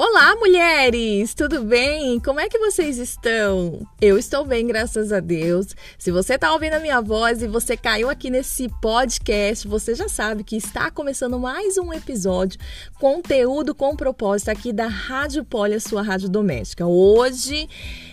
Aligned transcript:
Olá, 0.00 0.36
mulheres! 0.36 1.34
Tudo 1.34 1.64
bem? 1.64 2.20
Como 2.20 2.38
é 2.38 2.48
que 2.48 2.56
vocês 2.56 2.98
estão? 2.98 3.84
Eu 4.00 4.16
estou 4.16 4.46
bem, 4.46 4.64
graças 4.64 5.10
a 5.10 5.18
Deus. 5.18 5.74
Se 5.98 6.12
você 6.12 6.34
está 6.34 6.52
ouvindo 6.52 6.74
a 6.74 6.78
minha 6.78 7.00
voz 7.00 7.42
e 7.42 7.48
você 7.48 7.76
caiu 7.76 8.08
aqui 8.08 8.30
nesse 8.30 8.68
podcast, 8.80 9.66
você 9.66 9.96
já 9.96 10.08
sabe 10.08 10.44
que 10.44 10.54
está 10.54 10.88
começando 10.88 11.36
mais 11.36 11.76
um 11.78 11.92
episódio, 11.92 12.60
conteúdo 13.00 13.74
com 13.74 13.96
propósito 13.96 14.50
aqui 14.50 14.72
da 14.72 14.86
Rádio 14.86 15.44
Poli, 15.44 15.80
sua 15.80 16.00
rádio 16.00 16.28
doméstica. 16.28 16.86
Hoje 16.86 17.68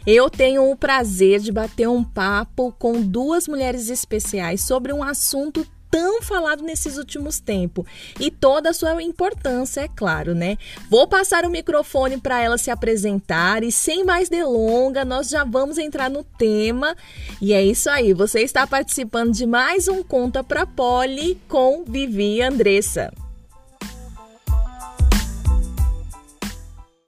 eu 0.08 0.28
tenho 0.28 0.72
o 0.72 0.76
prazer 0.76 1.40
de 1.40 1.52
bater 1.52 1.88
um 1.88 2.04
papo 2.04 2.76
com 2.80 3.00
duas 3.00 3.48
mulheres 3.48 3.92
especiais 3.92 4.62
sobre 4.62 4.92
um 4.92 5.04
assunto 5.04 5.64
tão 5.96 6.22
falado 6.22 6.62
nesses 6.62 6.98
últimos 6.98 7.40
tempos 7.40 7.86
e 8.20 8.30
toda 8.30 8.72
a 8.72 8.74
sua 8.74 9.02
importância, 9.02 9.80
é 9.80 9.88
claro, 9.88 10.36
né? 10.36 10.58
Vou 10.90 11.08
passar 11.08 11.46
o 11.46 11.50
microfone 11.50 12.18
para 12.18 12.42
ela 12.42 12.58
se 12.58 12.70
apresentar 12.70 13.64
e 13.64 13.72
sem 13.72 14.04
mais 14.04 14.28
delonga, 14.28 15.06
nós 15.06 15.30
já 15.30 15.46
vamos 15.46 15.78
entrar 15.78 16.10
no 16.10 16.22
tema. 16.22 16.98
E 17.42 17.54
é 17.54 17.64
isso 17.64 17.90
aí, 17.90 18.14
você 18.14 18.42
está 18.42 18.68
participando 18.68 19.32
de 19.32 19.46
mais 19.46 19.88
um 19.88 20.04
Conta 20.04 20.44
para 20.44 20.66
Poli 20.66 21.40
com 21.48 21.86
Vivi 21.86 22.42
Andressa. 22.42 23.25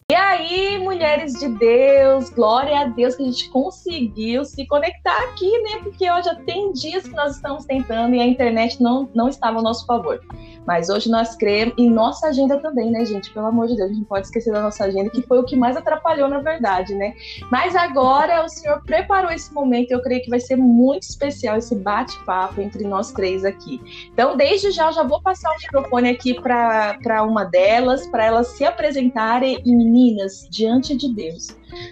E 0.09 0.16
aí, 0.16 0.79
mulheres 0.79 1.34
de 1.34 1.49
Deus, 1.49 2.29
glória 2.29 2.79
a 2.79 2.85
Deus 2.85 3.16
que 3.16 3.23
a 3.23 3.25
gente 3.25 3.49
conseguiu 3.49 4.45
se 4.45 4.66
conectar 4.66 5.17
aqui, 5.23 5.52
né? 5.63 5.80
Porque 5.83 6.09
ó, 6.09 6.21
já 6.21 6.33
tem 6.33 6.71
dias 6.71 7.03
que 7.03 7.13
nós 7.13 7.35
estamos 7.35 7.66
tentando 7.66 8.16
e 8.16 8.21
a 8.21 8.25
internet 8.25 8.81
não, 8.81 9.09
não 9.13 9.27
estava 9.27 9.57
ao 9.57 9.61
nosso 9.61 9.85
favor. 9.85 10.21
Mas 10.67 10.89
hoje 10.89 11.09
nós 11.09 11.34
cremos, 11.34 11.73
e 11.78 11.89
nossa 11.89 12.28
agenda 12.28 12.59
também, 12.59 12.92
né, 12.92 13.05
gente? 13.05 13.31
Pelo 13.31 13.47
amor 13.47 13.67
de 13.67 13.78
Deus, 13.78 13.86
a 13.86 13.94
gente 13.94 14.02
não 14.02 14.08
pode 14.08 14.28
esquecer 14.28 14.52
da 14.52 14.61
nossa 14.61 14.83
agenda, 14.83 15.09
que 15.09 15.22
foi 15.22 15.39
o 15.39 15.45
que 15.45 15.55
mais 15.55 15.78
atrapalhou, 15.78 16.28
na 16.28 16.39
verdade, 16.39 16.94
né? 16.94 17.14
Mas 17.50 17.73
agora 17.73 18.44
o 18.44 18.50
Senhor 18.50 18.81
preparou 18.83 19.31
esse 19.31 19.53
momento, 19.53 19.92
eu 19.92 20.02
creio 20.02 20.22
que 20.22 20.30
vai 20.30 20.42
ser 20.42 20.58
muito 20.58 21.03
especial 21.03 21.55
esse 21.55 21.73
bate-papo 21.73 22.59
entre 22.59 22.83
nós 22.83 23.14
três 23.14 23.45
aqui. 23.45 23.81
Então, 24.11 24.36
desde 24.36 24.72
já, 24.72 24.88
eu 24.88 24.92
já 24.92 25.03
vou 25.03 25.22
passar 25.22 25.50
o 25.52 25.55
microfone 25.55 26.09
aqui 26.09 26.33
para 26.33 27.23
uma 27.23 27.45
delas, 27.45 28.05
para 28.08 28.25
elas 28.25 28.47
se 28.47 28.66
apresentarem. 28.66 29.61
E 29.66 29.73
meninas, 29.73 30.47
diante 30.52 30.97
de 30.97 31.14
Deus, 31.14 31.47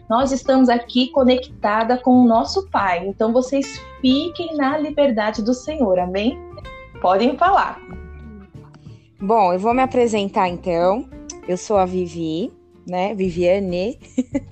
nós 0.10 0.34
estamos 0.34 0.68
aqui 0.68 1.08
conectada 1.12 1.98
com 1.98 2.12
o 2.22 2.28
nosso 2.28 2.70
Pai. 2.70 3.08
Então, 3.08 3.32
vocês 3.32 3.80
fiquem 4.02 4.58
na 4.58 4.78
liberdade 4.78 5.42
do 5.42 5.54
Senhor, 5.54 5.98
amém? 5.98 6.38
Podem 7.02 7.38
falar. 7.38 7.80
Bom, 9.20 9.54
eu 9.54 9.60
vou 9.60 9.74
me 9.74 9.82
apresentar 9.82 10.50
então. 10.50 11.10
Eu 11.48 11.58
sou 11.58 11.78
a 11.78 11.86
Vivi, 11.86 12.52
né? 12.88 13.14
Viviane. 13.14 14.00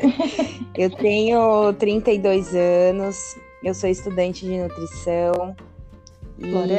eu 0.75 0.89
tenho 0.89 1.73
32 1.73 2.55
anos, 2.55 3.35
eu 3.63 3.73
sou 3.73 3.89
estudante 3.89 4.45
de 4.45 4.57
nutrição. 4.57 5.55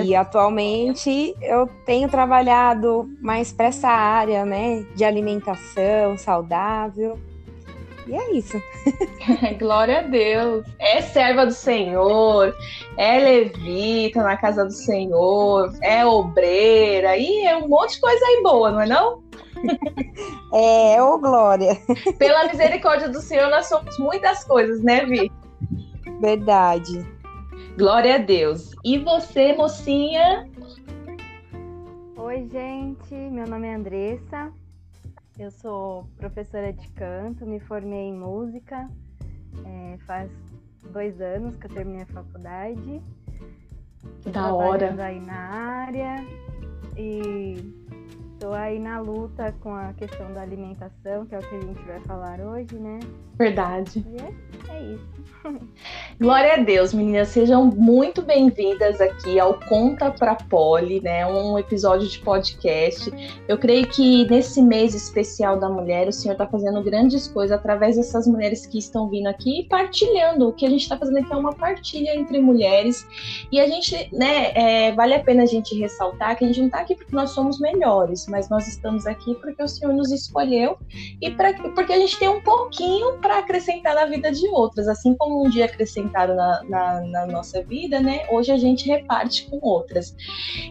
E 0.04 0.14
atualmente 0.14 1.34
eu 1.41 1.66
tenho 1.86 2.08
trabalhado 2.08 3.08
mais 3.20 3.52
para 3.52 3.66
essa 3.66 3.88
área, 3.88 4.44
né, 4.44 4.84
de 4.94 5.04
alimentação 5.04 6.19
saudável. 6.19 7.19
E 8.06 8.14
é 8.14 8.33
isso. 8.33 8.60
Glória 9.58 10.00
a 10.00 10.02
Deus. 10.02 10.66
É 10.78 11.00
serva 11.00 11.47
do 11.47 11.52
Senhor, 11.52 12.55
é 12.97 13.19
levita 13.19 14.22
na 14.22 14.36
casa 14.36 14.64
do 14.64 14.72
Senhor, 14.72 15.72
é 15.83 16.05
obreira, 16.05 17.16
e 17.16 17.47
é 17.47 17.56
um 17.56 17.69
monte 17.69 17.94
de 17.94 18.00
coisa 18.00 18.25
aí 18.25 18.42
boa, 18.42 18.70
não 18.70 18.80
é 18.80 18.86
não? 18.86 19.22
É, 20.52 21.02
ô 21.02 21.19
Glória. 21.19 21.77
Pela 22.16 22.47
misericórdia 22.47 23.09
do 23.09 23.20
Senhor, 23.20 23.50
nós 23.50 23.66
somos 23.66 23.98
muitas 23.98 24.44
coisas, 24.44 24.81
né, 24.82 25.04
Vi? 25.04 25.32
Verdade. 26.21 27.04
Glória 27.76 28.15
a 28.15 28.19
Deus. 28.19 28.71
E 28.84 28.98
você, 28.98 29.53
mocinha? 29.53 30.48
Oi, 32.16 32.48
gente. 32.53 33.15
Meu 33.15 33.48
nome 33.48 33.66
é 33.66 33.75
Andressa. 33.75 34.53
Eu 35.39 35.50
sou 35.50 36.06
professora 36.17 36.72
de 36.72 36.89
canto, 36.91 37.45
me 37.45 37.59
formei 37.59 38.09
em 38.09 38.15
música. 38.15 38.89
É, 39.65 39.99
faz 40.06 40.31
dois 40.93 41.21
anos 41.21 41.56
que 41.56 41.67
eu 41.67 41.71
terminei 41.71 42.03
a 42.03 42.06
faculdade. 42.06 43.03
Da 44.33 44.55
hora. 44.55 44.95
aí 45.03 45.21
na 45.21 45.34
área 45.34 46.25
e 46.97 47.84
estou 48.44 48.53
aí 48.53 48.78
na 48.78 49.00
luta 49.00 49.55
com 49.62 49.75
a 49.75 49.94
questão 49.94 50.31
da 50.34 50.43
alimentação, 50.43 51.25
que 51.25 51.34
é 51.34 51.38
o 51.38 51.41
que 51.41 51.55
a 51.55 51.60
gente 51.60 51.82
vai 51.84 51.99
falar 52.00 52.41
hoje, 52.41 52.75
né? 52.75 53.00
Verdade. 53.38 54.05
E 54.06 54.16
é, 54.21 54.77
é 54.77 54.82
isso. 54.93 55.15
Glória 56.21 56.54
a 56.54 56.56
Deus, 56.59 56.94
meninas, 56.94 57.28
sejam 57.28 57.66
muito 57.66 58.22
bem-vindas 58.22 59.00
aqui 59.00 59.41
ao 59.41 59.59
Conta 59.60 60.10
pra 60.10 60.34
Poli, 60.37 61.00
né? 61.00 61.27
Um 61.27 61.59
episódio 61.59 62.06
de 62.06 62.19
podcast. 62.21 63.10
Eu 63.49 63.59
creio 63.59 63.87
que 63.88 64.28
nesse 64.31 64.62
mês 64.62 64.94
especial 64.94 65.59
da 65.59 65.69
mulher, 65.69 66.06
o 66.06 66.12
Senhor 66.12 66.34
está 66.34 66.47
fazendo 66.47 66.83
grandes 66.83 67.27
coisas 67.27 67.56
através 67.56 67.97
dessas 67.97 68.27
mulheres 68.27 68.66
que 68.66 68.78
estão 68.78 69.09
vindo 69.09 69.27
aqui 69.27 69.60
e 69.60 69.65
partilhando. 69.65 70.49
O 70.49 70.53
que 70.53 70.65
a 70.65 70.71
gente 70.71 70.83
está 70.83 70.97
fazendo 70.97 71.19
aqui 71.19 71.33
é 71.33 71.37
uma 71.37 71.54
partilha 71.54 72.16
entre 72.16 72.41
mulheres. 72.41 73.06
E 73.50 73.60
a 73.60 73.66
gente, 73.66 74.09
né, 74.12 74.53
é, 74.54 74.93
vale 74.93 75.15
a 75.15 75.22
pena 75.22 75.43
a 75.43 75.47
gente 75.47 75.77
ressaltar 75.78 76.37
que 76.37 76.44
a 76.44 76.47
gente 76.47 76.60
não 76.60 76.66
está 76.66 76.81
aqui 76.81 76.94
porque 76.94 77.15
nós 77.15 77.31
somos 77.31 77.59
melhores, 77.59 78.27
mas 78.34 78.49
nós 78.49 78.67
estamos 78.67 79.06
aqui 79.06 79.33
porque 79.37 79.62
o 79.62 79.69
Senhor 79.69 79.95
nos 79.95 80.11
escolheu 80.11 80.77
e 81.22 81.31
pra, 81.31 81.55
porque 81.71 81.93
a 81.93 81.99
gente 82.00 82.19
tem 82.19 82.28
um 82.28 82.41
pouquinho 82.41 83.19
para 83.19 83.39
acrescentar 83.39 83.95
na 83.95 84.06
vida 84.06 84.33
de 84.33 84.49
outras, 84.49 84.89
assim 84.89 85.15
como 85.15 85.47
um 85.47 85.49
dia 85.49 85.67
acrescentaram 85.67 86.34
na, 86.34 86.65
na, 86.65 87.00
na, 87.03 87.27
nossa 87.27 87.62
vida, 87.62 88.00
né? 88.00 88.27
Hoje 88.28 88.50
a 88.50 88.56
gente 88.56 88.89
reparte 88.89 89.49
com 89.49 89.61
outras. 89.62 90.17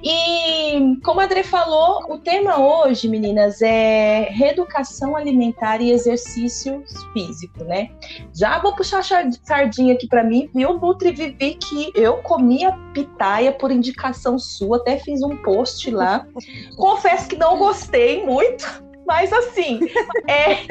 E 0.04 0.98
como 1.06 1.22
a 1.22 1.24
Adri 1.24 1.42
falou, 1.42 2.04
o 2.10 2.18
tema 2.18 2.60
hoje, 2.60 3.08
meninas, 3.08 3.62
é 3.62 4.28
reeducação 4.32 5.16
alimentar 5.16 5.80
e 5.80 5.92
exercício 5.92 6.84
físico, 7.14 7.64
né? 7.64 7.92
Já 8.36 8.60
vou 8.60 8.76
puxar 8.76 9.04
sardinha 9.04 9.94
aqui 9.94 10.06
para 10.06 10.22
mim, 10.22 10.50
viu, 10.54 10.78
Nutri 10.78 11.14
Vivi, 11.14 11.56
que 11.56 11.94
eu 11.96 12.18
comia 12.18 12.78
pitaia 12.94 13.54
por 13.54 13.72
indicação 13.72 14.38
sua, 14.38 14.78
até 14.78 14.98
fiz 14.98 15.24
um 15.24 15.38
post 15.38 15.90
lá. 15.90 16.28
Confesso 16.76 17.30
que 17.30 17.36
não 17.44 17.58
gostei 17.58 18.26
muito 18.26 18.82
mas 19.06 19.34
assim, 19.34 19.82
é, 20.30 20.64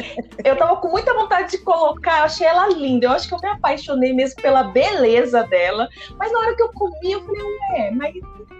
eu 0.42 0.56
tava 0.56 0.76
com 0.76 0.88
muita 0.88 1.12
vontade 1.12 1.50
de 1.50 1.58
colocar, 1.58 2.20
eu 2.20 2.24
achei 2.24 2.46
ela 2.46 2.66
linda. 2.70 3.06
Eu 3.06 3.10
acho 3.10 3.28
que 3.28 3.34
eu 3.34 3.38
me 3.38 3.48
apaixonei 3.48 4.14
mesmo 4.14 4.40
pela 4.40 4.64
beleza 4.64 5.42
dela. 5.44 5.86
Mas 6.16 6.32
na 6.32 6.38
hora 6.38 6.56
que 6.56 6.62
eu 6.62 6.72
comi, 6.72 7.12
eu 7.12 7.20
falei, 7.20 7.42
ué, 7.42 7.90
mas 7.90 8.14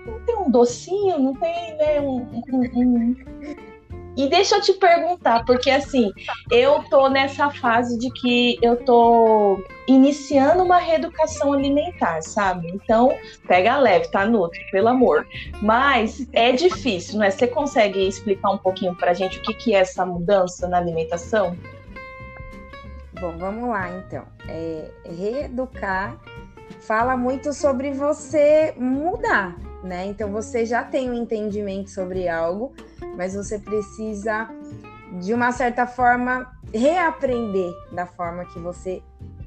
não 0.07 0.21
tem 0.27 0.37
um 0.37 0.51
docinho, 0.51 1.19
não 1.19 1.35
tem, 1.35 1.75
né, 1.79 2.01
um, 2.03 2.17
um, 2.53 2.71
um 2.75 3.17
e 4.17 4.29
deixa 4.29 4.57
eu 4.57 4.61
te 4.61 4.73
perguntar, 4.75 5.45
porque 5.45 5.71
assim, 5.71 6.13
eu 6.51 6.83
tô 6.91 7.09
nessa 7.09 7.51
fase 7.51 7.99
de 7.99 8.11
que 8.11 8.59
eu 8.63 8.77
tô 8.85 9.63
iniciando 9.87 10.63
uma 10.63 10.79
reeducação 10.79 11.53
alimentar, 11.53 12.23
sabe? 12.23 12.69
Então, 12.69 13.17
pega 13.47 13.79
leve, 13.79 14.09
tá, 14.09 14.27
Nutri, 14.27 14.65
pelo 14.71 14.89
amor. 14.89 15.27
Mas 15.61 16.27
é 16.33 16.53
difícil, 16.53 17.19
não 17.19 17.25
é? 17.25 17.31
Você 17.31 17.47
consegue 17.47 18.07
explicar 18.07 18.51
um 18.51 18.59
pouquinho 18.59 18.95
pra 18.95 19.15
gente 19.15 19.39
o 19.39 19.43
que, 19.43 19.55
que 19.55 19.75
é 19.75 19.79
essa 19.79 20.05
mudança 20.05 20.69
na 20.69 20.79
alimentação? 20.79 21.57
Bom, 23.19 23.37
vamos 23.39 23.69
lá 23.69 23.89
então. 23.91 24.25
É, 24.49 24.91
reeducar 25.05 26.17
fala 26.81 27.17
muito 27.17 27.53
sobre 27.53 27.93
você 27.93 28.75
mudar, 28.77 29.57
né? 29.83 30.07
Então 30.07 30.31
você 30.31 30.65
já 30.65 30.83
tem 30.83 31.11
um 31.11 31.15
entendimento 31.15 31.91
sobre 31.91 32.29
algo, 32.29 32.73
mas 33.17 33.35
você 33.35 33.59
precisa, 33.59 34.49
de 35.21 35.35
uma 35.35 35.53
certa 35.53 35.87
forma, 35.87 36.51
reaprender 36.73 37.73
da 37.93 38.07
forma 38.07 38.45
que 38.47 38.59
você 38.59 39.03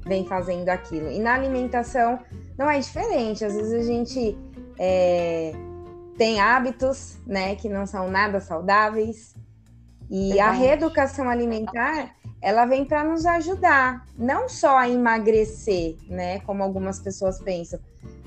vem 0.06 0.26
fazendo 0.26 0.68
aquilo. 0.68 1.10
E 1.10 1.18
na 1.18 1.34
alimentação 1.34 2.18
não 2.56 2.70
é 2.70 2.78
diferente. 2.78 3.44
Às 3.44 3.54
vezes 3.54 3.72
a 3.72 3.82
gente 3.82 4.38
é, 4.78 5.52
tem 6.16 6.40
hábitos, 6.40 7.18
né, 7.26 7.56
que 7.56 7.68
não 7.68 7.86
são 7.86 8.08
nada 8.08 8.40
saudáveis. 8.40 9.34
E 10.08 10.38
a 10.38 10.52
reeducação 10.52 11.28
alimentar, 11.28 12.14
ela 12.40 12.64
vem 12.64 12.84
para 12.84 13.02
nos 13.02 13.26
ajudar, 13.26 14.06
não 14.16 14.48
só 14.48 14.78
a 14.78 14.88
emagrecer, 14.88 15.96
né, 16.08 16.38
como 16.40 16.62
algumas 16.62 17.00
pessoas 17.00 17.40
pensam, 17.40 17.80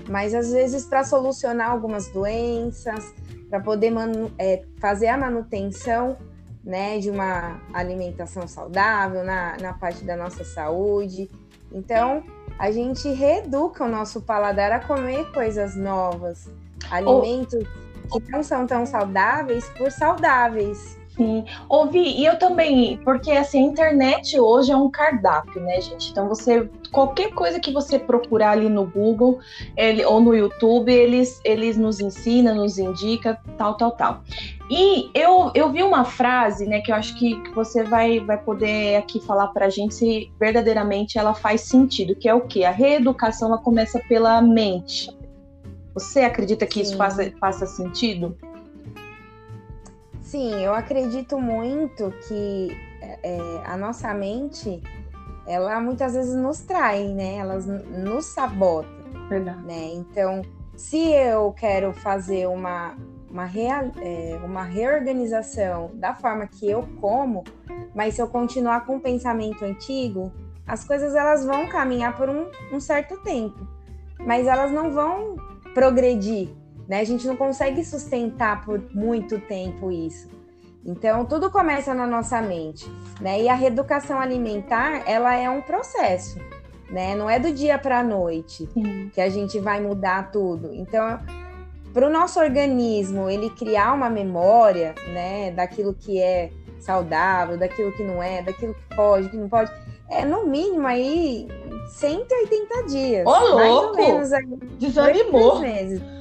mas 0.08 0.34
às 0.34 0.52
vezes 0.52 0.86
para 0.86 1.04
solucionar 1.04 1.72
algumas 1.72 2.08
doenças, 2.10 3.14
para 3.50 3.60
poder 3.60 3.92
é, 4.38 4.64
fazer 4.80 5.08
a 5.08 5.18
manutenção 5.18 6.18
né, 6.64 7.00
de 7.00 7.10
uma 7.10 7.60
alimentação 7.74 8.48
saudável 8.48 9.24
na, 9.24 9.58
na 9.58 9.74
parte 9.74 10.04
da 10.04 10.16
nossa 10.16 10.44
saúde. 10.44 11.30
Então, 11.72 12.24
a 12.58 12.72
gente 12.72 13.08
reeduca 13.10 13.84
o 13.86 13.88
nosso 13.88 14.22
paladar 14.22 14.72
a 14.72 14.80
comer 14.80 15.32
coisas 15.32 15.76
novas, 15.76 16.50
alimentos 16.92 17.64
oh. 18.12 18.20
que 18.20 18.32
não 18.32 18.44
são 18.44 18.68
tão 18.68 18.86
saudáveis 18.86 19.66
por 19.78 19.92
saudáveis. 19.92 20.99
Sim, 21.20 21.44
ouvi, 21.68 22.00
e 22.00 22.26
eu 22.26 22.40
também, 22.40 22.98
porque 23.04 23.34
assim, 23.34 23.60
a 23.60 23.68
internet 23.68 24.40
hoje 24.40 24.72
é 24.72 24.78
um 24.78 24.90
cardápio, 24.90 25.62
né, 25.62 25.82
gente? 25.82 26.12
Então 26.12 26.30
você, 26.30 26.70
qualquer 26.94 27.34
coisa 27.34 27.60
que 27.60 27.74
você 27.74 28.00
procurar 28.00 28.52
ali 28.52 28.70
no 28.70 28.86
Google 28.86 29.38
ele, 29.76 30.06
ou 30.06 30.22
no 30.22 30.34
YouTube, 30.34 30.90
eles, 30.90 31.42
eles 31.44 31.76
nos 31.76 32.00
ensinam, 32.00 32.56
nos 32.56 32.78
indica, 32.80 33.38
tal, 33.58 33.76
tal, 33.76 33.92
tal. 33.92 34.24
E 34.72 35.12
eu, 35.14 35.52
eu 35.54 35.70
vi 35.70 35.84
uma 35.84 36.06
frase, 36.06 36.66
né, 36.66 36.80
que 36.80 36.90
eu 36.90 36.96
acho 36.96 37.14
que, 37.20 37.36
que 37.42 37.50
você 37.50 37.84
vai, 37.84 38.22
vai 38.22 38.38
poder 38.38 38.96
aqui 38.96 39.20
falar 39.20 39.48
pra 39.48 39.68
gente 39.68 39.96
se 39.96 40.32
verdadeiramente 40.40 41.18
ela 41.18 41.34
faz 41.34 41.60
sentido, 41.62 42.16
que 42.16 42.30
é 42.30 42.34
o 42.34 42.48
quê? 42.48 42.64
A 42.64 42.72
reeducação, 42.72 43.50
ela 43.50 43.58
começa 43.58 44.00
pela 44.08 44.42
mente. 44.42 45.10
Você 45.94 46.22
acredita 46.22 46.66
que 46.66 46.76
Sim. 46.76 46.82
isso 46.82 46.96
faça, 46.96 47.30
faça 47.42 47.66
sentido? 47.66 48.38
Sim, 50.30 50.64
eu 50.64 50.76
acredito 50.76 51.40
muito 51.40 52.14
que 52.28 52.78
é, 53.02 53.40
a 53.66 53.76
nossa 53.76 54.14
mente, 54.14 54.80
ela 55.48 55.82
muitas 55.82 56.14
vezes 56.14 56.36
nos 56.36 56.60
trai, 56.60 57.08
né? 57.08 57.38
Ela 57.38 57.56
nos 57.58 58.26
sabota. 58.26 58.88
Verdade. 59.28 59.64
Né? 59.64 59.94
Então, 59.94 60.44
se 60.76 61.12
eu 61.14 61.52
quero 61.54 61.94
fazer 61.94 62.48
uma, 62.48 62.96
uma, 63.28 63.46
rea, 63.46 63.92
é, 64.00 64.40
uma 64.44 64.62
reorganização 64.62 65.90
da 65.96 66.14
forma 66.14 66.46
que 66.46 66.70
eu 66.70 66.88
como, 67.02 67.44
mas 67.96 68.14
se 68.14 68.22
eu 68.22 68.28
continuar 68.28 68.86
com 68.86 68.98
o 68.98 69.00
pensamento 69.00 69.66
antigo, 69.66 70.32
as 70.68 70.84
coisas 70.84 71.16
elas 71.16 71.44
vão 71.44 71.66
caminhar 71.66 72.16
por 72.16 72.30
um, 72.30 72.52
um 72.72 72.80
certo 72.80 73.18
tempo, 73.24 73.68
mas 74.20 74.46
elas 74.46 74.72
não 74.72 74.92
vão 74.92 75.38
progredir, 75.74 76.50
né? 76.90 77.00
A 77.00 77.04
gente 77.04 77.28
não 77.28 77.38
consegue 77.38 77.86
sustentar 77.86 78.66
por 78.66 78.82
muito 78.94 79.40
tempo 79.40 79.92
isso. 79.92 80.28
Então, 80.84 81.24
tudo 81.24 81.52
começa 81.52 81.94
na 81.94 82.08
nossa 82.08 82.42
mente, 82.42 82.90
né? 83.22 83.40
E 83.42 83.48
a 83.48 83.54
reeducação 83.54 84.20
alimentar, 84.20 85.04
ela 85.06 85.36
é 85.36 85.48
um 85.48 85.62
processo, 85.62 86.40
né? 86.90 87.16
Não 87.16 87.30
é 87.30 87.40
do 87.40 87.54
dia 87.54 87.78
para 87.78 88.00
a 88.00 88.04
noite 88.04 88.68
Sim. 88.74 89.12
que 89.14 89.22
a 89.22 89.30
gente 89.30 89.60
vai 89.60 89.80
mudar 89.80 90.32
tudo. 90.32 90.74
Então, 90.74 91.20
para 91.94 92.08
o 92.08 92.10
nosso 92.10 92.40
organismo 92.40 93.30
ele 93.30 93.52
criar 93.52 93.94
uma 93.94 94.10
memória, 94.10 94.96
né, 95.14 95.52
daquilo 95.52 95.94
que 95.94 96.20
é 96.20 96.50
saudável, 96.80 97.58
daquilo 97.58 97.92
que 97.92 98.04
não 98.04 98.24
é, 98.24 98.42
daquilo 98.42 98.74
que 98.74 98.96
pode, 98.96 99.30
que 99.30 99.38
não 99.38 99.50
pode, 99.50 99.72
é 100.10 100.26
no 100.26 100.46
mínimo 100.48 100.88
aí 100.88 101.48
180 101.90 102.84
dias. 102.88 103.28
Ô, 103.28 103.32
louco! 103.32 103.58
Mais 103.58 103.72
ou 103.72 103.96
menos 103.96 104.34
aí. 104.34 104.46
Desanimou. 104.80 105.60
Meses. 105.60 106.19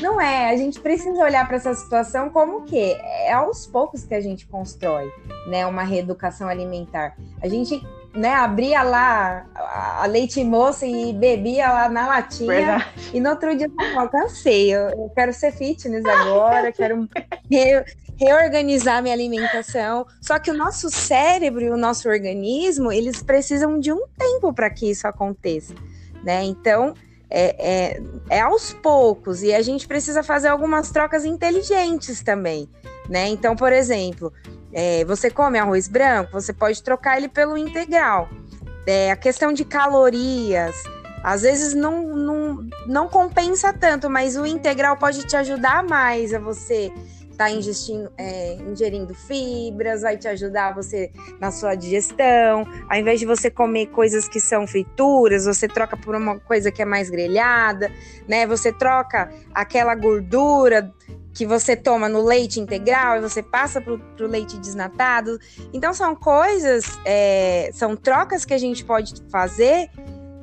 Não 0.00 0.20
é, 0.20 0.50
a 0.50 0.56
gente 0.56 0.80
precisa 0.80 1.22
olhar 1.22 1.46
para 1.46 1.56
essa 1.56 1.74
situação 1.74 2.30
como 2.30 2.62
que 2.62 2.78
é 2.78 3.32
aos 3.32 3.66
poucos 3.66 4.04
que 4.04 4.14
a 4.14 4.20
gente 4.20 4.46
constrói, 4.46 5.10
né, 5.48 5.66
uma 5.66 5.82
reeducação 5.82 6.48
alimentar. 6.48 7.16
A 7.42 7.48
gente, 7.48 7.84
né, 8.14 8.34
abria 8.34 8.82
lá 8.82 9.46
a 10.00 10.06
leite 10.06 10.42
moça 10.44 10.86
e 10.86 11.12
bebia 11.12 11.72
lá 11.72 11.88
na 11.88 12.06
latinha 12.06 12.48
Verdade. 12.48 13.10
e 13.12 13.20
no 13.20 13.30
outro 13.30 13.56
dia 13.56 13.70
eu 13.96 14.08
cansei, 14.08 14.72
eu, 14.72 14.88
eu 14.90 15.12
quero 15.14 15.32
ser 15.32 15.52
fitness 15.52 16.04
agora, 16.04 16.72
quero 16.72 17.08
re, 17.50 17.84
reorganizar 18.16 19.02
minha 19.02 19.14
alimentação. 19.14 20.06
Só 20.20 20.38
que 20.38 20.50
o 20.50 20.54
nosso 20.54 20.88
cérebro 20.90 21.62
e 21.62 21.70
o 21.70 21.76
nosso 21.76 22.08
organismo, 22.08 22.92
eles 22.92 23.22
precisam 23.22 23.78
de 23.78 23.92
um 23.92 24.06
tempo 24.16 24.52
para 24.52 24.70
que 24.70 24.90
isso 24.90 25.06
aconteça, 25.06 25.74
né? 26.22 26.44
Então, 26.44 26.94
é, 27.34 27.56
é, 27.58 28.02
é, 28.28 28.40
aos 28.42 28.74
poucos 28.74 29.42
e 29.42 29.54
a 29.54 29.62
gente 29.62 29.88
precisa 29.88 30.22
fazer 30.22 30.48
algumas 30.48 30.90
trocas 30.90 31.24
inteligentes 31.24 32.22
também, 32.22 32.68
né? 33.08 33.28
Então, 33.28 33.56
por 33.56 33.72
exemplo, 33.72 34.30
é, 34.70 35.02
você 35.06 35.30
come 35.30 35.58
arroz 35.58 35.88
branco, 35.88 36.32
você 36.32 36.52
pode 36.52 36.82
trocar 36.82 37.16
ele 37.16 37.28
pelo 37.28 37.56
integral. 37.56 38.28
É, 38.86 39.10
a 39.10 39.16
questão 39.16 39.50
de 39.50 39.64
calorias, 39.64 40.76
às 41.24 41.40
vezes 41.40 41.72
não, 41.72 42.02
não, 42.02 42.66
não 42.86 43.08
compensa 43.08 43.72
tanto, 43.72 44.10
mas 44.10 44.36
o 44.36 44.44
integral 44.44 44.98
pode 44.98 45.26
te 45.26 45.34
ajudar 45.34 45.82
mais 45.82 46.34
a 46.34 46.38
você 46.38 46.92
tá 47.36 47.50
ingestindo, 47.50 48.10
é, 48.16 48.54
ingerindo 48.54 49.14
fibras, 49.14 50.02
vai 50.02 50.16
te 50.16 50.28
ajudar 50.28 50.74
você 50.74 51.10
na 51.40 51.50
sua 51.50 51.74
digestão. 51.74 52.66
Ao 52.88 52.98
invés 52.98 53.20
de 53.20 53.26
você 53.26 53.50
comer 53.50 53.86
coisas 53.86 54.28
que 54.28 54.40
são 54.40 54.66
frituras, 54.66 55.44
você 55.44 55.66
troca 55.66 55.96
por 55.96 56.14
uma 56.14 56.38
coisa 56.38 56.70
que 56.70 56.82
é 56.82 56.84
mais 56.84 57.10
grelhada, 57.10 57.90
né? 58.28 58.46
Você 58.46 58.72
troca 58.72 59.32
aquela 59.54 59.94
gordura 59.94 60.92
que 61.34 61.46
você 61.46 61.74
toma 61.74 62.08
no 62.08 62.22
leite 62.22 62.60
integral 62.60 63.16
e 63.16 63.20
você 63.20 63.42
passa 63.42 63.80
para 63.80 63.94
o 63.94 64.28
leite 64.28 64.58
desnatado. 64.58 65.38
Então 65.72 65.92
são 65.94 66.14
coisas, 66.14 66.98
é, 67.04 67.70
são 67.72 67.96
trocas 67.96 68.44
que 68.44 68.52
a 68.52 68.58
gente 68.58 68.84
pode 68.84 69.14
fazer 69.30 69.90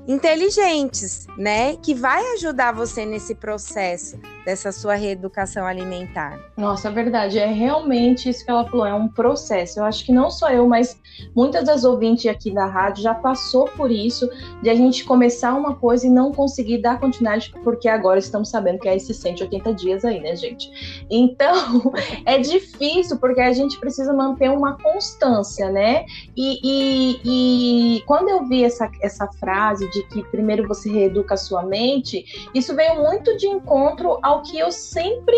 inteligentes, 0.08 1.28
né? 1.38 1.76
Que 1.78 1.94
vai 1.94 2.34
ajudar 2.34 2.74
você 2.74 3.06
nesse 3.06 3.36
processo 3.36 4.20
dessa 4.50 4.72
sua 4.72 4.96
reeducação 4.96 5.64
alimentar. 5.64 6.40
Nossa, 6.58 6.88
é 6.88 6.92
verdade, 6.92 7.38
é 7.38 7.46
realmente 7.46 8.28
isso 8.28 8.44
que 8.44 8.50
ela 8.50 8.66
falou, 8.68 8.84
é 8.84 8.94
um 8.96 9.08
processo. 9.08 9.80
Eu 9.80 9.84
acho 9.84 10.04
que 10.04 10.12
não 10.12 10.32
só 10.32 10.50
eu, 10.50 10.68
mas 10.68 11.00
muitas 11.36 11.66
das 11.66 11.84
ouvintes 11.84 12.26
aqui 12.26 12.50
da 12.52 12.66
rádio 12.66 13.04
já 13.04 13.14
passou 13.14 13.66
por 13.66 13.92
isso, 13.92 14.28
de 14.64 14.70
a 14.72 14.74
gente 14.74 15.04
começar 15.04 15.54
uma 15.54 15.76
coisa 15.76 16.08
e 16.08 16.10
não 16.10 16.32
conseguir 16.32 16.80
dar 16.80 17.00
continuidade, 17.00 17.54
porque 17.64 17.88
agora 17.88 18.18
estamos 18.18 18.50
sabendo 18.50 18.80
que 18.80 18.90
é 18.90 18.96
esses 18.96 19.18
180 19.18 19.72
dias 19.76 20.04
aí, 20.04 20.20
né, 20.20 20.36
gente? 20.36 21.06
Então, 21.12 21.94
é 22.26 22.40
difícil, 22.40 23.20
porque 23.20 23.42
a 23.42 23.54
gente 23.54 23.80
precisa 23.80 24.12
manter 24.14 24.50
uma 24.50 24.80
constância, 24.80 25.70
né? 25.70 26.06
E, 26.36 26.60
e, 26.64 27.98
e 27.98 28.02
quando 28.08 28.30
eu 28.30 28.48
vi 28.48 28.64
essa, 28.64 28.90
essa 29.00 29.28
frase 29.34 29.88
de 29.92 30.02
que 30.08 30.24
primeiro 30.24 30.68
você 30.68 30.90
reeduca 30.90 31.36
a 31.36 31.38
sua 31.38 31.62
mente, 31.62 32.26
isso 32.56 32.76
veio 32.76 33.04
muito 33.04 33.38
de 33.38 33.46
encontro 33.46 34.18
ao 34.24 34.39
que 34.42 34.58
eu 34.58 34.72
sempre 34.72 35.36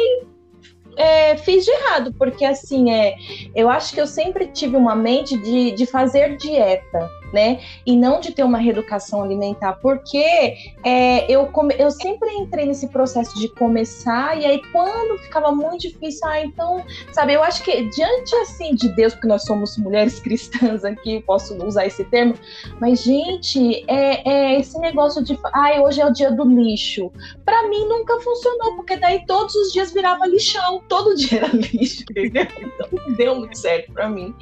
é, 0.97 1.37
fiz 1.37 1.65
de 1.65 1.71
errado, 1.71 2.13
porque 2.13 2.45
assim, 2.45 2.91
é, 2.91 3.15
eu 3.55 3.69
acho 3.69 3.93
que 3.93 4.01
eu 4.01 4.07
sempre 4.07 4.47
tive 4.47 4.75
uma 4.75 4.95
mente 4.95 5.37
de, 5.37 5.71
de 5.71 5.85
fazer 5.85 6.37
dieta 6.37 7.20
né? 7.33 7.59
E 7.85 7.95
não 7.95 8.19
de 8.19 8.31
ter 8.31 8.43
uma 8.43 8.57
reeducação 8.57 9.23
alimentar, 9.23 9.73
porque 9.81 10.55
é, 10.83 11.31
eu, 11.31 11.47
come, 11.47 11.75
eu 11.77 11.91
sempre 11.91 12.29
entrei 12.31 12.65
nesse 12.65 12.87
processo 12.87 13.37
de 13.39 13.47
começar, 13.49 14.39
e 14.39 14.45
aí 14.45 14.61
quando 14.71 15.17
ficava 15.19 15.51
muito 15.51 15.81
difícil, 15.81 16.27
ah, 16.27 16.41
então, 16.41 16.83
sabe, 17.11 17.33
eu 17.33 17.43
acho 17.43 17.63
que 17.63 17.89
diante 17.89 18.35
assim 18.37 18.75
de 18.75 18.89
Deus, 18.89 19.13
porque 19.13 19.27
nós 19.27 19.43
somos 19.43 19.77
mulheres 19.77 20.19
cristãs 20.21 20.83
aqui, 20.83 21.21
posso 21.21 21.55
usar 21.65 21.85
esse 21.85 22.03
termo, 22.05 22.35
mas, 22.79 23.03
gente, 23.03 23.83
é, 23.87 24.29
é 24.29 24.59
esse 24.59 24.77
negócio 24.79 25.23
de, 25.23 25.37
ah, 25.53 25.81
hoje 25.81 26.01
é 26.01 26.05
o 26.05 26.11
dia 26.11 26.31
do 26.31 26.43
lixo. 26.43 27.11
Para 27.45 27.67
mim 27.67 27.85
nunca 27.87 28.19
funcionou, 28.19 28.75
porque 28.75 28.97
daí 28.97 29.25
todos 29.25 29.53
os 29.55 29.71
dias 29.71 29.91
virava 29.91 30.25
lixão, 30.25 30.81
todo 30.87 31.15
dia 31.15 31.39
era 31.39 31.47
lixo, 31.53 32.03
entendeu? 32.09 32.47
Então 32.57 32.87
não 32.91 33.13
deu 33.15 33.35
muito 33.35 33.57
certo 33.57 33.91
para 33.93 34.09
mim. 34.09 34.33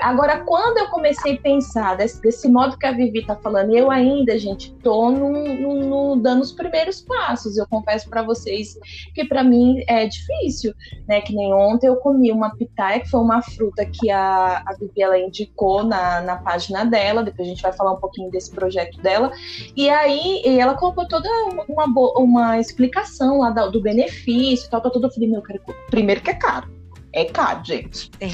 Agora, 0.00 0.40
quando 0.44 0.78
eu 0.78 0.88
comecei 0.88 1.34
a 1.34 1.40
pensar 1.40 1.96
desse, 1.96 2.20
desse 2.20 2.37
desse 2.38 2.48
modo 2.48 2.78
que 2.78 2.86
a 2.86 2.92
Vivi 2.92 3.26
tá 3.26 3.34
falando, 3.34 3.76
eu 3.76 3.90
ainda, 3.90 4.38
gente, 4.38 4.72
tô 4.76 5.10
no, 5.10 6.16
dando 6.16 6.42
os 6.42 6.52
primeiros 6.52 7.00
passos. 7.00 7.56
Eu 7.56 7.66
confesso 7.66 8.08
para 8.08 8.22
vocês 8.22 8.78
que 9.12 9.24
para 9.24 9.42
mim 9.42 9.82
é 9.88 10.06
difícil, 10.06 10.72
né? 11.08 11.20
Que 11.20 11.34
nem 11.34 11.52
ontem 11.52 11.88
eu 11.88 11.96
comi 11.96 12.30
uma 12.30 12.54
pitaia, 12.54 13.00
que 13.00 13.10
foi 13.10 13.20
uma 13.20 13.42
fruta 13.42 13.84
que 13.84 14.08
a, 14.08 14.62
a 14.64 14.74
Vivi 14.78 15.02
ela 15.02 15.18
indicou 15.18 15.82
na, 15.82 16.20
na 16.20 16.36
página 16.36 16.84
dela. 16.84 17.24
Depois 17.24 17.48
a 17.48 17.50
gente 17.50 17.62
vai 17.62 17.72
falar 17.72 17.92
um 17.92 18.00
pouquinho 18.00 18.30
desse 18.30 18.52
projeto 18.52 19.00
dela. 19.02 19.32
E 19.76 19.90
aí 19.90 20.42
e 20.44 20.60
ela 20.60 20.74
colocou 20.74 21.08
toda 21.08 21.28
uma, 21.68 21.86
uma, 22.16 22.60
explicação 22.60 23.40
lá 23.40 23.50
do 23.50 23.82
benefício, 23.82 24.70
tal, 24.70 24.80
tal, 24.80 24.92
tudo. 24.92 25.08
Eu 25.08 25.10
falei, 25.10 25.28
meu, 25.28 25.42
primeiro 25.90 26.20
que 26.20 26.30
é 26.30 26.34
caro 26.34 26.77
é 27.18 27.24
caro, 27.24 27.64
gente. 27.64 28.10
É. 28.20 28.28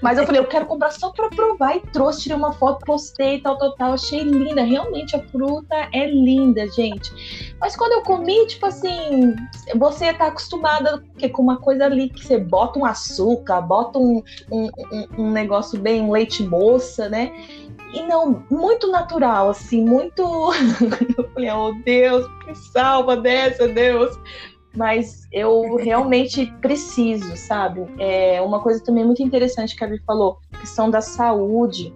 Mas 0.00 0.16
eu 0.16 0.24
falei, 0.24 0.40
eu 0.40 0.46
quero 0.46 0.64
comprar 0.64 0.90
só 0.90 1.10
pra 1.10 1.28
provar 1.28 1.76
e 1.76 1.80
trouxe, 1.80 2.22
tirei 2.22 2.36
uma 2.36 2.52
foto, 2.52 2.84
postei, 2.84 3.40
tal, 3.40 3.58
tal, 3.58 3.74
tal. 3.74 3.92
Achei 3.92 4.22
linda. 4.22 4.62
Realmente 4.62 5.14
a 5.14 5.22
fruta 5.28 5.76
é 5.92 6.06
linda, 6.06 6.66
gente. 6.68 7.54
Mas 7.60 7.76
quando 7.76 7.92
eu 7.92 8.02
comi, 8.02 8.46
tipo 8.46 8.64
assim, 8.64 9.34
você 9.76 10.14
tá 10.14 10.28
acostumada 10.28 11.02
com 11.32 11.42
uma 11.42 11.58
coisa 11.58 11.84
ali 11.84 12.08
que 12.08 12.24
você 12.24 12.38
bota 12.38 12.78
um 12.78 12.86
açúcar, 12.86 13.60
bota 13.60 13.98
um, 13.98 14.22
um, 14.50 14.70
um, 14.92 15.06
um 15.18 15.30
negócio 15.30 15.78
bem 15.78 16.00
um 16.00 16.12
leite 16.12 16.42
moça, 16.42 17.08
né? 17.08 17.30
E 17.92 18.02
não, 18.02 18.44
muito 18.50 18.90
natural, 18.90 19.50
assim, 19.50 19.84
muito. 19.84 20.22
eu 21.18 21.28
falei, 21.34 21.50
oh 21.50 21.72
Deus, 21.84 22.26
que 22.44 22.54
salva 22.54 23.16
dessa, 23.16 23.68
Deus 23.68 24.16
mas 24.74 25.26
eu 25.32 25.76
realmente 25.76 26.46
preciso, 26.60 27.36
sabe? 27.36 27.86
É 27.98 28.40
uma 28.40 28.60
coisa 28.60 28.82
também 28.82 29.04
muito 29.04 29.22
interessante 29.22 29.76
que 29.76 29.84
a 29.84 29.86
Vi 29.86 29.98
falou, 30.06 30.38
questão 30.60 30.90
da 30.90 31.00
saúde, 31.00 31.92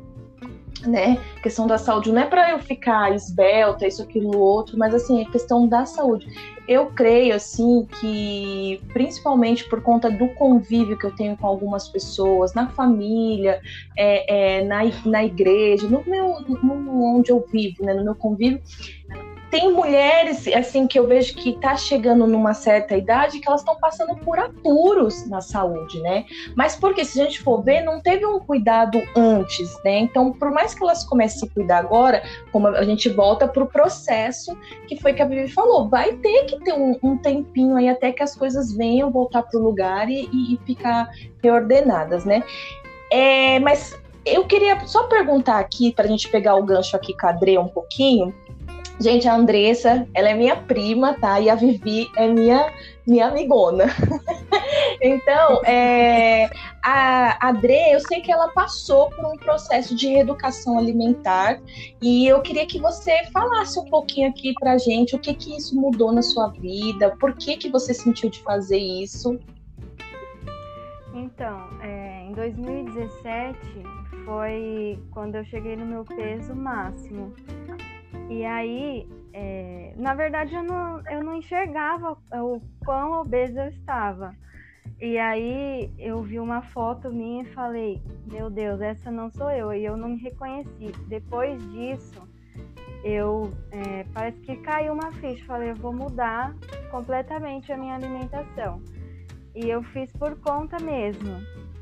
né? 0.87 1.19
Questão 1.43 1.67
da 1.67 1.79
saúde 1.79 2.13
não 2.13 2.23
é 2.23 2.27
para 2.27 2.51
eu 2.51 2.59
ficar 2.59 3.15
esbelta, 3.15 3.87
isso, 3.87 4.03
aquilo, 4.03 4.39
outro, 4.39 4.77
mas 4.77 4.95
assim, 4.95 5.23
é 5.23 5.25
questão 5.25 5.67
da 5.67 5.87
saúde. 5.87 6.27
eu 6.67 6.87
creio 6.87 7.35
assim 7.35 7.87
que 8.01 8.81
principalmente 8.93 9.69
por 9.69 9.83
conta 9.83 10.11
do 10.11 10.29
convívio 10.29 10.99
que 10.99 11.07
eu 11.07 11.15
tenho 11.15 11.37
com 11.37 11.47
algumas 11.47 11.89
pessoas 11.89 12.55
na 12.55 12.69
família, 12.69 13.61
é, 13.97 14.59
é, 14.59 14.65
na, 14.65 14.81
na 15.07 15.25
igreja, 15.25 15.87
no 15.89 16.03
meu 16.07 16.41
no, 16.41 17.17
onde 17.17 17.31
eu 17.31 17.45
vivo, 17.51 17.85
né, 17.85 17.95
no 17.95 18.05
meu 18.05 18.15
convívio, 18.15 18.61
tem 19.55 19.73
mulheres 19.73 20.49
assim 20.49 20.85
que 20.85 20.99
eu 20.99 21.07
vejo 21.07 21.33
que 21.37 21.53
tá 21.53 21.77
chegando 21.77 22.27
numa 22.27 22.53
certa 22.55 22.97
idade 22.97 23.39
que 23.39 23.47
elas 23.47 23.61
estão 23.61 23.77
passando 23.77 24.17
por 24.17 24.37
apuros 24.37 25.29
na 25.29 25.41
saúde, 25.41 26.01
né? 26.01 26.25
Mas 26.57 26.75
porque 26.75 27.05
se 27.05 27.21
a 27.21 27.25
gente 27.25 27.41
for 27.41 27.63
ver, 27.63 27.81
não 27.83 28.01
teve 28.01 28.27
um 28.27 28.41
cuidado 28.41 29.01
antes, 29.17 29.73
né? 29.85 30.01
Então, 30.01 30.33
por 30.33 30.51
mais 30.51 30.75
que 30.75 30.83
elas 30.83 31.05
comecem 31.05 31.37
a 31.37 31.41
se 31.47 31.55
cuidar 31.55 31.79
agora, 31.79 32.25
como 32.51 32.67
a 32.67 32.83
gente 32.83 33.09
volta 33.09 33.47
para 33.47 33.63
o 33.63 33.69
processo 33.69 34.59
que 34.89 35.01
foi 35.01 35.13
que 35.13 35.23
a 35.23 35.25
Vivi 35.25 35.47
falou, 35.47 35.89
vai 35.89 36.15
ter 36.15 36.47
que 36.47 36.59
ter 36.65 36.73
um, 36.73 36.99
um 37.01 37.17
tempinho 37.17 37.77
aí 37.77 37.89
até 37.89 38.11
que 38.11 38.25
as 38.25 38.35
coisas 38.35 38.77
venham 38.77 39.09
voltar 39.09 39.45
para 39.45 39.61
o 39.61 39.63
lugar 39.63 40.11
e, 40.11 40.29
e, 40.33 40.59
ficar 40.67 41.09
reordenadas, 41.41 42.25
né? 42.25 42.43
É, 43.09 43.61
mas 43.61 43.97
eu 44.27 44.45
queria 44.47 44.85
só 44.87 45.05
perguntar 45.05 45.61
aqui, 45.61 45.93
para 45.93 46.07
a 46.07 46.09
gente 46.09 46.29
pegar 46.29 46.57
o 46.57 46.65
gancho 46.65 46.97
aqui 46.97 47.15
Adre 47.23 47.57
um 47.57 47.69
pouquinho, 47.69 48.35
Gente, 49.01 49.29
a 49.29 49.35
Andressa, 49.35 50.07
ela 50.15 50.31
é 50.31 50.35
minha 50.35 50.57
prima, 50.57 51.15
tá? 51.15 51.41
E 51.41 51.51
a 51.51 51.55
Vivi 51.55 52.09
é 52.17 52.29
minha, 52.29 52.73
minha 53.07 53.27
amigona. 53.27 53.87
então, 55.03 55.63
é, 55.65 56.49
a 56.83 57.49
Adre, 57.49 57.93
eu 57.93 58.01
sei 58.01 58.21
que 58.21 58.31
ela 58.31 58.49
passou 58.49 59.11
por 59.11 59.25
um 59.25 59.37
processo 59.37 59.97
de 59.97 60.09
reeducação 60.09 60.79
alimentar 60.79 61.61
e 62.01 62.27
eu 62.27 62.41
queria 62.41 62.67
que 62.67 62.81
você 62.81 63.25
falasse 63.33 63.79
um 63.81 63.85
pouquinho 63.87 64.29
aqui 64.29 64.55
pra 64.61 64.79
gente 64.79 65.17
o 65.17 65.19
que 65.19 65.35
que 65.35 65.57
isso 65.57 65.75
mudou 65.75 66.13
na 66.13 66.23
sua 66.23 66.49
vida, 66.49 67.17
por 67.19 67.35
que 67.35 67.57
que 67.57 67.69
você 67.69 67.93
sentiu 67.93 68.31
de 68.31 68.41
fazer 68.43 68.79
isso. 68.79 69.39
Então, 71.13 71.69
é, 71.81 72.25
em 72.29 72.33
2017 72.33 73.59
foi 74.25 74.99
quando 75.11 75.35
eu 75.35 75.45
cheguei 75.45 75.75
no 75.75 75.85
meu 75.85 76.05
peso 76.05 76.55
máximo. 76.55 77.33
E 78.29 78.45
aí, 78.45 79.09
é, 79.33 79.93
na 79.97 80.15
verdade, 80.15 80.55
eu 80.55 80.63
não, 80.63 81.01
eu 81.11 81.23
não 81.23 81.37
enxergava 81.37 82.17
o 82.33 82.61
quão 82.85 83.21
obesa 83.21 83.65
eu 83.65 83.71
estava. 83.71 84.35
E 85.01 85.19
aí 85.19 85.93
eu 85.99 86.23
vi 86.23 86.39
uma 86.39 86.63
foto 86.63 87.13
minha 87.13 87.43
e 87.43 87.53
falei, 87.53 88.03
meu 88.27 88.49
Deus, 88.49 88.81
essa 88.81 89.11
não 89.11 89.31
sou 89.31 89.51
eu. 89.51 89.73
E 89.73 89.85
eu 89.85 89.97
não 89.97 90.11
me 90.11 90.17
reconheci. 90.17 90.93
Depois 91.09 91.61
disso, 91.73 92.27
eu 93.05 93.51
é, 93.71 94.05
parece 94.15 94.39
que 94.41 94.57
caiu 94.57 94.95
uma 94.95 95.13
ficha. 95.13 95.45
Falei, 95.45 95.71
eu 95.71 95.77
vou 95.77 95.93
mudar 95.93 96.55
completamente 96.91 97.73
a 97.73 97.77
minha 97.77 97.95
alimentação. 97.95 98.81
E 99.55 99.69
eu 99.69 99.83
fiz 99.83 100.11
por 100.13 100.37
conta 100.41 100.79
mesmo. 100.79 101.33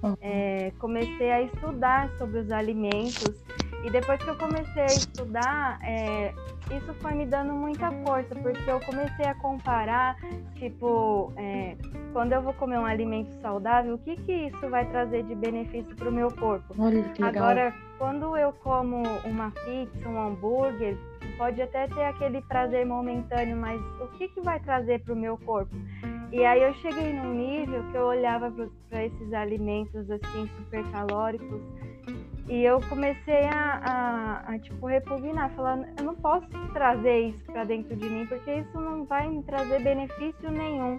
Uhum. 0.03 0.17
É, 0.21 0.73
comecei 0.79 1.31
a 1.31 1.43
estudar 1.43 2.11
sobre 2.19 2.41
os 2.41 2.51
alimentos 2.51 3.45
e 3.85 3.91
depois 3.91 4.23
que 4.23 4.29
eu 4.29 4.37
comecei 4.37 4.83
a 4.83 4.87
estudar, 4.87 5.79
é, 5.83 6.33
isso 6.71 6.95
foi 7.01 7.15
me 7.15 7.27
dando 7.27 7.53
muita 7.53 7.91
força, 8.05 8.35
porque 8.35 8.71
eu 8.71 8.79
comecei 8.81 9.27
a 9.27 9.35
comparar, 9.35 10.17
tipo, 10.55 11.33
é, 11.37 11.77
quando 12.13 12.33
eu 12.33 12.43
vou 12.43 12.53
comer 12.55 12.79
um 12.79 12.87
alimento 12.87 13.33
saudável, 13.41 13.95
o 13.95 13.99
que 13.99 14.17
que 14.17 14.33
isso 14.33 14.69
vai 14.69 14.87
trazer 14.87 15.25
de 15.25 15.35
benefício 15.35 15.97
para 15.97 16.09
o 16.09 16.13
meu 16.13 16.31
corpo? 16.31 16.75
Olha, 16.79 17.05
Agora, 17.23 17.75
quando 17.99 18.37
eu 18.37 18.53
como 18.53 19.03
uma 19.25 19.51
pizza, 19.51 20.09
um 20.09 20.21
hambúrguer, 20.21 20.97
pode 21.37 21.61
até 21.61 21.89
ter 21.89 22.05
aquele 22.05 22.41
prazer 22.43 22.87
momentâneo, 22.87 23.57
mas 23.57 23.81
o 24.01 24.07
que 24.17 24.29
que 24.29 24.41
vai 24.41 24.61
trazer 24.61 25.01
para 25.01 25.13
o 25.13 25.17
meu 25.17 25.37
corpo? 25.39 25.75
E 26.31 26.45
aí 26.45 26.63
eu 26.63 26.73
cheguei 26.75 27.13
num 27.13 27.35
nível 27.35 27.83
que 27.91 27.97
eu 27.97 28.07
olhava 28.07 28.51
para 28.89 29.05
esses 29.05 29.33
alimentos 29.33 30.11
assim 30.11 30.49
super 30.57 30.83
calóricos 30.91 31.61
e 32.49 32.65
eu 32.65 32.81
comecei 32.89 33.45
a, 33.45 34.43
a, 34.47 34.55
a, 34.55 34.59
tipo, 34.59 34.87
repugnar, 34.87 35.51
falando, 35.51 35.87
eu 35.97 36.05
não 36.05 36.15
posso 36.15 36.49
trazer 36.73 37.29
isso 37.29 37.45
para 37.47 37.65
dentro 37.65 37.95
de 37.97 38.09
mim, 38.09 38.27
porque 38.27 38.53
isso 38.53 38.81
não 38.81 39.05
vai 39.05 39.29
me 39.29 39.43
trazer 39.43 39.81
benefício 39.81 40.51
nenhum. 40.51 40.99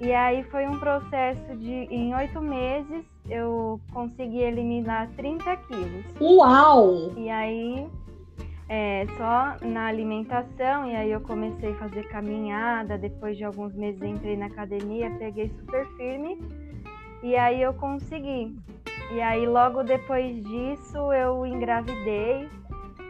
E 0.00 0.12
aí 0.12 0.42
foi 0.44 0.66
um 0.66 0.78
processo 0.78 1.56
de, 1.56 1.70
em 1.70 2.14
oito 2.14 2.40
meses, 2.40 3.04
eu 3.28 3.80
consegui 3.92 4.38
eliminar 4.38 5.08
30 5.16 5.56
quilos. 5.56 6.04
Uau! 6.20 7.12
E 7.16 7.28
aí, 7.28 7.86
é, 8.68 9.04
só 9.18 9.56
na 9.66 9.86
alimentação, 9.86 10.86
e 10.88 10.96
aí 10.96 11.10
eu 11.10 11.20
comecei 11.20 11.72
a 11.72 11.74
fazer 11.74 12.08
caminhada, 12.08 12.96
depois 12.96 13.36
de 13.36 13.44
alguns 13.44 13.74
meses 13.74 14.00
entrei 14.00 14.36
na 14.36 14.46
academia, 14.46 15.10
peguei 15.18 15.50
super 15.58 15.86
firme, 15.96 16.38
e 17.22 17.36
aí 17.36 17.60
eu 17.60 17.74
consegui. 17.74 18.56
E 19.12 19.20
aí 19.20 19.46
logo 19.46 19.82
depois 19.82 20.42
disso 20.44 21.12
eu 21.12 21.44
engravidei 21.44 22.48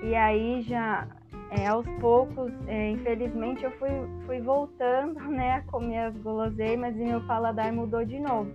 e 0.02 0.14
aí 0.14 0.62
já 0.62 1.06
é, 1.50 1.66
aos 1.66 1.86
poucos, 2.00 2.52
é, 2.68 2.90
infelizmente 2.90 3.64
eu 3.64 3.72
fui, 3.72 3.90
fui 4.24 4.40
voltando 4.40 5.20
né, 5.28 5.54
a 5.54 5.62
comer 5.62 5.98
as 5.98 6.16
guloseimas 6.16 6.94
e 6.94 7.00
meu 7.00 7.20
paladar 7.22 7.72
mudou 7.72 8.04
de 8.04 8.20
novo. 8.20 8.52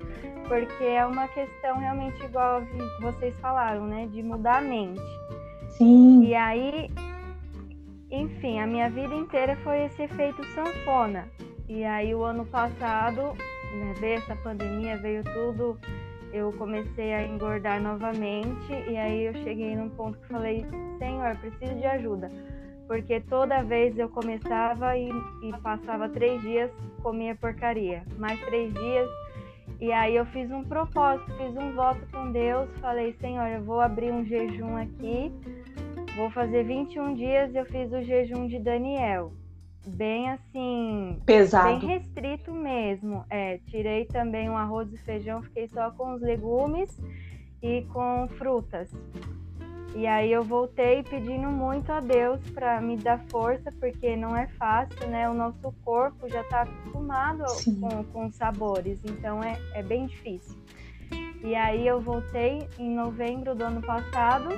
Porque 0.47 0.83
é 0.83 1.05
uma 1.05 1.27
questão 1.27 1.77
realmente 1.77 2.23
igual 2.23 2.61
vocês 3.01 3.35
falaram, 3.39 3.85
né? 3.85 4.07
De 4.07 4.21
mudar 4.21 4.59
a 4.59 4.61
mente. 4.61 5.01
Sim. 5.69 6.23
E 6.23 6.35
aí, 6.35 6.89
enfim, 8.11 8.59
a 8.59 8.67
minha 8.67 8.89
vida 8.89 9.13
inteira 9.13 9.57
foi 9.57 9.85
esse 9.85 10.03
efeito 10.03 10.43
sanfona. 10.53 11.27
E 11.67 11.83
aí 11.83 12.13
o 12.13 12.23
ano 12.23 12.45
passado, 12.45 13.33
né, 13.73 13.93
veio 13.99 14.17
essa 14.19 14.35
pandemia, 14.37 14.97
veio 14.97 15.23
tudo 15.23 15.79
eu 16.35 16.51
comecei 16.53 17.13
a 17.13 17.25
engordar 17.25 17.81
novamente 17.81 18.73
e 18.89 18.97
aí 18.97 19.23
eu 19.23 19.33
cheguei 19.35 19.73
num 19.73 19.89
ponto 19.89 20.19
que 20.19 20.27
falei, 20.27 20.65
Senhor, 20.99 21.33
preciso 21.37 21.75
de 21.75 21.85
ajuda. 21.85 22.29
Porque 22.87 23.21
toda 23.21 23.63
vez 23.63 23.97
eu 23.97 24.09
começava 24.09 24.97
e, 24.97 25.09
e 25.41 25.53
passava 25.63 26.09
três 26.09 26.41
dias, 26.41 26.69
comia 27.01 27.35
porcaria. 27.35 28.03
Mais 28.17 28.39
três 28.41 28.73
dias, 28.73 29.09
e 29.79 29.93
aí 29.93 30.17
eu 30.17 30.25
fiz 30.27 30.51
um 30.51 30.63
propósito, 30.63 31.31
fiz 31.37 31.55
um 31.55 31.73
voto 31.73 32.05
com 32.11 32.31
Deus, 32.31 32.69
falei, 32.81 33.15
Senhor, 33.21 33.47
eu 33.47 33.63
vou 33.63 33.79
abrir 33.79 34.11
um 34.11 34.25
jejum 34.25 34.75
aqui, 34.75 35.31
vou 36.17 36.29
fazer 36.31 36.63
21 36.65 37.15
dias, 37.15 37.55
eu 37.55 37.65
fiz 37.65 37.91
o 37.93 38.03
jejum 38.03 38.45
de 38.47 38.59
Daniel 38.59 39.31
bem 39.85 40.29
assim. 40.29 41.21
Pesado. 41.25 41.79
Bem 41.79 41.89
restrito 41.89 42.51
mesmo. 42.51 43.25
É, 43.29 43.59
tirei 43.67 44.05
também 44.05 44.49
um 44.49 44.57
arroz 44.57 44.91
e 44.93 44.97
feijão, 44.97 45.41
fiquei 45.41 45.67
só 45.67 45.91
com 45.91 46.13
os 46.13 46.21
legumes 46.21 46.97
e 47.61 47.83
com 47.93 48.27
frutas. 48.37 48.91
E 49.95 50.05
aí 50.05 50.29
eu 50.29 50.43
voltei 50.43 51.03
pedindo 51.03 51.47
muito 51.47 51.89
a 51.89 52.01
Deus 52.01 52.41
para 52.49 52.81
me 52.81 52.97
dar 52.97 53.17
força, 53.29 53.71
porque 53.79 54.17
não 54.17 54.35
é 54.35 54.45
fácil, 54.47 55.07
né? 55.07 55.29
O 55.29 55.33
nosso 55.33 55.71
corpo 55.85 56.27
já 56.27 56.41
está 56.41 56.63
acostumado 56.63 57.45
com, 57.79 58.03
com 58.03 58.31
sabores, 58.31 58.99
então 59.05 59.41
é, 59.41 59.57
é 59.73 59.81
bem 59.81 60.05
difícil. 60.05 60.57
E 61.41 61.55
aí 61.55 61.87
eu 61.87 62.01
voltei 62.01 62.67
em 62.77 62.93
novembro 62.93 63.55
do 63.55 63.63
ano 63.63 63.81
passado 63.81 64.49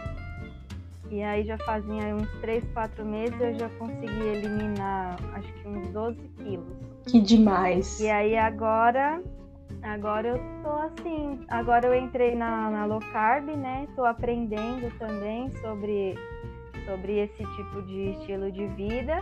e 1.09 1.23
aí 1.23 1.43
já 1.43 1.57
fazia 1.59 2.15
uns 2.15 2.29
3, 2.41 2.63
4 2.73 3.05
meses 3.05 3.39
eu 3.39 3.53
já 3.57 3.69
consegui 3.69 4.23
eliminar 4.27 5.17
acho 5.33 5.53
que 5.53 5.67
uns 5.67 5.87
12 5.89 6.17
quilos. 6.37 6.67
Que 7.07 7.21
demais! 7.21 7.99
E 7.99 8.09
aí 8.09 8.37
agora, 8.37 9.21
agora 9.81 10.29
eu 10.29 10.39
tô 10.63 10.71
assim, 10.71 11.39
agora 11.47 11.87
eu 11.87 11.95
entrei 11.95 12.35
na, 12.35 12.69
na 12.69 12.85
low 12.85 12.99
carb, 13.11 13.47
né? 13.47 13.87
Tô 13.95 14.03
aprendendo 14.03 14.91
também 14.97 15.49
sobre, 15.61 16.15
sobre 16.85 17.19
esse 17.19 17.43
tipo 17.55 17.81
de 17.83 18.11
estilo 18.11 18.51
de 18.51 18.67
vida. 18.67 19.21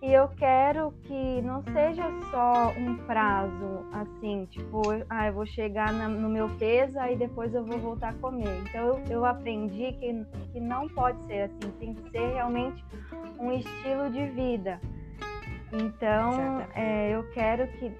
E 0.00 0.12
eu 0.12 0.28
quero 0.28 0.92
que 1.02 1.42
não 1.42 1.60
seja 1.64 2.04
só 2.30 2.72
um 2.78 2.94
prazo 2.98 3.84
assim, 3.92 4.46
tipo, 4.46 4.80
ah, 5.10 5.26
eu 5.26 5.32
vou 5.32 5.44
chegar 5.44 5.92
na, 5.92 6.08
no 6.08 6.28
meu 6.28 6.48
peso, 6.56 6.96
aí 7.00 7.16
depois 7.16 7.52
eu 7.52 7.64
vou 7.64 7.78
voltar 7.78 8.10
a 8.10 8.14
comer. 8.14 8.60
Então 8.60 8.86
eu, 8.86 9.04
eu 9.10 9.24
aprendi 9.24 9.92
que, 9.94 10.24
que 10.52 10.60
não 10.60 10.88
pode 10.88 11.20
ser 11.26 11.50
assim, 11.50 11.72
tem 11.80 11.94
que 11.94 12.10
ser 12.10 12.32
realmente 12.32 12.84
um 13.40 13.52
estilo 13.52 14.08
de 14.10 14.24
vida. 14.26 14.80
Então 15.72 16.60
é, 16.76 17.10
eu 17.10 17.28
quero 17.32 17.66
que, 17.72 17.92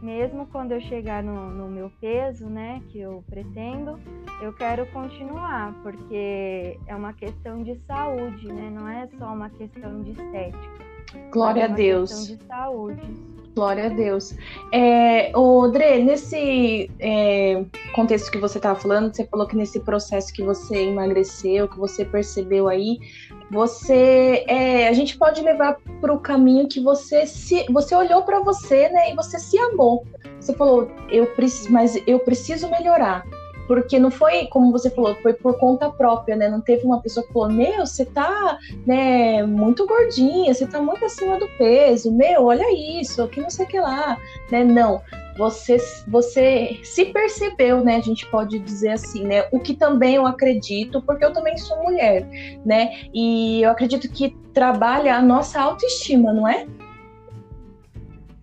mesmo 0.00 0.46
quando 0.46 0.70
eu 0.70 0.80
chegar 0.80 1.20
no, 1.20 1.50
no 1.50 1.68
meu 1.68 1.90
peso, 2.00 2.48
né, 2.48 2.80
que 2.90 3.00
eu 3.00 3.24
pretendo, 3.28 3.98
eu 4.40 4.52
quero 4.52 4.86
continuar, 4.92 5.74
porque 5.82 6.78
é 6.86 6.94
uma 6.94 7.12
questão 7.12 7.62
de 7.64 7.74
saúde, 7.80 8.46
né? 8.46 8.70
Não 8.70 8.88
é 8.88 9.08
só 9.18 9.34
uma 9.34 9.50
questão 9.50 10.00
de 10.02 10.12
estética. 10.12 10.79
Glória 11.30 11.64
a 11.64 11.68
Deus. 11.68 12.26
de 12.26 12.38
saúde. 12.46 13.30
Glória 13.54 13.86
a 13.86 13.88
Deus. 13.88 14.34
É, 14.72 15.32
o 15.36 15.66
Dre, 15.68 16.02
nesse 16.02 16.90
é, 17.00 17.64
contexto 17.94 18.30
que 18.30 18.38
você 18.38 18.58
estava 18.58 18.78
falando, 18.78 19.14
você 19.14 19.26
falou 19.26 19.46
que 19.46 19.56
nesse 19.56 19.80
processo 19.80 20.32
que 20.32 20.42
você 20.42 20.84
emagreceu, 20.84 21.68
que 21.68 21.76
você 21.76 22.04
percebeu 22.04 22.68
aí, 22.68 23.00
você, 23.50 24.44
é, 24.46 24.88
a 24.88 24.92
gente 24.92 25.18
pode 25.18 25.42
levar 25.42 25.76
para 26.00 26.12
o 26.12 26.20
caminho 26.20 26.68
que 26.68 26.80
você 26.80 27.26
se, 27.26 27.66
você 27.70 27.94
olhou 27.94 28.22
para 28.22 28.40
você, 28.40 28.88
né, 28.88 29.10
e 29.10 29.16
você 29.16 29.38
se 29.38 29.58
amou. 29.58 30.06
Você 30.40 30.54
falou, 30.54 30.88
eu 31.10 31.26
preciso, 31.34 31.72
mas 31.72 32.00
eu 32.06 32.20
preciso 32.20 32.70
melhorar 32.70 33.24
porque 33.70 34.00
não 34.00 34.10
foi, 34.10 34.46
como 34.46 34.72
você 34.72 34.90
falou, 34.90 35.14
foi 35.22 35.32
por 35.32 35.56
conta 35.56 35.88
própria, 35.88 36.34
né? 36.34 36.48
Não 36.48 36.60
teve 36.60 36.84
uma 36.84 37.00
pessoa 37.00 37.24
que 37.24 37.32
falou, 37.32 37.48
meu, 37.48 37.86
você 37.86 38.04
tá, 38.04 38.58
né, 38.84 39.44
muito 39.46 39.86
gordinha, 39.86 40.52
você 40.52 40.66
tá 40.66 40.82
muito 40.82 41.04
acima 41.04 41.38
do 41.38 41.46
peso, 41.56 42.10
meu, 42.10 42.46
olha 42.46 42.66
isso, 43.00 43.28
que 43.28 43.40
não 43.40 43.48
sei 43.48 43.66
o 43.66 43.68
que 43.68 43.78
lá, 43.78 44.18
né? 44.50 44.64
Não, 44.64 45.00
você, 45.38 45.76
você 46.08 46.80
se 46.82 47.04
percebeu, 47.04 47.84
né? 47.84 47.94
A 47.94 48.00
gente 48.00 48.26
pode 48.26 48.58
dizer 48.58 48.88
assim, 48.88 49.22
né? 49.22 49.46
O 49.52 49.60
que 49.60 49.74
também 49.74 50.16
eu 50.16 50.26
acredito, 50.26 51.00
porque 51.02 51.24
eu 51.24 51.32
também 51.32 51.56
sou 51.56 51.80
mulher, 51.80 52.26
né? 52.66 53.04
E 53.14 53.62
eu 53.62 53.70
acredito 53.70 54.10
que 54.10 54.36
trabalha 54.52 55.14
a 55.14 55.22
nossa 55.22 55.60
autoestima, 55.60 56.32
não 56.32 56.48
é? 56.48 56.66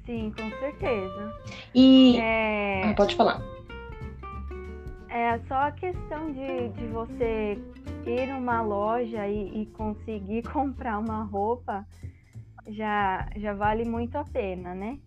Sim, 0.06 0.32
com 0.38 0.50
certeza. 0.58 1.34
E 1.76 2.16
é... 2.16 2.84
ah, 2.86 2.94
pode 2.94 3.14
falar. 3.14 3.57
É 5.10 5.40
só 5.48 5.56
a 5.56 5.72
questão 5.72 6.32
de, 6.32 6.70
de 6.70 6.88
você 6.88 7.58
ir 8.06 8.28
numa 8.28 8.62
loja 8.62 9.28
e, 9.28 9.62
e 9.62 9.66
conseguir 9.68 10.44
comprar 10.52 10.98
uma 10.98 11.24
roupa 11.24 11.86
já, 12.68 13.30
já 13.36 13.54
vale 13.54 13.86
muito 13.86 14.18
a 14.18 14.24
pena, 14.24 14.76
né? 14.76 15.00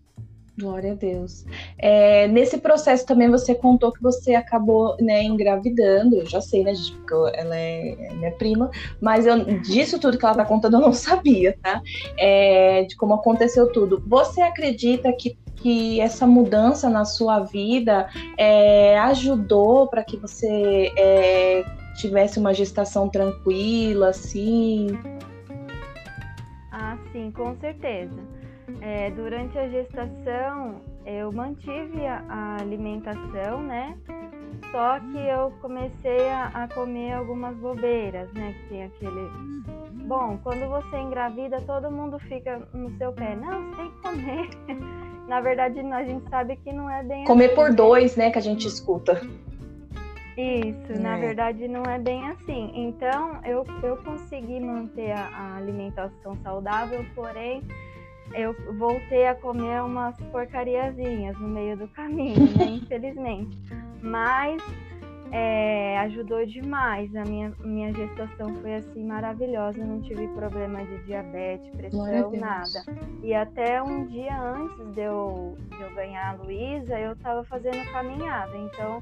Glória 0.61 0.91
a 0.91 0.95
Deus. 0.95 1.45
É, 1.77 2.27
nesse 2.27 2.59
processo 2.59 3.05
também 3.05 3.29
você 3.29 3.55
contou 3.55 3.91
que 3.91 4.01
você 4.01 4.35
acabou 4.35 4.95
né, 4.99 5.23
engravidando. 5.23 6.17
Eu 6.17 6.25
já 6.25 6.39
sei, 6.39 6.63
né, 6.63 6.75
gente, 6.75 6.93
porque 6.97 7.13
ela 7.37 7.57
é, 7.57 7.95
é 7.99 8.13
minha 8.13 8.31
prima, 8.31 8.69
mas 9.01 9.25
eu, 9.25 9.43
disso 9.61 9.99
tudo 9.99 10.17
que 10.17 10.25
ela 10.25 10.35
tá 10.35 10.45
contando 10.45 10.75
eu 10.77 10.81
não 10.81 10.93
sabia, 10.93 11.57
tá? 11.61 11.81
É, 12.17 12.83
de 12.83 12.95
como 12.95 13.15
aconteceu 13.15 13.71
tudo. 13.71 14.03
Você 14.07 14.41
acredita 14.41 15.11
que 15.13 15.37
que 15.61 16.01
essa 16.01 16.25
mudança 16.25 16.89
na 16.89 17.05
sua 17.05 17.41
vida 17.41 18.09
é, 18.35 18.97
ajudou 18.97 19.87
para 19.87 20.03
que 20.03 20.17
você 20.17 20.91
é, 20.97 21.63
tivesse 21.97 22.39
uma 22.39 22.51
gestação 22.51 23.07
tranquila, 23.07 24.09
assim? 24.09 24.87
Ah, 26.71 26.97
sim, 27.11 27.29
com 27.29 27.55
certeza. 27.57 28.40
É, 28.81 29.11
durante 29.11 29.57
a 29.59 29.69
gestação, 29.69 30.81
eu 31.05 31.31
mantive 31.31 32.05
a, 32.05 32.23
a, 32.27 32.61
alimentação, 32.61 33.61
né? 33.61 33.95
Só 34.71 34.99
que 34.99 35.17
eu 35.17 35.51
comecei 35.61 36.29
a, 36.29 36.47
a, 36.47 36.67
comer 36.67 37.13
algumas 37.13 37.55
bobeiras, 37.57 38.31
né? 38.33 38.53
Que 38.53 38.69
tem 38.69 38.83
aquele. 38.83 39.29
Bom, 40.07 40.39
quando 40.43 40.67
você 40.67 40.97
engravida, 40.97 41.61
todo 41.61 41.91
mundo 41.91 42.17
fica 42.19 42.67
no 42.73 42.89
seu 42.97 43.13
pé. 43.13 43.35
Não, 43.35 43.69
você 43.69 43.75
tem 43.75 43.91
que 43.91 44.01
comer. 44.01 44.49
Na 45.27 45.39
verdade, 45.39 45.79
a 45.79 46.03
gente 46.03 46.29
sabe 46.29 46.57
que 46.57 46.73
não 46.73 46.89
é 46.89 47.03
bem 47.03 47.23
Comer 47.23 47.45
assim, 47.45 47.55
por 47.55 47.69
né? 47.69 47.75
dois, 47.75 48.15
né, 48.17 48.31
que 48.31 48.37
a 48.37 48.41
gente 48.41 48.67
escuta. 48.67 49.21
Isso, 50.37 50.93
é. 50.93 50.97
na 50.97 51.17
verdade 51.17 51.67
não 51.67 51.83
é 51.83 51.99
bem 51.99 52.27
assim. 52.29 52.71
Então, 52.73 53.39
eu, 53.45 53.65
eu 53.83 53.95
consegui 53.97 54.59
manter 54.59 55.11
a, 55.11 55.27
a 55.27 55.55
alimentação 55.57 56.35
saudável, 56.43 57.05
porém, 57.13 57.63
eu 58.33 58.55
voltei 58.77 59.27
a 59.27 59.35
comer 59.35 59.83
umas 59.83 60.15
porcariazinhas 60.31 61.37
no 61.39 61.47
meio 61.47 61.77
do 61.77 61.87
caminho, 61.89 62.57
né? 62.57 62.65
Infelizmente. 62.81 63.57
Mas 64.01 64.61
é, 65.31 65.97
ajudou 65.99 66.45
demais. 66.45 67.15
A 67.15 67.23
minha, 67.23 67.53
minha 67.63 67.93
gestação 67.93 68.53
foi 68.61 68.75
assim 68.75 69.03
maravilhosa. 69.03 69.83
não 69.83 70.01
tive 70.01 70.27
problema 70.29 70.83
de 70.83 71.03
diabetes, 71.05 71.69
pressão, 71.71 72.31
nada. 72.33 72.83
E 73.23 73.33
até 73.33 73.81
um 73.81 74.05
dia 74.07 74.39
antes 74.39 74.93
de 74.93 75.01
eu, 75.01 75.57
de 75.69 75.81
eu 75.81 75.95
ganhar 75.95 76.31
a 76.31 76.43
Luísa, 76.43 76.99
eu 76.99 77.13
estava 77.13 77.43
fazendo 77.45 77.83
caminhada. 77.91 78.57
Então, 78.57 79.01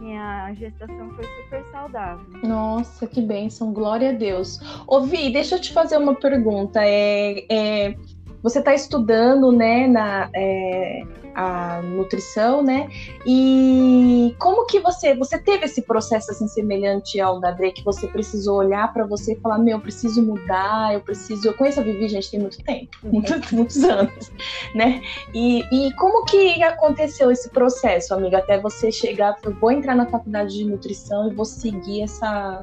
minha 0.00 0.52
gestação 0.54 1.10
foi 1.10 1.24
super 1.24 1.64
saudável. 1.72 2.26
Nossa, 2.42 3.06
que 3.06 3.22
bênção, 3.22 3.72
glória 3.72 4.10
a 4.10 4.12
Deus. 4.12 4.60
Ô 4.86 5.00
Vi, 5.00 5.32
deixa 5.32 5.56
eu 5.56 5.60
te 5.60 5.72
fazer 5.72 5.96
uma 5.96 6.14
pergunta. 6.14 6.80
É, 6.82 7.44
é 7.50 7.96
você 8.42 8.58
está 8.58 8.74
estudando, 8.74 9.52
né, 9.52 9.86
na, 9.86 10.30
é, 10.34 11.02
a 11.34 11.80
nutrição, 11.82 12.62
né? 12.62 12.88
E 13.26 14.34
como 14.38 14.66
que 14.66 14.80
você 14.80 15.14
você 15.14 15.38
teve 15.38 15.64
esse 15.64 15.82
processo 15.82 16.30
assim 16.30 16.48
semelhante 16.48 17.20
ao 17.20 17.40
da 17.40 17.50
Dre 17.50 17.72
que 17.72 17.84
você 17.84 18.06
precisou 18.06 18.58
olhar 18.58 18.92
para 18.92 19.06
você 19.06 19.32
e 19.32 19.40
falar 19.40 19.58
meu, 19.58 19.76
eu 19.76 19.80
preciso 19.80 20.22
mudar, 20.22 20.94
eu 20.94 21.00
preciso. 21.00 21.46
Eu 21.46 21.54
conheço 21.54 21.80
a 21.80 21.82
Vivi, 21.82 22.08
gente, 22.08 22.30
tem 22.30 22.40
muito 22.40 22.62
tempo, 22.62 22.90
muitos, 23.04 23.52
muitos 23.52 23.84
anos, 23.84 24.32
né? 24.74 25.02
E, 25.34 25.60
e 25.72 25.92
como 25.94 26.24
que 26.24 26.62
aconteceu 26.62 27.30
esse 27.30 27.50
processo, 27.50 28.14
amiga, 28.14 28.38
até 28.38 28.58
você 28.58 28.90
chegar, 28.90 29.36
eu 29.42 29.54
vou 29.54 29.70
entrar 29.70 29.94
na 29.94 30.06
faculdade 30.06 30.56
de 30.56 30.64
nutrição 30.64 31.30
e 31.30 31.34
vou 31.34 31.44
seguir 31.44 32.02
essa 32.02 32.62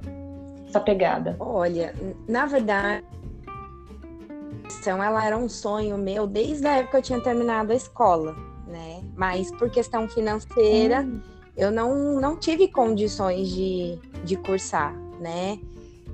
essa 0.67 0.81
pegada? 0.81 1.35
Olha, 1.39 1.93
na 2.27 2.45
verdade 2.45 3.03
ela 5.03 5.25
era 5.25 5.37
um 5.37 5.49
sonho 5.49 5.97
meu 5.97 6.27
desde 6.27 6.67
a 6.67 6.77
época 6.77 6.91
que 6.91 6.97
eu 6.97 7.01
tinha 7.01 7.21
terminado 7.21 7.71
a 7.71 7.75
escola 7.75 8.35
né? 8.67 9.01
Mas 9.15 9.49
por 9.51 9.69
questão 9.69 10.07
financeira, 10.07 11.01
hum. 11.01 11.21
eu 11.55 11.71
não, 11.71 12.19
não 12.19 12.37
tive 12.37 12.67
condições 12.67 13.49
de, 13.49 13.97
de 14.23 14.35
cursar, 14.35 14.93
né? 15.19 15.57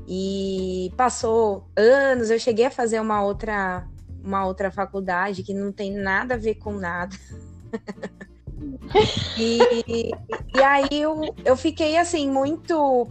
E 0.07 0.91
passou 0.95 1.67
anos, 1.75 2.29
eu 2.29 2.39
cheguei 2.39 2.65
a 2.65 2.71
fazer 2.71 2.99
uma 2.99 3.23
outra, 3.23 3.87
uma 4.23 4.45
outra 4.45 4.69
faculdade 4.69 5.43
que 5.43 5.53
não 5.53 5.71
tem 5.71 5.91
nada 5.91 6.35
a 6.35 6.37
ver 6.37 6.55
com 6.55 6.73
nada. 6.73 7.15
e, 9.37 10.11
e 10.55 10.61
aí 10.61 10.87
eu, 10.91 11.33
eu 11.43 11.57
fiquei 11.57 11.97
assim, 11.97 12.29
muito. 12.29 13.07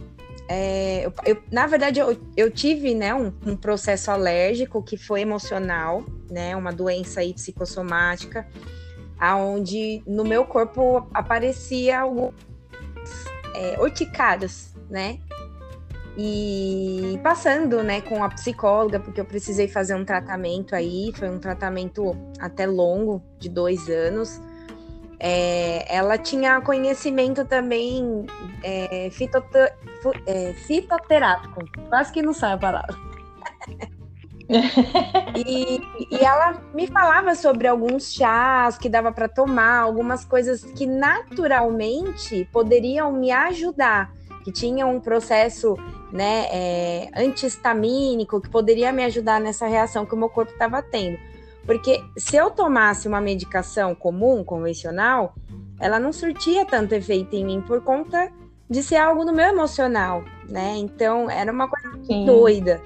É, 0.49 1.05
eu, 1.05 1.13
eu, 1.25 1.43
na 1.51 1.65
verdade, 1.67 1.99
eu, 1.99 2.19
eu 2.35 2.51
tive 2.51 2.93
né, 2.93 3.13
um, 3.13 3.31
um, 3.45 3.55
processo 3.55 4.11
alérgico 4.11 4.83
que 4.83 4.97
foi 4.97 5.21
emocional, 5.21 6.03
né? 6.29 6.55
Uma 6.55 6.71
doença 6.71 7.21
aí 7.21 7.33
psicossomática 7.33 8.45
aonde 9.19 10.03
no 10.05 10.25
meu 10.25 10.43
corpo 10.43 11.07
aparecia 11.13 12.01
algumas 12.01 12.33
é, 13.55 13.77
né? 14.89 15.19
E 16.17 17.19
passando, 17.23 17.81
né, 17.81 18.01
com 18.01 18.23
a 18.23 18.29
psicóloga, 18.29 18.99
porque 18.99 19.19
eu 19.19 19.25
precisei 19.25 19.67
fazer 19.67 19.95
um 19.95 20.05
tratamento 20.05 20.75
aí, 20.75 21.11
foi 21.15 21.29
um 21.29 21.39
tratamento 21.39 22.15
até 22.39 22.67
longo, 22.67 23.23
de 23.39 23.49
dois 23.49 23.89
anos. 23.89 24.39
É, 25.25 25.85
ela 25.87 26.17
tinha 26.17 26.59
conhecimento 26.59 27.45
também 27.45 28.25
é, 28.61 29.07
é, 29.07 30.53
fitoterápico, 30.53 31.63
quase 31.87 32.11
que 32.11 32.21
não 32.21 32.33
sabe 32.33 32.55
a 32.55 32.57
palavra. 32.57 32.93
e, 35.47 35.79
e, 36.11 36.17
ela 36.21 36.61
me 36.73 36.87
falava 36.87 37.35
sobre 37.35 37.69
alguns 37.69 38.13
chás 38.13 38.77
que 38.77 38.89
dava 38.89 39.13
para 39.13 39.29
tomar, 39.29 39.79
algumas 39.79 40.25
coisas 40.25 40.61
que 40.61 40.85
naturalmente 40.85 42.45
poderiam 42.51 43.13
me 43.13 43.31
ajudar, 43.31 44.11
que 44.43 44.51
tinham 44.51 44.93
um 44.93 44.99
processo 44.99 45.77
né, 46.11 46.47
é, 46.51 47.09
antihistamínico 47.15 48.41
que 48.41 48.49
poderia 48.49 48.91
me 48.91 49.05
ajudar 49.05 49.39
nessa 49.39 49.67
reação 49.67 50.05
que 50.05 50.13
o 50.13 50.17
meu 50.17 50.27
corpo 50.27 50.51
estava 50.51 50.81
tendo. 50.81 51.17
Porque 51.65 52.03
se 52.17 52.35
eu 52.35 52.51
tomasse 52.51 53.07
uma 53.07 53.21
medicação 53.21 53.95
comum, 53.95 54.43
convencional, 54.43 55.33
ela 55.79 55.99
não 55.99 56.11
surtia 56.11 56.65
tanto 56.65 56.93
efeito 56.93 57.35
em 57.35 57.45
mim 57.45 57.61
por 57.61 57.81
conta 57.81 58.31
de 58.69 58.81
ser 58.81 58.97
algo 58.97 59.23
no 59.23 59.33
meu 59.33 59.45
emocional, 59.45 60.23
né? 60.49 60.75
Então 60.77 61.29
era 61.29 61.51
uma 61.51 61.67
coisa 61.67 61.89
Sim. 62.05 62.25
doida. 62.25 62.81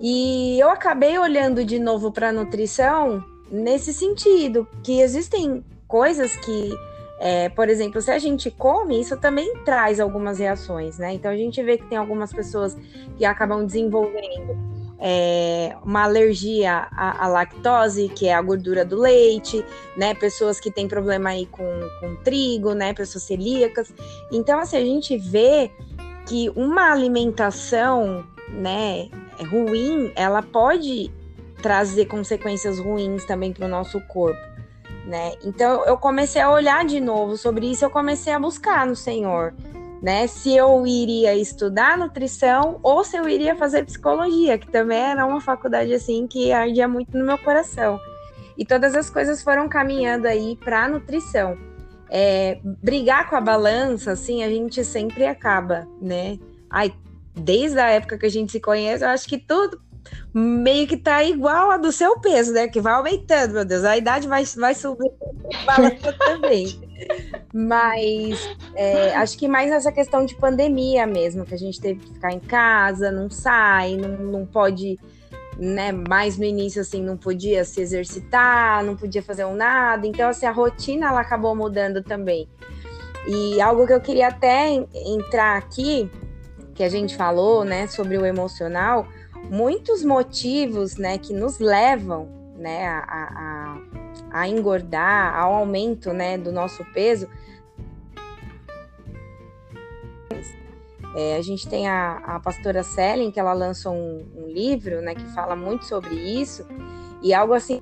E 0.00 0.58
eu 0.58 0.68
acabei 0.70 1.18
olhando 1.18 1.64
de 1.64 1.78
novo 1.78 2.10
para 2.10 2.28
a 2.28 2.32
nutrição 2.32 3.24
nesse 3.50 3.92
sentido, 3.92 4.66
que 4.82 5.00
existem 5.00 5.64
coisas 5.86 6.34
que, 6.36 6.70
é, 7.20 7.48
por 7.48 7.68
exemplo, 7.68 8.00
se 8.00 8.10
a 8.10 8.18
gente 8.18 8.50
come, 8.50 9.00
isso 9.00 9.16
também 9.16 9.54
traz 9.64 10.00
algumas 10.00 10.38
reações, 10.38 10.98
né? 10.98 11.14
Então 11.14 11.30
a 11.30 11.36
gente 11.36 11.62
vê 11.62 11.78
que 11.78 11.86
tem 11.86 11.96
algumas 11.96 12.32
pessoas 12.32 12.76
que 13.16 13.24
acabam 13.24 13.64
desenvolvendo 13.64 14.73
é, 15.06 15.76
uma 15.84 16.04
alergia 16.04 16.88
à, 16.90 17.26
à, 17.26 17.28
lactose, 17.28 18.08
que 18.08 18.26
é 18.26 18.32
a 18.32 18.40
gordura 18.40 18.86
do 18.86 18.98
leite, 18.98 19.62
né? 19.98 20.14
Pessoas 20.14 20.58
que 20.58 20.70
têm 20.70 20.88
problema 20.88 21.28
aí 21.28 21.44
com, 21.44 21.62
com 22.00 22.16
trigo, 22.24 22.72
né? 22.72 22.94
Pessoas 22.94 23.24
celíacas. 23.24 23.92
Então, 24.32 24.58
assim, 24.58 24.78
a 24.78 24.80
gente 24.80 25.18
vê 25.18 25.70
que 26.26 26.50
uma 26.56 26.90
alimentação, 26.90 28.24
né, 28.48 29.10
ruim, 29.50 30.10
ela 30.16 30.40
pode 30.40 31.12
trazer 31.60 32.06
consequências 32.06 32.78
ruins 32.78 33.26
também 33.26 33.52
para 33.52 33.66
o 33.66 33.68
nosso 33.68 34.00
corpo. 34.08 34.40
né? 35.04 35.34
Então 35.44 35.84
eu 35.84 35.98
comecei 35.98 36.40
a 36.40 36.50
olhar 36.50 36.82
de 36.86 36.98
novo 36.98 37.36
sobre 37.36 37.70
isso, 37.70 37.84
eu 37.84 37.90
comecei 37.90 38.32
a 38.32 38.38
buscar 38.38 38.86
no 38.86 38.96
Senhor, 38.96 39.52
né? 40.04 40.26
Se 40.26 40.54
eu 40.54 40.86
iria 40.86 41.34
estudar 41.34 41.96
nutrição 41.96 42.78
ou 42.82 43.02
se 43.02 43.16
eu 43.16 43.26
iria 43.26 43.56
fazer 43.56 43.86
psicologia, 43.86 44.58
que 44.58 44.70
também 44.70 44.98
era 44.98 45.24
uma 45.24 45.40
faculdade 45.40 45.94
assim 45.94 46.26
que 46.26 46.52
ardia 46.52 46.86
muito 46.86 47.16
no 47.16 47.24
meu 47.24 47.38
coração. 47.38 47.98
E 48.58 48.66
todas 48.66 48.94
as 48.94 49.08
coisas 49.08 49.42
foram 49.42 49.66
caminhando 49.66 50.28
aí 50.28 50.56
para 50.56 50.86
nutrição. 50.90 51.56
É, 52.10 52.60
brigar 52.62 53.30
com 53.30 53.36
a 53.36 53.40
balança, 53.40 54.12
assim, 54.12 54.44
a 54.44 54.50
gente 54.50 54.84
sempre 54.84 55.24
acaba, 55.24 55.88
né? 56.02 56.38
Ai, 56.68 56.92
desde 57.34 57.78
a 57.78 57.88
época 57.88 58.18
que 58.18 58.26
a 58.26 58.30
gente 58.30 58.52
se 58.52 58.60
conhece, 58.60 59.02
eu 59.02 59.08
acho 59.08 59.26
que 59.26 59.38
tudo 59.38 59.80
meio 60.34 60.86
que 60.86 60.98
tá 60.98 61.24
igual 61.24 61.70
a 61.70 61.78
do 61.78 61.90
seu 61.90 62.20
peso, 62.20 62.52
né? 62.52 62.68
Que 62.68 62.78
vai 62.78 62.92
aumentando, 62.92 63.54
meu 63.54 63.64
Deus. 63.64 63.84
A 63.84 63.96
idade 63.96 64.28
vai, 64.28 64.44
vai 64.44 64.74
subir 64.74 65.10
balança 65.64 66.12
também. 66.12 66.78
Mas 67.52 68.48
é, 68.74 69.14
acho 69.14 69.38
que 69.38 69.46
mais 69.46 69.70
essa 69.70 69.92
questão 69.92 70.24
de 70.24 70.34
pandemia 70.34 71.06
mesmo, 71.06 71.44
que 71.44 71.54
a 71.54 71.58
gente 71.58 71.80
teve 71.80 72.00
que 72.00 72.12
ficar 72.14 72.32
em 72.32 72.40
casa, 72.40 73.10
não 73.10 73.30
sai, 73.30 73.96
não, 73.96 74.08
não 74.08 74.46
pode, 74.46 74.98
né? 75.58 75.92
Mais 75.92 76.36
no 76.36 76.44
início, 76.44 76.80
assim, 76.80 77.02
não 77.02 77.16
podia 77.16 77.64
se 77.64 77.80
exercitar, 77.80 78.84
não 78.84 78.96
podia 78.96 79.22
fazer 79.22 79.44
um 79.44 79.54
nada. 79.54 80.06
Então, 80.06 80.28
assim, 80.28 80.46
a 80.46 80.52
rotina 80.52 81.08
ela 81.08 81.20
acabou 81.20 81.54
mudando 81.54 82.02
também. 82.02 82.48
E 83.26 83.60
algo 83.60 83.86
que 83.86 83.92
eu 83.92 84.00
queria 84.00 84.28
até 84.28 84.68
entrar 84.92 85.56
aqui, 85.56 86.10
que 86.74 86.82
a 86.82 86.88
gente 86.88 87.16
falou, 87.16 87.64
né, 87.64 87.86
sobre 87.86 88.18
o 88.18 88.26
emocional, 88.26 89.06
muitos 89.50 90.04
motivos, 90.04 90.96
né, 90.96 91.18
que 91.18 91.32
nos 91.32 91.58
levam, 91.58 92.28
né, 92.56 92.86
a, 92.86 92.98
a, 93.08 93.78
a 94.30 94.48
engordar, 94.48 95.36
ao 95.36 95.54
aumento, 95.54 96.12
né, 96.12 96.36
do 96.36 96.52
nosso 96.52 96.84
peso. 96.92 97.28
É, 101.16 101.36
a 101.36 101.42
gente 101.42 101.68
tem 101.68 101.88
a, 101.88 102.16
a 102.24 102.40
pastora 102.40 102.82
Selen, 102.82 103.30
que 103.30 103.38
ela 103.38 103.52
lançou 103.52 103.92
um, 103.92 104.26
um, 104.36 104.48
livro, 104.48 105.00
né, 105.00 105.14
que 105.14 105.24
fala 105.32 105.54
muito 105.54 105.84
sobre 105.84 106.14
isso, 106.14 106.66
e 107.22 107.32
algo 107.32 107.52
assim 107.54 107.80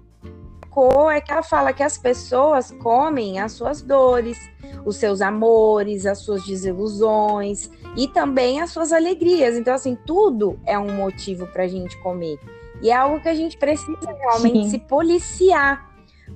é 1.12 1.20
que 1.20 1.30
ela 1.30 1.42
fala 1.42 1.72
que 1.72 1.82
as 1.82 1.98
pessoas 1.98 2.70
comem 2.70 3.38
as 3.38 3.52
suas 3.52 3.82
dores, 3.82 4.38
os 4.86 4.96
seus 4.96 5.20
amores, 5.20 6.06
as 6.06 6.18
suas 6.18 6.42
desilusões 6.44 7.70
e 7.94 8.08
também 8.08 8.60
as 8.60 8.70
suas 8.70 8.90
alegrias. 8.90 9.56
Então, 9.56 9.74
assim, 9.74 9.96
tudo 10.06 10.58
é 10.64 10.78
um 10.78 10.90
motivo 10.94 11.46
para 11.46 11.64
a 11.64 11.68
gente 11.68 11.96
comer. 11.98 12.38
E 12.80 12.90
é 12.90 12.94
algo 12.94 13.20
que 13.20 13.28
a 13.28 13.34
gente 13.34 13.56
precisa 13.58 14.12
realmente 14.12 14.64
Sim. 14.64 14.70
se 14.70 14.78
policiar. 14.78 15.91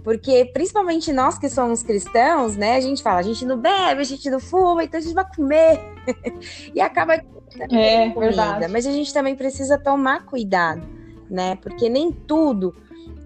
Porque, 0.06 0.44
principalmente 0.44 1.12
nós 1.12 1.36
que 1.36 1.48
somos 1.48 1.82
cristãos, 1.82 2.56
né? 2.56 2.76
A 2.76 2.80
gente 2.80 3.02
fala, 3.02 3.18
a 3.18 3.24
gente 3.24 3.44
não 3.44 3.58
bebe, 3.58 4.02
a 4.02 4.04
gente 4.04 4.30
não 4.30 4.38
fuma, 4.38 4.84
então 4.84 5.00
a 5.00 5.02
gente 5.02 5.12
vai 5.12 5.26
comer. 5.34 5.80
e 6.72 6.80
acaba. 6.80 7.14
É, 7.14 8.10
comida. 8.10 8.20
verdade. 8.20 8.68
Mas 8.68 8.86
a 8.86 8.92
gente 8.92 9.12
também 9.12 9.34
precisa 9.34 9.76
tomar 9.76 10.24
cuidado, 10.24 10.86
né? 11.28 11.56
Porque 11.56 11.88
nem 11.88 12.12
tudo 12.12 12.72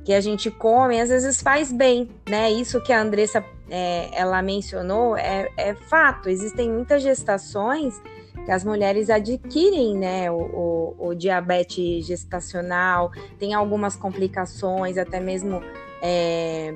que 0.06 0.14
a 0.14 0.22
gente 0.22 0.50
come 0.50 0.98
às 0.98 1.10
vezes 1.10 1.42
faz 1.42 1.70
bem, 1.70 2.08
né? 2.26 2.50
Isso 2.50 2.82
que 2.82 2.94
a 2.94 3.02
Andressa 3.02 3.44
é, 3.68 4.08
ela 4.18 4.40
mencionou 4.40 5.18
é, 5.18 5.50
é, 5.58 5.74
fato. 5.74 6.30
Existem 6.30 6.70
muitas 6.70 7.02
gestações 7.02 8.00
que 8.46 8.50
as 8.50 8.64
mulheres 8.64 9.10
adquirem, 9.10 9.98
né? 9.98 10.30
O, 10.30 10.96
o, 10.98 11.08
o 11.08 11.14
diabetes 11.14 12.06
gestacional, 12.06 13.10
tem 13.38 13.52
algumas 13.52 13.96
complicações, 13.96 14.96
até 14.96 15.20
mesmo 15.20 15.60
é, 16.02 16.74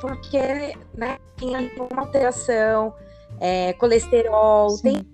porque 0.00 0.74
né, 0.94 1.18
tem 1.36 1.70
uma 1.90 2.02
alteração, 2.02 2.94
é, 3.40 3.72
colesterol, 3.74 4.70
Sim. 4.70 5.04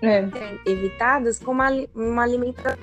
tem 0.00 0.10
é. 0.10 0.70
evitadas 0.70 1.38
com 1.38 1.52
uma, 1.52 1.68
uma 1.94 2.22
alimentação 2.22 2.76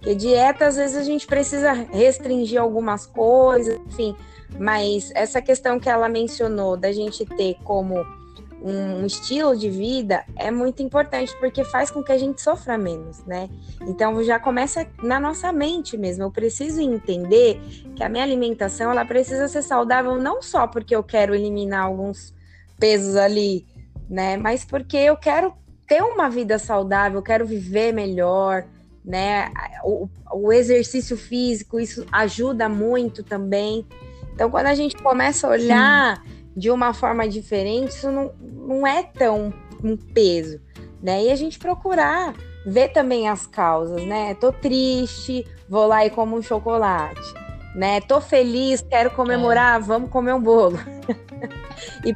Porque 0.00 0.14
dieta, 0.14 0.66
às 0.66 0.76
vezes, 0.76 0.96
a 0.96 1.02
gente 1.02 1.26
precisa 1.26 1.72
restringir 1.72 2.58
algumas 2.60 3.04
coisas, 3.06 3.78
enfim. 3.86 4.16
Mas 4.58 5.12
essa 5.14 5.42
questão 5.42 5.78
que 5.78 5.90
ela 5.90 6.08
mencionou 6.08 6.76
da 6.76 6.90
gente 6.90 7.24
ter 7.26 7.56
como 7.62 7.94
um 8.62 9.06
estilo 9.06 9.56
de 9.56 9.70
vida 9.70 10.24
é 10.36 10.50
muito 10.50 10.82
importante 10.82 11.34
porque 11.40 11.64
faz 11.64 11.90
com 11.90 12.02
que 12.02 12.12
a 12.12 12.18
gente 12.18 12.42
sofra 12.42 12.76
menos, 12.76 13.24
né? 13.24 13.48
Então 13.82 14.22
já 14.22 14.38
começa 14.38 14.86
na 15.02 15.18
nossa 15.18 15.52
mente 15.52 15.96
mesmo. 15.96 16.24
Eu 16.24 16.30
preciso 16.30 16.80
entender 16.80 17.58
que 17.96 18.02
a 18.02 18.08
minha 18.08 18.22
alimentação 18.22 18.90
ela 18.90 19.04
precisa 19.04 19.48
ser 19.48 19.62
saudável 19.62 20.16
não 20.16 20.42
só 20.42 20.66
porque 20.66 20.94
eu 20.94 21.02
quero 21.02 21.34
eliminar 21.34 21.86
alguns 21.86 22.34
pesos 22.78 23.16
ali, 23.16 23.66
né? 24.08 24.36
Mas 24.36 24.64
porque 24.64 24.96
eu 24.96 25.16
quero 25.16 25.54
ter 25.86 26.02
uma 26.02 26.28
vida 26.28 26.58
saudável, 26.58 27.18
eu 27.18 27.22
quero 27.24 27.46
viver 27.46 27.92
melhor, 27.92 28.64
né? 29.04 29.50
O, 29.82 30.08
o 30.32 30.52
exercício 30.52 31.16
físico, 31.16 31.80
isso 31.80 32.06
ajuda 32.12 32.68
muito 32.68 33.22
também. 33.22 33.86
Então, 34.34 34.50
quando 34.50 34.66
a 34.66 34.74
gente 34.74 34.96
começa 34.96 35.46
a 35.46 35.50
olhar 35.50 36.22
Sim. 36.22 36.39
De 36.60 36.70
uma 36.70 36.92
forma 36.92 37.26
diferente, 37.26 37.92
isso 37.92 38.10
não, 38.10 38.32
não 38.38 38.86
é 38.86 39.02
tão 39.02 39.52
um 39.82 39.96
peso, 39.96 40.60
né? 41.02 41.24
E 41.24 41.32
a 41.32 41.34
gente 41.34 41.58
procurar 41.58 42.34
ver 42.66 42.90
também 42.90 43.26
as 43.26 43.46
causas, 43.46 44.04
né? 44.04 44.34
Tô 44.34 44.52
triste, 44.52 45.46
vou 45.66 45.86
lá 45.86 46.04
e 46.04 46.10
como 46.10 46.36
um 46.36 46.42
chocolate, 46.42 47.34
né? 47.74 48.02
Tô 48.02 48.20
feliz, 48.20 48.82
quero 48.82 49.10
comemorar, 49.12 49.80
é. 49.80 49.82
vamos 49.82 50.10
comer 50.10 50.34
um 50.34 50.40
bolo. 50.40 50.78
e 52.04 52.14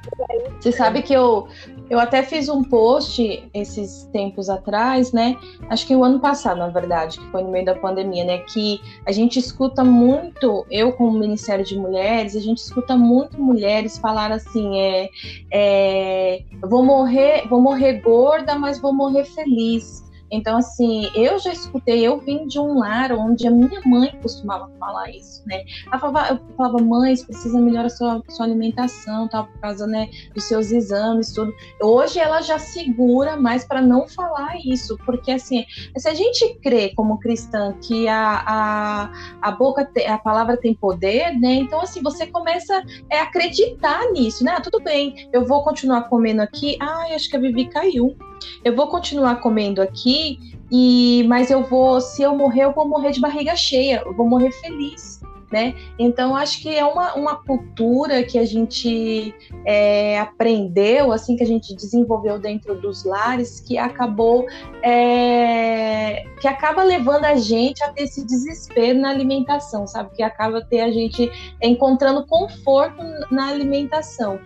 Você 0.61 0.73
sabe 0.73 1.01
que 1.01 1.15
eu 1.15 1.49
eu 1.91 1.99
até 1.99 2.23
fiz 2.23 2.49
um 2.49 2.63
post 2.63 3.49
esses 3.53 4.05
tempos 4.13 4.49
atrás, 4.49 5.13
né? 5.13 5.37
Acho 5.69 5.87
que 5.87 5.95
o 5.95 6.03
ano 6.03 6.19
passado, 6.19 6.59
na 6.59 6.69
verdade, 6.69 7.19
que 7.19 7.27
foi 7.31 7.43
no 7.43 7.51
meio 7.51 7.65
da 7.65 7.75
pandemia, 7.75 8.25
né? 8.25 8.39
Que 8.39 8.81
a 9.07 9.13
gente 9.13 9.39
escuta 9.39 9.85
muito, 9.85 10.67
eu 10.71 10.93
como 10.93 11.19
Ministério 11.19 11.65
de 11.65 11.77
Mulheres, 11.77 12.35
a 12.35 12.41
gente 12.41 12.59
escuta 12.59 12.97
muito 12.97 13.41
mulheres 13.41 13.99
falar 13.99 14.33
assim, 14.33 14.79
é, 14.79 15.11
é 15.53 16.43
vou 16.63 16.85
morrer, 16.85 17.47
vou 17.49 17.61
morrer 17.61 18.01
gorda, 18.01 18.55
mas 18.59 18.81
vou 18.81 18.93
morrer 18.93 19.25
feliz. 19.25 20.05
Então, 20.35 20.57
assim, 20.57 21.11
eu 21.15 21.39
já 21.39 21.53
escutei, 21.53 22.05
eu 22.05 22.19
vim 22.19 22.47
de 22.47 22.59
um 22.59 22.79
lar 22.79 23.13
onde 23.13 23.47
a 23.47 23.51
minha 23.51 23.81
mãe 23.87 24.19
costumava 24.21 24.69
falar 24.81 25.11
isso, 25.11 25.43
né? 25.47 25.65
Ela 25.87 25.99
falava, 25.99 26.35
eu 26.35 26.57
falava, 26.57 26.79
mãe, 26.79 27.15
precisa 27.25 27.61
melhorar 27.61 27.87
a 27.87 27.91
sua, 27.91 28.23
sua 28.29 28.47
alimentação, 28.47 29.29
tal, 29.29 29.47
por 29.47 29.61
causa, 29.61 29.87
né, 29.87 30.09
dos 30.35 30.45
seus 30.45 30.73
exames, 30.73 31.33
tudo. 31.33 31.55
Hoje 31.81 32.19
ela 32.19 32.41
já 32.43 32.59
segura 32.59 33.37
mais 33.37 33.65
para 33.65 33.81
não 33.81 34.09
falar 34.09 34.57
isso, 34.65 34.99
porque, 35.07 35.31
assim, 35.31 35.65
se 35.97 36.09
a 36.09 36.15
gente 36.15 36.59
crê 36.61 36.93
como 36.95 37.19
cristã 37.19 37.75
que 37.81 38.09
a, 38.09 38.43
a, 38.47 39.13
a 39.41 39.51
boca, 39.53 39.85
te, 39.85 40.05
a 40.05 40.19
palavra 40.19 40.57
tem 40.57 40.75
poder, 40.75 41.39
né? 41.39 41.55
Então, 41.55 41.81
assim, 41.81 42.03
você 42.03 42.27
começa 42.27 42.83
a 43.13 43.23
acreditar 43.23 44.11
nisso, 44.11 44.45
né? 44.45 44.55
Ah, 44.57 44.61
tudo 44.61 44.81
bem, 44.83 45.29
eu 45.33 45.47
vou 45.47 45.63
continuar 45.63 46.09
comendo 46.09 46.43
aqui. 46.43 46.77
Ai, 46.81 47.15
acho 47.15 47.29
que 47.31 47.37
a 47.37 47.41
Vivi 47.41 47.67
caiu 47.67 48.17
eu 48.65 48.75
vou 48.75 48.89
continuar 48.89 49.37
comendo 49.37 49.81
aqui 49.81 50.39
e 50.71 51.25
mas 51.29 51.51
eu 51.51 51.63
vou, 51.63 52.01
se 52.01 52.23
eu 52.23 52.35
morrer, 52.35 52.65
eu 52.65 52.73
vou 52.73 52.89
morrer 52.89 53.13
de 53.13 53.21
barriga 53.21 53.55
cheia, 53.55 54.03
eu 54.05 54.15
vou 54.15 54.29
morrer 54.29 54.51
feliz. 54.53 55.23
Né? 55.53 55.73
Então 55.97 56.35
acho 56.35 56.61
que 56.61 56.75
é 56.75 56.85
uma, 56.85 57.15
uma 57.15 57.37
cultura 57.37 58.25
que 58.25 58.41
a 58.41 58.45
gente 58.45 59.33
é, 59.65 60.19
aprendeu, 60.19 61.13
assim 61.13 61.37
que 61.37 61.45
a 61.45 61.47
gente 61.47 61.77
desenvolveu 61.77 62.41
dentro 62.41 62.75
dos 62.75 63.05
lares, 63.05 63.61
que 63.61 63.79
acabou 63.79 64.47
é, 64.83 66.25
que 66.41 66.49
acaba 66.49 66.83
levando 66.83 67.25
a 67.25 67.37
gente 67.37 67.85
a 67.85 67.93
ter 67.93 68.03
esse 68.03 68.27
desespero 68.27 68.99
na 68.99 69.11
alimentação, 69.11 69.87
sabe? 69.87 70.11
Que 70.17 70.25
acaba 70.25 70.61
ter 70.61 70.81
a 70.81 70.91
gente 70.91 71.31
encontrando 71.63 72.27
conforto 72.27 73.01
na 73.31 73.49
alimentação. 73.51 74.41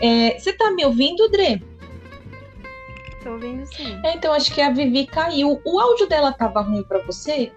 É, 0.00 0.38
você 0.38 0.50
está 0.50 0.70
me 0.70 0.84
ouvindo, 0.84 1.28
Dre? 1.28 1.71
Tô 3.22 3.32
ouvindo 3.32 3.64
sim. 3.66 4.00
É, 4.04 4.14
então, 4.14 4.32
acho 4.32 4.52
que 4.52 4.60
a 4.60 4.70
Vivi 4.70 5.06
caiu. 5.06 5.60
O 5.64 5.78
áudio 5.78 6.08
dela 6.08 6.32
tava 6.32 6.60
ruim 6.60 6.82
para 6.82 6.98
você? 7.04 7.52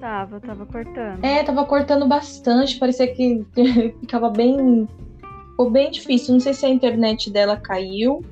Tava, 0.00 0.40
tava 0.40 0.66
cortando. 0.66 1.24
É, 1.24 1.42
tava 1.42 1.64
cortando 1.64 2.06
bastante. 2.06 2.78
Parecia 2.78 3.12
que 3.14 3.44
ficava 4.00 4.30
bem. 4.30 4.88
Ficou 5.50 5.70
bem 5.70 5.90
difícil. 5.90 6.34
Não 6.34 6.40
sei 6.40 6.54
se 6.54 6.66
a 6.66 6.68
internet 6.68 7.30
dela 7.30 7.56
caiu. 7.56 8.24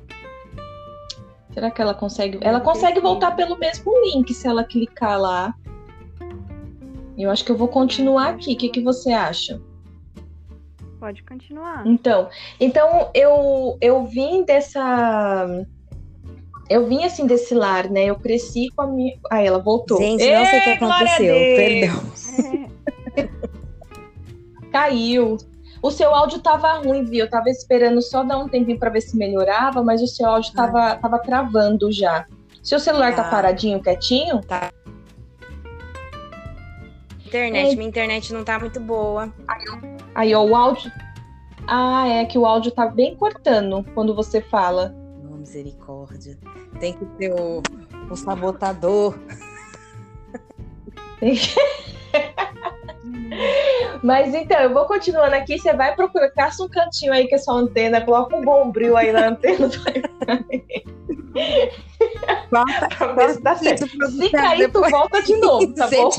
Será 1.53 1.71
que 1.71 1.81
ela 1.81 1.93
consegue? 1.93 2.39
Ela 2.41 2.59
consegue 2.59 2.99
voltar 2.99 3.35
pelo 3.35 3.57
mesmo 3.57 3.91
link 4.01 4.33
se 4.33 4.47
ela 4.47 4.63
clicar 4.63 5.19
lá. 5.19 5.53
Eu 7.17 7.29
acho 7.29 7.43
que 7.43 7.51
eu 7.51 7.57
vou 7.57 7.67
continuar 7.67 8.29
aqui. 8.29 8.53
O 8.53 8.57
que, 8.57 8.69
que 8.69 8.81
você 8.81 9.11
acha? 9.11 9.61
Pode 10.99 11.23
continuar. 11.23 11.87
Então, 11.87 12.29
então 12.59 13.09
eu, 13.13 13.77
eu 13.79 14.05
vim 14.05 14.43
dessa 14.43 15.47
eu 16.69 16.85
vim 16.85 17.03
assim 17.03 17.25
desse 17.25 17.55
lar, 17.55 17.89
né? 17.89 18.05
Eu 18.05 18.15
cresci 18.15 18.69
com 18.75 18.83
a 18.83 18.87
minha. 18.87 19.17
Ah, 19.31 19.41
ela 19.41 19.57
voltou. 19.57 19.97
Gente, 19.97 20.29
não 20.31 20.45
sei 20.45 20.59
o 20.59 20.63
que 20.63 20.69
aconteceu. 20.69 21.35
Perdão. 21.55 23.39
Caiu. 24.71 25.37
O 25.81 25.89
seu 25.89 26.13
áudio 26.13 26.39
tava 26.39 26.73
ruim, 26.73 27.05
viu? 27.05 27.25
Eu 27.25 27.29
tava 27.29 27.49
esperando 27.49 28.01
só 28.01 28.23
dar 28.23 28.37
um 28.37 28.47
tempinho 28.47 28.77
para 28.77 28.89
ver 28.91 29.01
se 29.01 29.17
melhorava, 29.17 29.81
mas 29.81 30.01
o 30.01 30.07
seu 30.07 30.27
áudio 30.27 30.53
tava, 30.53 30.91
ah. 30.91 30.95
tava 30.97 31.17
travando 31.19 31.91
já. 31.91 32.25
Seu 32.61 32.79
celular 32.79 33.15
tá, 33.15 33.23
tá 33.23 33.29
paradinho, 33.29 33.81
quietinho? 33.81 34.41
Tá. 34.41 34.71
Internet, 37.25 37.71
é. 37.71 37.75
minha 37.75 37.87
internet 37.87 38.33
não 38.33 38.43
tá 38.43 38.59
muito 38.59 38.79
boa. 38.79 39.33
Aí, 40.19 40.35
ó, 40.35 40.43
o 40.43 40.53
áudio. 40.53 40.91
Ah, 41.65 42.05
é 42.05 42.25
que 42.25 42.37
o 42.37 42.45
áudio 42.45 42.71
tá 42.71 42.87
bem 42.87 43.15
cortando 43.15 43.85
quando 43.93 44.13
você 44.13 44.41
fala. 44.41 44.93
Oh, 45.23 45.37
misericórdia. 45.37 46.37
Tem 46.77 46.91
que 46.91 47.05
ter 47.05 47.31
o, 47.31 47.63
o 48.11 48.15
sabotador. 48.17 49.17
Mas 54.03 54.33
então, 54.33 54.59
eu 54.59 54.73
vou 54.73 54.85
continuando 54.87 55.35
aqui. 55.35 55.57
Você 55.57 55.71
vai 55.71 55.95
procurar, 55.95 56.29
caça 56.31 56.65
um 56.65 56.67
cantinho 56.67 57.13
aí 57.13 57.25
que 57.25 57.35
é 57.35 57.37
sua 57.37 57.53
antena, 57.53 58.01
coloca 58.01 58.35
um 58.35 58.41
bombril 58.41 58.97
aí 58.97 59.13
na 59.13 59.29
antena 59.29 59.69
do 59.69 59.77
Volta, 62.51 62.89
pra 62.97 63.13
ver 63.13 63.35
se 63.35 63.41
dá 63.41 63.55
certo. 63.55 63.87
Se 63.87 64.29
cair, 64.31 64.69
tu 64.69 64.81
volta 64.81 65.23
de 65.23 65.37
novo, 65.37 65.73
tá 65.73 65.89
bom? 65.89 66.09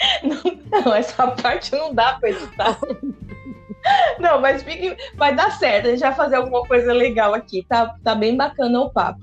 Não, 0.70 0.94
essa 0.94 1.26
parte 1.26 1.72
não 1.72 1.92
dá 1.94 2.14
pra 2.14 2.30
editar. 2.30 2.78
Não, 4.18 4.40
mas 4.40 4.62
fique, 4.62 4.96
vai 5.16 5.34
dar 5.34 5.50
certo. 5.52 5.86
A 5.86 5.90
gente 5.90 6.00
vai 6.00 6.14
fazer 6.14 6.36
alguma 6.36 6.62
coisa 6.66 6.92
legal 6.92 7.34
aqui. 7.34 7.64
Tá, 7.68 7.96
tá 8.04 8.14
bem 8.14 8.36
bacana 8.36 8.80
o 8.80 8.90
papo. 8.90 9.20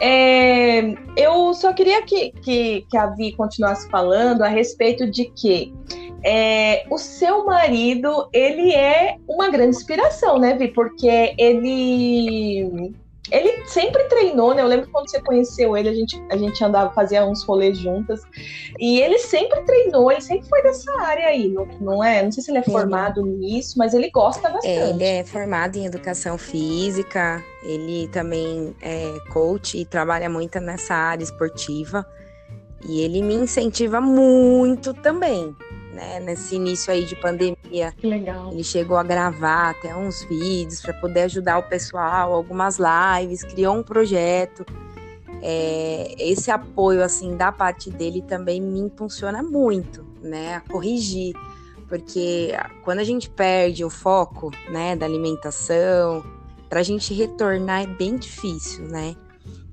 É, 0.00 0.80
eu 1.16 1.54
só 1.54 1.72
queria 1.72 2.02
que, 2.02 2.32
que, 2.42 2.86
que 2.90 2.96
a 2.96 3.06
Vi 3.06 3.32
continuasse 3.32 3.88
falando 3.88 4.42
a 4.42 4.48
respeito 4.48 5.08
de 5.08 5.26
que 5.26 5.72
é, 6.24 6.84
o 6.90 6.98
seu 6.98 7.44
marido 7.44 8.28
ele 8.32 8.74
é 8.74 9.16
uma 9.28 9.48
grande 9.48 9.76
inspiração, 9.76 10.38
né, 10.38 10.54
Vi? 10.54 10.68
Porque 10.68 11.34
ele 11.38 12.92
ele 13.30 13.66
sempre 13.66 14.04
treinou, 14.04 14.54
né? 14.54 14.62
Eu 14.62 14.66
lembro 14.66 14.88
quando 14.90 15.08
você 15.08 15.20
conheceu 15.20 15.76
ele, 15.76 15.88
a 15.88 15.94
gente, 15.94 16.22
a 16.30 16.36
gente 16.36 16.62
andava, 16.62 16.92
fazia 16.92 17.24
uns 17.24 17.42
rolês 17.42 17.78
juntas. 17.78 18.20
E 18.78 19.00
ele 19.00 19.18
sempre 19.18 19.62
treinou, 19.62 20.12
ele 20.12 20.20
sempre 20.20 20.46
foi 20.48 20.62
dessa 20.62 20.92
área 21.00 21.26
aí, 21.26 21.48
não, 21.48 21.66
não 21.80 22.04
é? 22.04 22.22
Não 22.22 22.30
sei 22.30 22.42
se 22.42 22.50
ele 22.50 22.58
é 22.58 22.62
formado 22.62 23.24
nisso, 23.24 23.78
mas 23.78 23.94
ele 23.94 24.10
gosta 24.10 24.50
bastante. 24.50 24.68
É, 24.68 24.90
ele 24.90 25.04
é 25.04 25.24
formado 25.24 25.76
em 25.76 25.86
educação 25.86 26.36
física, 26.36 27.42
ele 27.62 28.08
também 28.08 28.74
é 28.82 29.18
coach 29.32 29.78
e 29.78 29.86
trabalha 29.86 30.28
muito 30.28 30.60
nessa 30.60 30.94
área 30.94 31.24
esportiva. 31.24 32.06
E 32.86 33.00
ele 33.00 33.22
me 33.22 33.34
incentiva 33.34 34.02
muito 34.02 34.92
também 34.92 35.56
né, 35.94 36.20
nesse 36.20 36.56
início 36.56 36.92
aí 36.92 37.04
de 37.04 37.14
pandemia. 37.16 37.92
Que 37.96 38.06
legal. 38.06 38.50
Ele 38.52 38.64
chegou 38.64 38.96
a 38.96 39.02
gravar 39.02 39.70
até 39.70 39.94
uns 39.94 40.24
vídeos 40.24 40.82
para 40.82 40.92
poder 40.94 41.22
ajudar 41.22 41.58
o 41.58 41.62
pessoal, 41.62 42.32
algumas 42.32 42.78
lives, 42.78 43.44
criou 43.44 43.76
um 43.76 43.82
projeto. 43.82 44.66
É, 45.40 46.14
esse 46.18 46.50
apoio 46.50 47.02
assim 47.02 47.36
da 47.36 47.52
parte 47.52 47.90
dele 47.90 48.22
também 48.22 48.60
me 48.60 48.80
impulsiona 48.80 49.42
muito, 49.42 50.04
né, 50.22 50.56
a 50.56 50.60
corrigir, 50.60 51.34
porque 51.86 52.52
quando 52.82 53.00
a 53.00 53.04
gente 53.04 53.28
perde 53.28 53.84
o 53.84 53.90
foco, 53.90 54.50
né, 54.70 54.96
da 54.96 55.04
alimentação, 55.04 56.24
para 56.68 56.80
a 56.80 56.82
gente 56.82 57.12
retornar 57.12 57.82
é 57.82 57.86
bem 57.86 58.16
difícil, 58.16 58.86
né? 58.88 59.14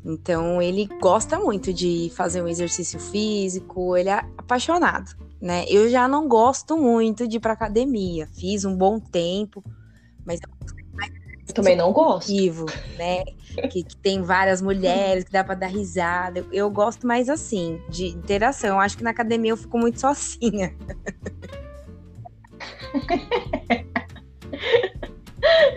Então 0.03 0.61
ele 0.61 0.89
gosta 0.99 1.39
muito 1.39 1.71
de 1.71 2.11
fazer 2.15 2.41
um 2.41 2.47
exercício 2.49 2.99
físico, 2.99 3.95
ele 3.95 4.09
é 4.09 4.25
apaixonado 4.37 5.15
né? 5.41 5.65
Eu 5.67 5.89
já 5.89 6.07
não 6.07 6.27
gosto 6.27 6.77
muito 6.77 7.27
de 7.27 7.37
ir 7.37 7.39
pra 7.39 7.53
academia. 7.53 8.27
Fiz 8.27 8.63
um 8.63 8.75
bom 8.75 8.99
tempo, 8.99 9.63
mas 10.25 10.39
eu 11.47 11.53
também 11.53 11.75
não 11.75 11.91
gosto. 11.91 12.31
Né? 12.97 13.23
que, 13.69 13.83
que, 13.83 13.97
tem 13.97 14.21
várias 14.21 14.61
mulheres, 14.61 15.23
que 15.23 15.31
dá 15.31 15.43
pra 15.43 15.55
dar 15.55 15.67
risada. 15.67 16.39
Eu, 16.39 16.47
eu 16.51 16.69
gosto 16.69 17.05
mais 17.05 17.29
assim, 17.29 17.81
de 17.89 18.07
interação. 18.07 18.79
Acho 18.79 18.97
que 18.97 19.03
na 19.03 19.09
academia 19.09 19.51
eu 19.51 19.57
fico 19.57 19.77
muito 19.77 19.99
sozinha. 19.99 20.75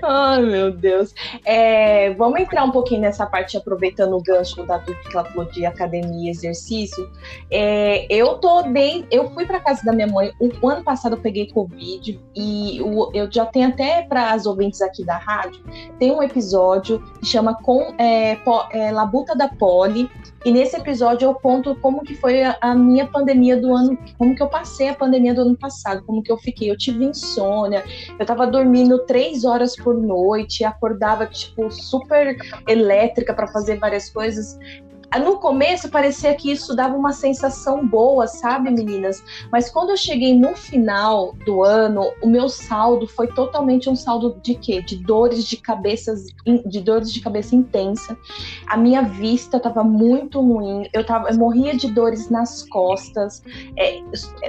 Ai, 0.03 0.43
meu 0.43 0.71
Deus. 0.71 1.15
É, 1.45 2.13
vamos 2.15 2.41
entrar 2.41 2.65
um 2.65 2.71
pouquinho 2.71 3.01
nessa 3.01 3.27
parte, 3.27 3.57
aproveitando 3.57 4.17
o 4.17 4.23
gancho 4.23 4.65
da 4.65 4.79
Duque 4.79 5.09
que 5.09 5.17
ela 5.17 5.25
falou 5.25 5.45
de 5.51 5.65
academia 5.67 6.29
e 6.29 6.31
exercício. 6.31 7.11
É, 7.51 8.07
eu 8.11 8.39
tô 8.39 8.63
bem. 8.65 9.07
Eu 9.11 9.31
fui 9.31 9.47
para 9.47 9.61
casa 9.61 9.85
da 9.85 9.93
minha 9.93 10.07
mãe. 10.07 10.33
O, 10.39 10.51
o, 10.61 10.69
ano 10.69 10.85
passado 10.85 11.17
eu 11.17 11.21
peguei 11.21 11.51
Covid 11.51 12.21
e 12.35 12.81
o, 12.83 13.11
eu 13.15 13.31
já 13.31 13.47
tenho 13.47 13.69
até 13.69 14.03
para 14.03 14.33
as 14.33 14.47
ouvintes 14.47 14.81
aqui 14.81 15.05
da 15.05 15.17
rádio, 15.17 15.63
tem 15.99 16.11
um 16.11 16.23
episódio 16.23 17.01
que 17.21 17.27
chama 17.27 17.55
com, 17.63 17.95
é, 17.99 18.37
po, 18.37 18.67
é, 18.71 18.91
Labuta 18.91 19.35
da 19.35 19.49
Poli. 19.49 20.11
E 20.45 20.53
nesse 20.53 20.77
episódio 20.77 21.27
eu 21.27 21.35
conto 21.35 21.75
como 21.77 22.03
que 22.03 22.15
foi 22.15 22.43
a, 22.43 22.57
a, 22.61 22.75
minha 22.75 23.07
pandemia 23.07 23.57
do 23.57 23.75
ano, 23.75 23.97
como 24.19 24.35
que 24.35 24.43
eu 24.43 24.49
passei 24.49 24.89
a 24.89 24.95
pandemia 24.95 25.33
do 25.33 25.41
ano 25.41 25.57
passado, 25.57 26.05
como 26.05 26.23
que 26.23 26.31
eu 26.31 26.37
fiquei. 26.37 26.71
Eu 26.71 26.77
tive 26.77 27.03
insônia, 27.03 27.83
eu 28.19 28.27
tava 28.27 28.47
dormindo 28.47 29.07
três 29.07 29.45
horas 29.45 29.75
por 29.75 29.97
noite, 29.97 30.63
acordava 30.63 31.27
tipo 31.27 31.71
super 31.71 32.37
elétrica 32.69 33.33
para 33.33 33.47
fazer 33.47 33.79
várias 33.79 34.11
coisas. 34.11 34.59
No 35.19 35.39
começo 35.39 35.89
parecia 35.89 36.35
que 36.35 36.51
isso 36.51 36.75
dava 36.75 36.97
uma 36.97 37.13
sensação 37.13 37.87
boa, 37.87 38.27
sabe, 38.27 38.71
meninas? 38.71 39.23
Mas 39.51 39.71
quando 39.71 39.91
eu 39.91 39.97
cheguei 39.97 40.37
no 40.37 40.57
final 40.57 41.35
do 41.45 41.63
ano, 41.63 42.13
o 42.23 42.27
meu 42.27 42.49
saldo 42.49 43.07
foi 43.07 43.29
totalmente 43.29 43.89
um 43.89 43.95
saldo 43.95 44.37
de 44.43 44.55
quê? 44.55 44.83
De 44.83 44.97
dores 44.97 45.45
de 45.45 45.57
cabeça, 45.57 46.15
de 46.67 46.81
dores 46.81 47.13
de 47.13 47.21
cabeça 47.21 47.55
intensa. 47.55 48.17
A 48.67 48.77
minha 48.77 49.03
vista 49.03 49.57
estava 49.57 49.85
muito 49.85 50.41
ruim. 50.41 50.89
Eu 50.93 51.05
tava, 51.05 51.31
eu 51.31 51.39
morria 51.39 51.77
de 51.77 51.91
dores 51.93 52.29
nas 52.29 52.63
costas. 52.69 53.43
É, 53.77 54.01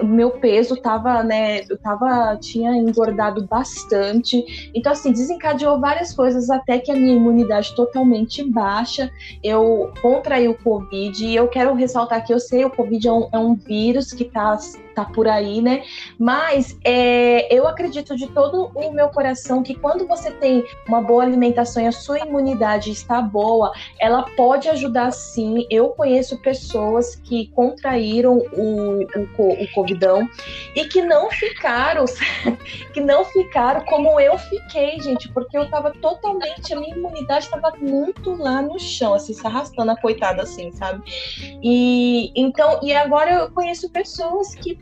meu 0.04 0.32
peso 0.32 0.76
tava, 0.78 1.24
né? 1.24 1.62
Eu 1.70 1.78
tava 1.78 2.36
tinha 2.38 2.76
engordado 2.76 3.46
bastante. 3.46 4.72
Então 4.74 4.92
assim 4.92 5.12
desencadeou 5.12 5.80
várias 5.80 6.14
coisas 6.14 6.50
até 6.50 6.80
que 6.80 6.92
a 6.92 6.96
minha 6.96 7.16
imunidade 7.16 7.76
totalmente 7.76 8.44
baixa. 8.44 9.12
Eu 9.44 9.92
contraí 10.02 10.48
o 10.48 10.55
Covid. 10.56 11.26
E 11.26 11.36
eu 11.36 11.48
quero 11.48 11.74
ressaltar 11.74 12.26
que 12.26 12.34
eu 12.34 12.40
sei 12.40 12.66
o 12.66 12.70
Covid 12.70 13.08
é 13.08 13.12
um, 13.12 13.30
é 13.32 13.40
um 13.40 13.56
vírus 13.56 14.12
que 14.12 14.24
está 14.24 14.58
tá 14.96 15.06
por 15.06 15.28
aí, 15.28 15.62
né? 15.62 15.84
Mas 16.18 16.78
é, 16.84 17.54
eu 17.54 17.68
acredito 17.68 18.16
de 18.16 18.28
todo 18.28 18.72
o 18.74 18.92
meu 18.92 19.10
coração 19.10 19.62
que 19.62 19.76
quando 19.76 20.08
você 20.08 20.32
tem 20.32 20.64
uma 20.88 21.02
boa 21.02 21.24
alimentação 21.24 21.84
e 21.84 21.88
a 21.88 21.92
sua 21.92 22.20
imunidade 22.20 22.90
está 22.90 23.22
boa, 23.22 23.72
ela 24.00 24.24
pode 24.36 24.70
ajudar 24.70 25.12
sim. 25.12 25.68
Eu 25.70 25.90
conheço 25.90 26.38
pessoas 26.42 27.16
que 27.16 27.48
contraíram 27.48 28.38
o, 28.54 29.02
o, 29.04 29.64
o 29.64 29.72
Covidão 29.74 30.28
e 30.76 30.86
que 30.86 31.02
não 31.02 31.30
ficaram, 31.30 32.06
que 32.94 33.02
não 33.02 33.26
ficaram 33.26 33.84
como 33.86 34.20
eu 34.20 34.38
fiquei, 34.38 35.00
gente, 35.02 35.28
porque 35.30 35.58
eu 35.58 35.70
tava 35.70 35.92
totalmente, 35.92 36.74
a 36.74 36.80
minha 36.80 36.96
imunidade 36.96 37.46
estava 37.46 37.74
muito 37.80 38.36
lá 38.36 38.62
no 38.62 38.80
chão, 38.80 39.14
assim, 39.14 39.34
se 39.34 39.46
arrastando 39.46 39.92
a 39.92 39.98
coitada, 40.00 40.44
assim, 40.44 40.72
sabe? 40.72 41.04
E 41.62 42.32
então, 42.36 42.80
e 42.82 42.94
agora 42.94 43.34
eu 43.34 43.52
conheço 43.52 43.90
pessoas 43.90 44.56
que 44.56 44.76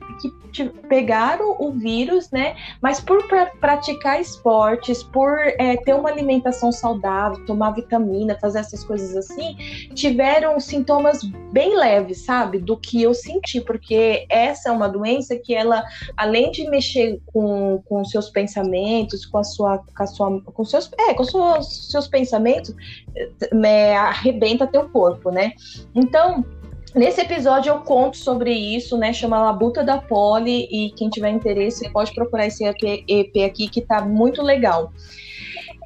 que 0.53 0.69
pegaram 0.87 1.55
o 1.59 1.71
vírus, 1.71 2.29
né? 2.31 2.55
Mas 2.81 2.99
por 2.99 3.27
pra, 3.27 3.47
praticar 3.59 4.21
esportes, 4.21 5.01
por 5.01 5.39
é, 5.39 5.75
ter 5.77 5.93
uma 5.93 6.09
alimentação 6.09 6.71
saudável, 6.71 7.43
tomar 7.45 7.71
vitamina, 7.71 8.37
fazer 8.39 8.59
essas 8.59 8.83
coisas 8.83 9.15
assim, 9.15 9.55
tiveram 9.93 10.59
sintomas 10.59 11.23
bem 11.51 11.75
leves, 11.75 12.19
sabe? 12.19 12.59
Do 12.59 12.77
que 12.77 13.01
eu 13.01 13.13
senti, 13.13 13.59
porque 13.59 14.25
essa 14.29 14.69
é 14.69 14.71
uma 14.71 14.87
doença 14.87 15.35
que 15.35 15.55
ela, 15.55 15.83
além 16.15 16.51
de 16.51 16.69
mexer 16.69 17.19
com, 17.25 17.81
com 17.85 18.05
seus 18.05 18.29
pensamentos, 18.29 19.25
com 19.25 19.39
a 19.39 19.43
sua, 19.43 19.79
com 19.79 20.03
a 20.03 20.07
sua, 20.07 20.41
com 20.41 20.63
seus, 20.63 20.91
é, 20.99 21.13
com 21.13 21.23
seus, 21.23 21.91
seus 21.91 22.07
pensamentos, 22.07 22.75
é, 23.15 23.97
arrebenta 23.97 24.67
teu 24.67 24.87
corpo, 24.89 25.31
né? 25.31 25.53
Então 25.95 26.45
Nesse 26.95 27.21
episódio 27.21 27.71
eu 27.71 27.79
conto 27.79 28.17
sobre 28.17 28.53
isso, 28.53 28.97
né? 28.97 29.11
Chama 29.11 29.39
Labuta 29.39 29.83
da 29.83 29.97
Poli 29.97 30.67
e 30.71 30.91
quem 30.91 31.09
tiver 31.09 31.31
interesse 31.31 31.89
pode 31.89 32.13
procurar 32.13 32.45
esse 32.45 32.63
EP, 32.63 33.37
aqui 33.45 33.67
que 33.67 33.81
tá 33.81 34.01
muito 34.01 34.43
legal. 34.43 34.93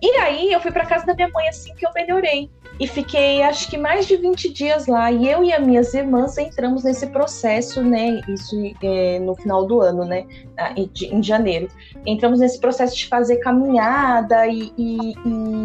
E 0.02 0.12
aí 0.17 0.52
eu 0.52 0.60
fui 0.60 0.70
para 0.70 0.86
casa 0.86 1.06
da 1.06 1.15
minha 1.15 1.30
mãe 1.30 1.48
assim 1.48 1.74
que 1.76 1.86
eu 1.86 1.91
melhorei. 1.96 2.50
e 2.80 2.86
fiquei 2.86 3.41
acho 3.41 3.70
que 3.70 3.78
mais 3.78 4.06
de 4.06 4.17
20 4.17 4.52
dias 4.52 4.86
lá. 4.86 5.10
E 5.12 5.28
eu 5.30 5.43
e 5.43 5.52
as 5.54 5.65
minhas 5.65 5.93
irmãs 5.93 6.38
entramos 6.38 6.84
nesse 6.84 7.08
processo, 7.08 7.82
né? 7.82 8.22
Isso 8.28 8.56
é, 8.84 9.17
no 9.20 9.34
final 9.34 9.65
do 9.65 9.82
ano, 9.82 10.04
né? 10.04 10.28
Em, 10.76 10.91
em, 11.10 11.24
janeiro. 11.24 11.70
Entramos 12.06 12.39
nesse 12.39 12.60
processo 12.60 12.96
de 12.96 13.08
fazer 13.08 13.38
caminhada 13.38 14.46
e, 14.46 14.72
e, 14.78 15.15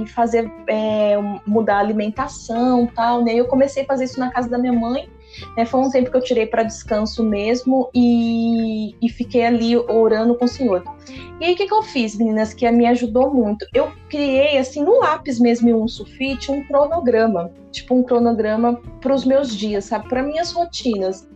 e 0.02 0.06
fazer 0.06 0.50
é, 0.68 1.16
mudar 1.46 1.76
a 1.76 1.80
alimentação 1.80 2.86
tal, 2.94 3.22
né? 3.22 3.34
Eu 3.34 3.46
comecei 3.46 3.82
a 3.82 3.86
fazer 3.86 4.04
isso 4.04 4.20
na 4.20 4.30
casa 4.30 4.48
da 4.48 4.56
minha 4.56 4.72
mãe. 4.72 5.08
Né, 5.56 5.64
foi 5.64 5.80
um 5.80 5.90
tempo 5.90 6.10
que 6.10 6.16
eu 6.16 6.22
tirei 6.22 6.46
para 6.46 6.62
descanso 6.62 7.22
mesmo 7.24 7.90
e, 7.94 8.94
e, 9.00 9.08
fiquei 9.08 9.44
ali 9.44 9.76
orando 9.76 10.34
com 10.34 10.44
o 10.44 10.48
Senhor. 10.48 10.82
E 11.40 11.44
aí, 11.44 11.54
o 11.54 11.56
que, 11.56 11.66
que 11.66 11.74
eu 11.74 11.82
fiz, 11.82 12.16
meninas, 12.16 12.54
que 12.54 12.70
me 12.70 12.86
ajudou 12.86 13.32
muito? 13.32 13.66
Eu 13.74 13.90
criei, 14.08 14.58
assim, 14.58 14.82
no 14.82 15.00
lápis 15.00 15.38
mesmo, 15.38 15.82
um 15.82 15.88
sulfite, 15.88 16.50
um 16.50 16.64
cronograma. 16.64 17.50
Tipo, 17.72 17.94
um 17.94 18.02
cronograma 18.02 18.80
para 19.00 19.14
os 19.14 19.24
meus 19.24 19.56
dias, 19.56 19.86
sabe? 19.86 20.08
Para 20.08 20.22
minhas 20.22 20.52
rotinas. 20.52 21.28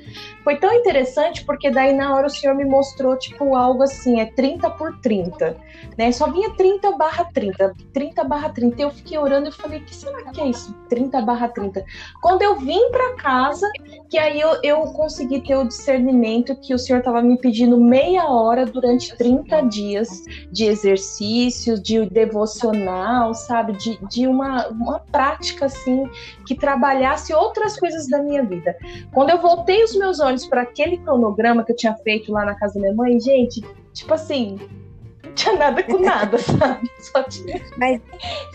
Foi 0.45 0.57
tão 0.57 0.73
interessante 0.73 1.45
porque 1.45 1.71
daí 1.71 1.93
na 1.93 2.15
hora 2.15 2.27
o 2.27 2.31
senhor 2.31 2.55
me 2.55 2.65
mostrou, 2.65 3.19
tipo, 3.19 3.57
algo 3.57 3.83
assim, 3.83 4.21
é 4.21 4.27
30 4.27 4.71
por 4.71 4.97
30, 5.01 5.57
né? 5.99 6.13
Só 6.13 6.31
vinha 6.31 6.51
30 6.51 6.93
barra 6.93 7.25
30, 7.33 7.75
30 7.93 8.25
barra 8.25 8.51
30. 8.51 8.81
Eu 8.81 8.91
fiquei 8.91 9.19
orando 9.19 9.49
e 9.49 9.53
falei, 9.53 9.81
que 9.81 9.95
será 9.95 10.23
que 10.31 10.41
é 10.41 10.49
isso? 10.49 10.73
30 10.89 11.21
barra 11.23 11.49
30. 11.49 11.85
Quando 12.21 12.43
eu 12.43 12.57
vim 12.57 12.91
para 12.91 13.17
casa, 13.17 13.69
que 14.09 14.19
aí 14.19 14.41
eu, 14.41 14.59
eu 14.63 14.81
consegui 14.93 15.41
ter 15.41 15.57
o 15.57 15.65
discernimento 15.65 16.55
que 16.57 16.73
o 16.75 16.79
senhor 16.79 16.99
estava 16.99 17.21
me 17.23 17.37
pedindo 17.39 17.77
meia 17.79 18.29
hora 18.29 18.65
durante 18.65 19.17
30 19.17 19.63
dias 19.63 20.09
de 20.51 20.65
exercícios, 20.65 21.83
de 21.83 22.07
devocional, 22.07 23.35
sabe? 23.35 23.73
De, 23.73 23.99
de 24.09 24.27
uma, 24.27 24.69
uma 24.69 25.01
prática, 25.01 25.67
assim, 25.67 26.09
que 26.47 26.55
trabalhasse 26.55 27.35
outras 27.35 27.79
coisas 27.79 28.09
da 28.09 28.23
minha 28.23 28.45
vida. 28.45 28.77
Quando 29.13 29.31
eu 29.31 29.41
voltei 29.41 29.83
os 29.83 29.97
meus 29.97 30.21
olhos 30.21 30.47
para 30.47 30.63
aquele 30.63 30.99
cronograma 30.99 31.65
que 31.65 31.73
eu 31.73 31.77
tinha 31.77 31.95
feito 31.97 32.33
lá 32.33 32.45
na 32.45 32.55
casa 32.55 32.75
da 32.75 32.81
minha 32.81 32.95
mãe, 32.95 33.19
gente, 33.21 33.61
tipo 33.93 34.15
assim, 34.15 34.59
não 35.25 35.33
tinha 35.33 35.57
nada 35.57 35.83
com 35.83 35.99
nada, 35.99 36.39
sabe? 36.39 36.91
Só 37.01 37.23
tinha, 37.25 37.61
mas, 37.77 38.01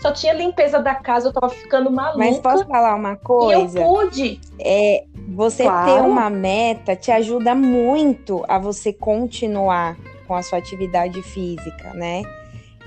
só 0.00 0.12
tinha 0.12 0.32
limpeza 0.32 0.78
da 0.78 0.94
casa, 0.94 1.28
eu 1.28 1.32
tava 1.32 1.50
ficando 1.50 1.90
maluca. 1.90 2.18
Mas 2.18 2.38
posso 2.38 2.66
falar 2.66 2.94
uma 2.94 3.16
coisa? 3.16 3.78
E 3.78 3.82
eu 3.82 3.88
pude. 3.88 4.40
É, 4.58 5.04
você 5.28 5.64
claro. 5.64 5.92
ter 5.92 6.00
uma 6.06 6.28
meta 6.28 6.96
te 6.96 7.10
ajuda 7.10 7.54
muito 7.54 8.44
a 8.48 8.58
você 8.58 8.92
continuar 8.92 9.96
com 10.26 10.34
a 10.34 10.42
sua 10.42 10.58
atividade 10.58 11.22
física, 11.22 11.92
né? 11.94 12.22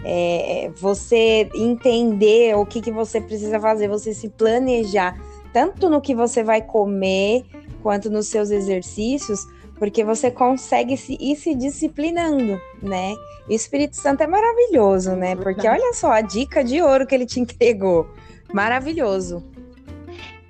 É, 0.03 0.69
você 0.75 1.49
entender 1.55 2.55
o 2.55 2.65
que, 2.65 2.81
que 2.81 2.91
você 2.91 3.19
precisa 3.19 3.59
fazer, 3.59 3.87
você 3.87 4.13
se 4.13 4.29
planejar, 4.29 5.19
tanto 5.51 5.89
no 5.89 6.01
que 6.01 6.13
você 6.13 6.43
vai 6.43 6.61
comer, 6.61 7.43
quanto 7.81 8.09
nos 8.09 8.27
seus 8.27 8.51
exercícios, 8.51 9.47
porque 9.77 10.03
você 10.03 10.31
consegue 10.31 10.97
se, 10.97 11.17
ir 11.19 11.35
se 11.35 11.53
disciplinando, 11.53 12.59
né? 12.81 13.13
E 13.47 13.53
o 13.53 13.55
Espírito 13.55 13.95
Santo 13.95 14.21
é 14.21 14.27
maravilhoso, 14.27 15.11
né? 15.11 15.35
Porque 15.35 15.67
olha 15.67 15.93
só 15.93 16.11
a 16.11 16.21
dica 16.21 16.63
de 16.63 16.81
ouro 16.81 17.05
que 17.05 17.13
ele 17.13 17.25
te 17.25 17.39
entregou. 17.39 18.07
Maravilhoso. 18.53 19.43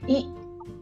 E, 0.08 0.28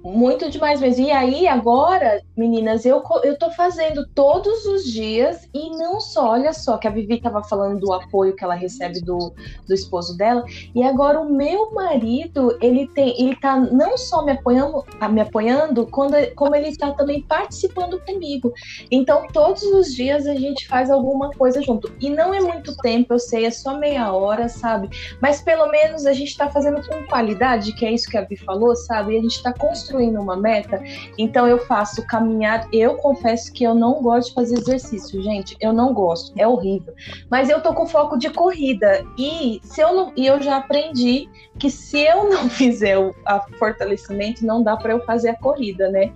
muito 0.03 0.49
demais 0.49 0.81
mesmo. 0.81 1.05
E 1.05 1.11
aí, 1.11 1.47
agora, 1.47 2.21
meninas, 2.35 2.85
eu, 2.85 3.01
eu 3.23 3.37
tô 3.37 3.49
fazendo 3.51 4.05
todos 4.13 4.65
os 4.65 4.83
dias 4.83 5.47
e 5.53 5.69
não 5.69 5.99
só, 5.99 6.31
olha 6.31 6.51
só, 6.51 6.77
que 6.77 6.87
a 6.87 6.91
Vivi 6.91 7.21
tava 7.21 7.41
falando 7.43 7.79
do 7.79 7.93
apoio 7.93 8.35
que 8.35 8.43
ela 8.43 8.53
recebe 8.53 8.99
do, 8.99 9.33
do 9.65 9.73
esposo 9.73 10.17
dela. 10.17 10.43
E 10.75 10.83
agora 10.83 11.21
o 11.21 11.33
meu 11.33 11.71
marido, 11.71 12.57
ele 12.61 12.87
tem, 12.87 13.19
ele 13.19 13.35
tá 13.37 13.57
não 13.57 13.97
só 13.97 14.25
me 14.25 14.33
apoiando, 14.33 14.83
me 15.09 15.21
apoiando, 15.21 15.87
quando, 15.87 16.15
como 16.35 16.53
ele 16.53 16.75
tá 16.75 16.91
também 16.91 17.21
participando 17.21 17.99
comigo. 18.01 18.51
Então, 18.91 19.25
todos 19.31 19.63
os 19.63 19.93
dias 19.95 20.27
a 20.27 20.35
gente 20.35 20.67
faz 20.67 20.91
alguma 20.91 21.31
coisa 21.31 21.61
junto. 21.61 21.93
E 22.01 22.09
não 22.09 22.33
é 22.33 22.41
muito 22.41 22.75
tempo, 22.77 23.13
eu 23.13 23.19
sei, 23.19 23.45
é 23.45 23.51
só 23.51 23.77
meia 23.77 24.11
hora, 24.11 24.49
sabe? 24.49 24.89
Mas 25.21 25.41
pelo 25.41 25.67
menos 25.71 26.05
a 26.05 26.11
gente 26.11 26.35
tá 26.35 26.49
fazendo 26.49 26.85
com 26.85 27.07
qualidade, 27.07 27.73
que 27.73 27.85
é 27.85 27.91
isso 27.91 28.09
que 28.09 28.17
a 28.17 28.21
Vi 28.21 28.35
falou, 28.35 28.75
sabe? 28.75 29.13
E 29.13 29.17
a 29.17 29.21
gente 29.21 29.41
tá 29.41 29.53
construindo 29.53 29.92
construindo 29.93 30.19
uma 30.19 30.35
meta, 30.35 30.81
então 31.17 31.47
eu 31.47 31.59
faço 31.59 32.05
caminhar. 32.07 32.67
Eu 32.73 32.95
confesso 32.95 33.53
que 33.53 33.63
eu 33.63 33.75
não 33.75 34.01
gosto 34.01 34.29
de 34.29 34.33
fazer 34.33 34.57
exercício, 34.57 35.21
gente. 35.21 35.55
Eu 35.61 35.71
não 35.71 35.93
gosto, 35.93 36.33
é 36.35 36.47
horrível. 36.47 36.93
Mas 37.29 37.49
eu 37.49 37.61
tô 37.61 37.73
com 37.73 37.85
foco 37.85 38.17
de 38.17 38.29
corrida 38.29 39.05
e 39.17 39.61
se 39.63 39.81
eu 39.81 39.93
não, 39.93 40.13
e 40.15 40.25
eu 40.25 40.41
já 40.41 40.57
aprendi 40.57 41.29
que 41.59 41.69
se 41.69 42.01
eu 42.01 42.29
não 42.29 42.49
fizer 42.49 42.97
o 42.97 43.13
fortalecimento, 43.59 44.45
não 44.45 44.63
dá 44.63 44.75
para 44.75 44.93
eu 44.93 45.05
fazer 45.05 45.29
a 45.29 45.35
corrida, 45.35 45.89
né? 45.89 46.11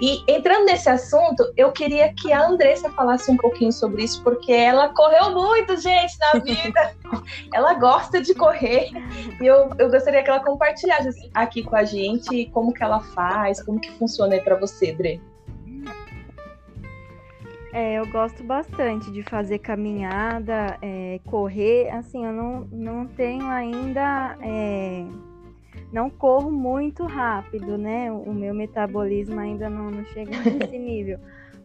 E 0.00 0.22
entrando 0.28 0.66
nesse 0.66 0.88
assunto, 0.88 1.50
eu 1.56 1.72
queria 1.72 2.12
que 2.12 2.32
a 2.32 2.46
Andressa 2.46 2.90
falasse 2.90 3.30
um 3.30 3.36
pouquinho 3.36 3.72
sobre 3.72 4.04
isso, 4.04 4.22
porque 4.22 4.52
ela 4.52 4.88
correu 4.90 5.30
muito, 5.32 5.76
gente, 5.80 6.16
na 6.20 6.40
vida. 6.40 6.94
ela 7.54 7.74
gosta 7.74 8.20
de 8.20 8.34
correr 8.34 8.90
e 9.40 9.46
eu, 9.46 9.70
eu 9.78 9.90
gostaria 9.90 10.22
que 10.22 10.28
ela 10.28 10.40
compartilhasse 10.40 11.30
aqui 11.32 11.62
com 11.62 11.76
a 11.76 11.84
gente 11.84 12.46
como 12.52 12.72
que 12.72 12.82
ela 12.82 13.00
faz 13.00 13.21
faz? 13.30 13.62
Como 13.62 13.80
que 13.80 13.90
funciona 13.92 14.34
aí 14.34 14.40
para 14.40 14.56
você, 14.56 14.92
Dre? 14.92 15.20
É, 17.72 17.94
eu 17.94 18.06
gosto 18.06 18.44
bastante 18.44 19.10
de 19.10 19.22
fazer 19.22 19.58
caminhada, 19.58 20.76
é, 20.82 21.18
correr. 21.24 21.88
Assim, 21.90 22.24
eu 22.24 22.32
não, 22.32 22.68
não 22.70 23.06
tenho 23.06 23.46
ainda. 23.46 24.36
É, 24.42 25.06
não 25.90 26.10
corro 26.10 26.50
muito 26.50 27.06
rápido, 27.06 27.78
né? 27.78 28.12
O 28.12 28.32
meu 28.32 28.54
metabolismo 28.54 29.40
ainda 29.40 29.70
não, 29.70 29.90
não 29.90 30.04
chega 30.06 30.30
nesse 30.38 30.76
nível. 30.78 31.18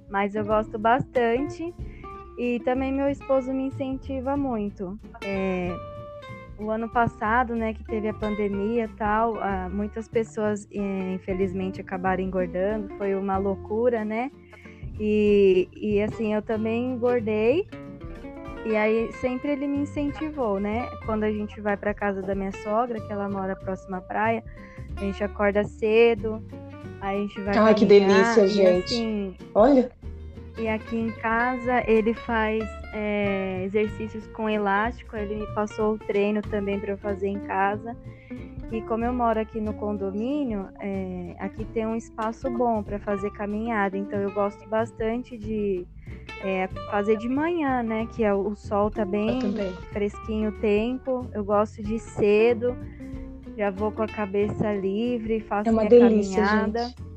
Mas 0.10 0.34
eu 0.34 0.46
gosto 0.46 0.80
bastante. 0.80 1.74
E 2.38 2.60
também 2.62 2.94
meu 2.94 3.10
esposo 3.10 3.52
me 3.52 3.64
incentiva 3.64 4.38
muito. 4.38 4.98
É, 5.22 5.76
o 6.60 6.70
ano 6.72 6.90
passado, 6.90 7.56
né, 7.56 7.74
que 7.74 7.84
teve 7.84 8.08
a 8.08 8.14
pandemia 8.14 8.86
e 8.86 8.88
tal, 8.90 9.34
uh, 9.36 9.70
muitas 9.72 10.08
pessoas, 10.08 10.68
eh, 10.72 11.14
infelizmente, 11.14 11.80
acabaram 11.82 12.24
engordando, 12.24 12.90
foi 12.98 13.14
uma 13.16 13.38
loucura, 13.38 14.04
né? 14.04 14.32
E, 15.00 15.70
e 15.76 16.02
assim, 16.02 16.34
eu 16.34 16.42
também 16.42 16.94
engordei, 16.94 17.68
e 18.66 18.76
aí 18.76 19.12
sempre 19.14 19.52
ele 19.52 19.68
me 19.68 19.78
incentivou, 19.80 20.60
né? 20.60 20.90
Quando 21.06 21.24
a 21.24 21.32
gente 21.32 21.62
vai 21.62 21.78
para 21.78 21.94
casa 21.94 22.22
da 22.22 22.34
minha 22.34 22.52
sogra, 22.52 23.00
que 23.00 23.12
ela 23.12 23.30
mora 23.30 23.56
próxima 23.56 23.98
à 23.98 24.02
praia, 24.02 24.44
a 24.98 25.00
gente 25.02 25.24
acorda 25.24 25.64
cedo, 25.64 26.44
aí 27.00 27.18
a 27.18 27.22
gente 27.22 27.42
vai. 27.42 27.58
Ai, 27.58 27.76
que 27.76 27.86
delícia, 27.86 28.48
gente. 28.48 28.96
Assim, 28.96 29.36
Olha. 29.54 29.90
E 30.58 30.68
aqui 30.68 30.98
em 30.98 31.12
casa 31.12 31.84
ele 31.88 32.14
faz 32.14 32.64
é, 32.94 33.64
exercícios 33.66 34.26
com 34.28 34.50
elástico, 34.50 35.16
ele 35.16 35.36
me 35.36 35.48
passou 35.54 35.94
o 35.94 35.98
treino 36.00 36.42
também 36.42 36.80
para 36.80 36.94
eu 36.94 36.98
fazer 36.98 37.28
em 37.28 37.40
casa. 37.42 37.96
E 38.72 38.82
como 38.82 39.06
eu 39.06 39.14
moro 39.14 39.40
aqui 39.40 39.62
no 39.62 39.74
condomínio, 39.74 40.68
é, 40.80 41.36
aqui 41.40 41.64
tem 41.66 41.86
um 41.86 41.96
espaço 41.96 42.50
bom 42.50 42.84
para 42.84 43.00
fazer 43.00 43.32
caminhada, 43.32 43.98
então 43.98 44.20
eu 44.20 44.32
gosto 44.32 44.68
bastante 44.68 45.38
de 45.38 45.88
é, 46.44 46.68
fazer 46.92 47.18
de 47.18 47.30
manhã, 47.30 47.82
né? 47.82 48.08
Que 48.14 48.24
é, 48.24 48.34
o 48.34 48.56
sol 48.56 48.92
tá 48.92 49.06
bem 49.06 49.40
fresquinho 49.94 50.50
o 50.50 50.60
tempo. 50.60 51.26
Eu 51.34 51.46
gosto 51.46 51.82
de 51.82 51.98
cedo, 51.98 52.76
já 53.56 53.72
vou 53.72 53.92
com 53.92 54.02
a 54.02 54.08
cabeça 54.08 54.74
livre, 54.74 55.40
faço 55.40 55.70
é 55.70 55.72
uma 55.72 55.84
minha 55.84 55.90
delícia, 55.90 56.44
caminhada. 56.44 56.84
Gente. 56.88 57.17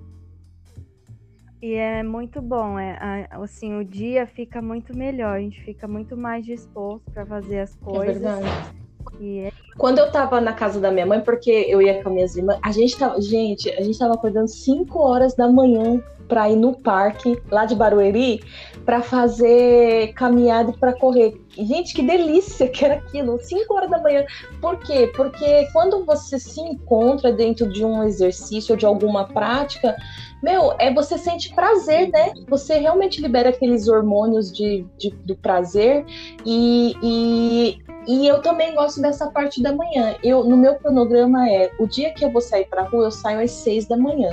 E 1.62 1.74
é 1.74 2.02
muito 2.02 2.40
bom, 2.40 2.78
é, 2.78 3.28
assim, 3.30 3.74
o 3.74 3.84
dia 3.84 4.26
fica 4.26 4.62
muito 4.62 4.96
melhor, 4.96 5.36
a 5.36 5.40
gente 5.40 5.62
fica 5.62 5.86
muito 5.86 6.16
mais 6.16 6.44
disposto 6.44 7.04
para 7.12 7.26
fazer 7.26 7.60
as 7.60 7.76
é 7.76 7.78
coisas. 7.80 8.16
É 8.22 8.34
verdade. 8.36 8.79
É... 9.20 9.52
Quando 9.76 9.98
eu 9.98 10.10
tava 10.10 10.40
na 10.40 10.52
casa 10.52 10.80
da 10.80 10.90
minha 10.90 11.06
mãe, 11.06 11.20
porque 11.20 11.50
eu 11.50 11.80
ia 11.80 12.02
com 12.02 12.10
minhas 12.10 12.36
irmãs, 12.36 12.58
a 12.62 12.72
gente 12.72 12.96
tava, 12.98 13.20
gente, 13.20 13.70
a 13.70 13.82
gente 13.82 13.98
tava 13.98 14.14
acordando 14.14 14.48
5 14.48 14.98
horas 14.98 15.34
da 15.34 15.48
manhã 15.48 16.02
para 16.30 16.48
ir 16.48 16.56
no 16.56 16.78
parque 16.78 17.42
lá 17.50 17.64
de 17.64 17.74
Barueri 17.74 18.40
para 18.86 19.02
fazer 19.02 20.12
caminhada 20.14 20.72
para 20.72 20.92
correr. 20.92 21.38
Gente, 21.50 21.92
que 21.92 22.02
delícia 22.02 22.68
que 22.68 22.84
era 22.84 22.94
aquilo, 22.94 23.38
5 23.40 23.74
horas 23.74 23.90
da 23.90 24.00
manhã. 24.00 24.24
Por 24.60 24.78
quê? 24.78 25.10
Porque 25.14 25.68
quando 25.72 26.04
você 26.04 26.38
se 26.38 26.60
encontra 26.60 27.32
dentro 27.32 27.68
de 27.68 27.84
um 27.84 28.04
exercício 28.04 28.74
ou 28.74 28.78
de 28.78 28.86
alguma 28.86 29.26
prática, 29.26 29.96
meu, 30.42 30.74
é 30.78 30.92
você 30.92 31.18
sente 31.18 31.52
prazer, 31.54 32.10
né? 32.10 32.32
Você 32.48 32.78
realmente 32.78 33.20
libera 33.20 33.50
aqueles 33.50 33.88
hormônios 33.88 34.52
de, 34.52 34.86
de 34.96 35.10
do 35.10 35.36
prazer 35.36 36.06
e, 36.46 36.94
e 37.02 37.89
E 38.06 38.26
eu 38.26 38.40
também 38.40 38.74
gosto 38.74 39.00
dessa 39.00 39.30
parte 39.30 39.62
da 39.62 39.74
manhã. 39.74 40.16
Eu, 40.22 40.44
no 40.44 40.56
meu 40.56 40.76
cronograma 40.76 41.48
é 41.48 41.70
o 41.78 41.86
dia 41.86 42.12
que 42.12 42.24
eu 42.24 42.30
vou 42.30 42.40
sair 42.40 42.64
para 42.66 42.82
rua, 42.82 43.04
eu 43.04 43.10
saio 43.10 43.40
às 43.40 43.50
seis 43.50 43.86
da 43.86 43.96
manhã. 43.96 44.30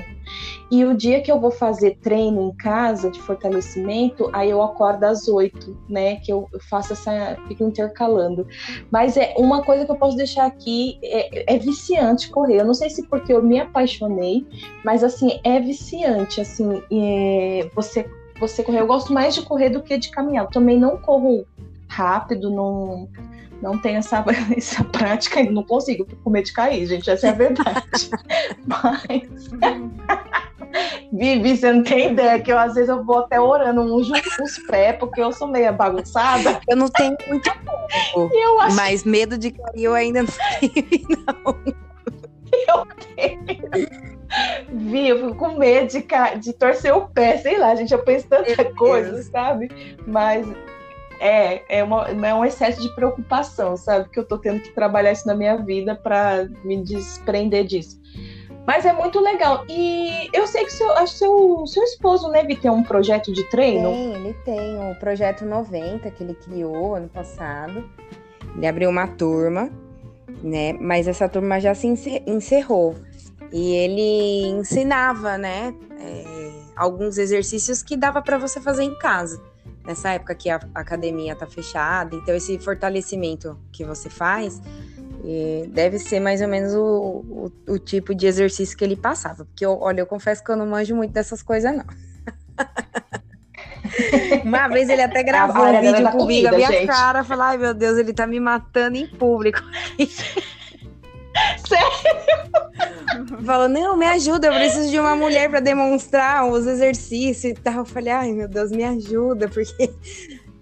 E 0.70 0.84
o 0.84 0.93
dia 0.93 1.22
que 1.22 1.32
eu 1.32 1.39
vou 1.39 1.51
fazer 1.51 1.97
treino 2.01 2.49
em 2.49 2.55
casa 2.55 3.09
de 3.09 3.20
fortalecimento, 3.22 4.30
aí 4.34 4.49
eu 4.49 4.61
acordo 4.61 5.03
às 5.05 5.28
oito, 5.28 5.78
né? 5.88 6.18
Que 6.18 6.32
eu 6.32 6.49
faço 6.70 6.93
essa. 6.93 7.38
fico 7.47 7.63
intercalando. 7.63 8.45
Mas 8.91 9.15
é 9.15 9.34
uma 9.38 9.63
coisa 9.63 9.86
que 9.86 9.91
eu 9.91 9.95
posso 9.95 10.18
deixar 10.18 10.45
aqui: 10.45 10.99
é, 11.01 11.55
é 11.55 11.57
viciante 11.57 12.30
correr. 12.30 12.59
Eu 12.61 12.65
não 12.65 12.74
sei 12.74 12.89
se 12.89 13.07
porque 13.07 13.32
eu 13.32 13.41
me 13.41 13.59
apaixonei, 13.59 14.45
mas 14.84 15.03
assim, 15.03 15.39
é 15.43 15.59
viciante. 15.59 16.41
Assim, 16.41 16.84
é, 16.91 17.70
você, 17.74 18.05
você 18.38 18.61
correr. 18.61 18.82
Eu 18.82 18.88
gosto 18.88 19.13
mais 19.13 19.36
de 19.36 19.43
correr 19.43 19.70
do 19.70 19.82
que 19.82 19.97
de 19.97 20.09
caminhar. 20.09 20.45
Eu 20.45 20.49
também 20.49 20.78
não 20.78 20.97
corro 20.97 21.45
rápido, 21.88 22.49
não 22.49 23.07
não 23.62 23.78
tenho 23.78 23.97
essa, 23.97 24.24
essa 24.55 24.84
prática, 24.84 25.43
não 25.43 25.64
consigo 25.64 26.05
com 26.24 26.30
medo 26.30 26.45
de 26.45 26.53
cair, 26.53 26.86
gente, 26.86 27.10
essa 27.10 27.28
é 27.28 27.30
a 27.30 27.34
verdade. 27.34 28.10
Mas. 28.66 29.49
Vivi, 31.12 31.58
você 31.58 31.72
não 31.72 31.84
tem 31.84 32.12
ideia 32.12 32.39
que 32.39 32.51
eu 32.51 32.60
às 32.60 32.76
vezes 32.76 32.89
eu 32.89 33.03
vou 33.03 33.20
até 33.20 33.39
orando 33.39 33.82
um 33.82 34.03
junto 34.03 34.36
com 34.36 34.43
os 34.43 34.58
pés, 34.60 34.97
porque 34.99 35.22
eu 35.22 35.32
sou 35.32 35.47
meio 35.47 35.72
bagunçada. 35.74 36.60
Eu 36.68 36.76
não 36.76 36.89
tenho 36.89 37.16
muito 37.28 37.43
tempo. 37.43 38.60
Acho... 38.62 38.76
Mas 38.76 39.03
medo 39.03 39.38
de 39.38 39.51
cair 39.51 39.84
eu 39.84 39.93
ainda 39.93 40.24
não 40.24 40.30
tenho, 40.60 41.08
não. 41.26 41.58
Eu 42.68 42.86
tenho. 43.16 43.88
Vi, 44.74 45.08
eu 45.08 45.20
fico 45.20 45.36
com 45.36 45.58
medo 45.58 45.88
de, 45.88 46.05
de 46.39 46.53
torcer 46.53 46.95
o 46.95 47.08
pé, 47.08 47.38
sei 47.38 47.58
lá, 47.58 47.74
gente, 47.76 47.93
eu 47.93 47.99
penso 47.99 48.28
tanta 48.28 48.66
coisa, 48.76 49.24
sabe? 49.24 49.70
Mas 50.05 50.45
é, 51.20 51.80
é, 51.80 51.84
uma, 51.84 52.07
é 52.07 52.34
um 52.34 52.45
excesso 52.45 52.82
de 52.82 52.93
preocupação, 52.95 53.76
sabe? 53.78 54.09
Que 54.09 54.20
eu 54.20 54.26
tô 54.26 54.38
tendo 54.38 54.61
que 54.61 54.72
trabalhar 54.72 55.11
isso 55.11 55.28
na 55.28 55.36
minha 55.36 55.57
vida 55.57 55.95
para 55.95 56.47
me 56.63 56.84
desprender 56.84 57.65
disso. 57.65 57.99
Mas 58.65 58.86
é 58.86 58.91
muito 58.91 59.20
legal. 59.20 59.63
E 59.70 60.30
eu 60.34 60.45
sei 60.45 60.65
que 60.65 60.74
seu, 60.74 60.91
acho 60.97 61.13
seu, 61.13 61.65
seu 61.68 61.84
esposo, 61.84 62.28
né, 62.30 62.43
tem 62.43 62.70
um 62.70 62.84
projeto 62.84 63.32
de 63.32 63.43
treino. 63.45 63.89
Tem, 63.89 64.13
ele 64.13 64.34
tem 64.43 64.91
o 64.91 64.95
projeto 64.95 65.45
90 65.45 66.11
que 66.11 66.24
ele 66.24 66.34
criou 66.34 66.95
ano 66.95 67.07
passado. 67.07 67.89
Ele 68.55 68.68
abriu 68.68 68.89
uma 68.89 69.07
turma, 69.07 69.70
né? 70.43 70.74
Mas 70.74 71.07
essa 71.07 71.30
turma 71.30 71.61
já 71.61 71.74
se 71.74 71.88
encerrou. 72.28 72.95
E 73.53 73.74
ele 73.74 74.47
ensinava, 74.49 75.38
né? 75.38 75.74
É, 76.01 76.51
alguns 76.76 77.18
exercícios 77.18 77.82
que 77.82 77.95
dava 77.95 78.22
para 78.22 78.38
você 78.38 78.59
fazer 78.59 78.84
em 78.84 78.97
casa 78.99 79.41
nessa 79.88 80.11
época 80.11 80.35
que 80.35 80.49
a 80.49 80.59
academia 80.75 81.35
tá 81.35 81.47
fechada. 81.47 82.15
Então, 82.15 82.35
esse 82.35 82.59
fortalecimento 82.59 83.57
que 83.71 83.85
você 83.85 84.09
faz 84.09 84.61
deve 85.69 85.97
ser 85.99 86.19
mais 86.19 86.41
ou 86.41 86.47
menos 86.47 86.73
o, 86.73 86.81
o, 86.85 87.51
o, 87.73 87.79
tipo 87.79 88.15
de 88.15 88.27
exercício 88.27 88.77
que 88.77 88.83
ele 88.83 88.95
passava. 88.95 89.45
Porque, 89.45 89.65
eu, 89.65 89.77
olha, 89.79 90.01
eu 90.01 90.05
confesso 90.05 90.43
que 90.43 90.51
eu 90.51 90.55
não 90.55 90.67
manjo 90.67 90.95
muito 90.95 91.11
dessas 91.11 91.41
coisas, 91.41 91.75
não. 91.75 91.85
Uma 94.43 94.67
vez 94.67 94.89
ele 94.89 95.01
até 95.01 95.23
gravou 95.23 95.65
um 95.65 95.81
vídeo 95.81 96.11
comigo, 96.11 96.47
a 96.47 96.51
minha 96.51 96.71
gente. 96.71 96.88
cara, 96.88 97.23
falou, 97.23 97.45
ai 97.45 97.57
meu 97.57 97.73
Deus, 97.73 97.97
ele 97.97 98.13
tá 98.13 98.27
me 98.27 98.39
matando 98.39 98.97
em 98.97 99.07
público. 99.07 99.61
Falou, 103.45 103.67
não, 103.67 103.97
me 103.97 104.05
ajuda, 104.05 104.47
eu 104.47 104.53
preciso 104.53 104.89
de 104.89 104.99
uma 104.99 105.15
mulher 105.15 105.49
para 105.49 105.59
demonstrar 105.59 106.47
os 106.47 106.65
exercícios 106.65 107.51
e 107.51 107.53
tal. 107.53 107.80
Eu 107.80 107.86
falei, 107.86 108.13
ai 108.13 108.32
meu 108.32 108.47
Deus, 108.47 108.71
me 108.71 108.84
ajuda, 108.84 109.49
porque, 109.49 109.91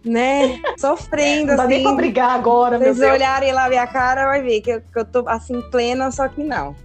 né, 0.04 0.60
sofrendo 0.78 1.48
não 1.48 1.54
assim. 1.54 1.62
Não 1.64 1.68
nem 1.68 1.84
pra 1.84 1.94
brigar 1.94 2.32
agora, 2.32 2.78
Se 2.80 2.94
vocês 2.94 3.12
olharem 3.12 3.52
lá 3.52 3.70
minha 3.70 3.88
cara, 3.88 4.26
vai 4.26 4.42
ver 4.42 4.62
que 4.62 4.72
eu, 4.72 4.82
que 4.82 5.00
eu 5.00 5.06
tô 5.06 5.28
assim, 5.28 5.62
plena, 5.70 6.12
só 6.12 6.28
que 6.28 6.44
não. 6.44 6.76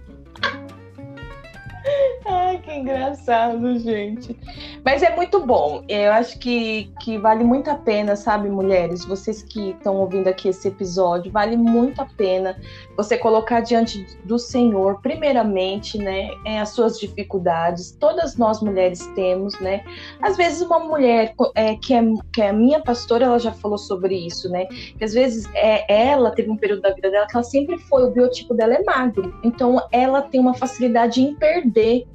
Engraçado, 2.81 3.77
gente. 3.77 4.35
Mas 4.83 5.03
é 5.03 5.15
muito 5.15 5.45
bom. 5.45 5.83
Eu 5.87 6.11
acho 6.11 6.39
que, 6.39 6.91
que 7.01 7.17
vale 7.17 7.43
muito 7.43 7.69
a 7.69 7.75
pena, 7.75 8.15
sabe, 8.15 8.49
mulheres? 8.49 9.05
Vocês 9.05 9.43
que 9.43 9.69
estão 9.69 9.97
ouvindo 9.97 10.27
aqui 10.27 10.49
esse 10.49 10.67
episódio, 10.67 11.31
vale 11.31 11.55
muito 11.55 12.01
a 12.01 12.05
pena 12.05 12.59
você 12.97 13.17
colocar 13.17 13.61
diante 13.61 14.05
do 14.25 14.39
Senhor, 14.39 14.99
primeiramente, 15.01 15.97
né, 15.97 16.29
é, 16.45 16.59
as 16.59 16.69
suas 16.69 16.99
dificuldades. 16.99 17.91
Todas 17.91 18.37
nós 18.37 18.61
mulheres 18.61 19.05
temos, 19.15 19.59
né? 19.59 19.83
Às 20.21 20.35
vezes 20.35 20.61
uma 20.61 20.79
mulher 20.79 21.33
é, 21.55 21.75
que, 21.75 21.93
é, 21.93 22.01
que 22.33 22.41
é 22.41 22.49
a 22.49 22.53
minha 22.53 22.81
pastora, 22.81 23.25
ela 23.25 23.39
já 23.39 23.51
falou 23.51 23.77
sobre 23.77 24.15
isso, 24.15 24.49
né? 24.49 24.65
Que 24.65 25.03
às 25.03 25.13
vezes 25.13 25.47
é, 25.53 26.09
ela 26.09 26.31
teve 26.31 26.49
um 26.49 26.57
período 26.57 26.81
da 26.81 26.93
vida 26.93 27.11
dela 27.11 27.27
que 27.27 27.35
ela 27.35 27.43
sempre 27.43 27.77
foi, 27.77 28.03
o 28.03 28.11
biotipo 28.11 28.53
dela 28.53 28.73
é 28.73 28.83
magro. 28.83 29.33
Então 29.43 29.81
ela 29.91 30.21
tem 30.21 30.39
uma 30.39 30.53
facilidade 30.53 31.21
em 31.21 31.35
perder. 31.35 32.07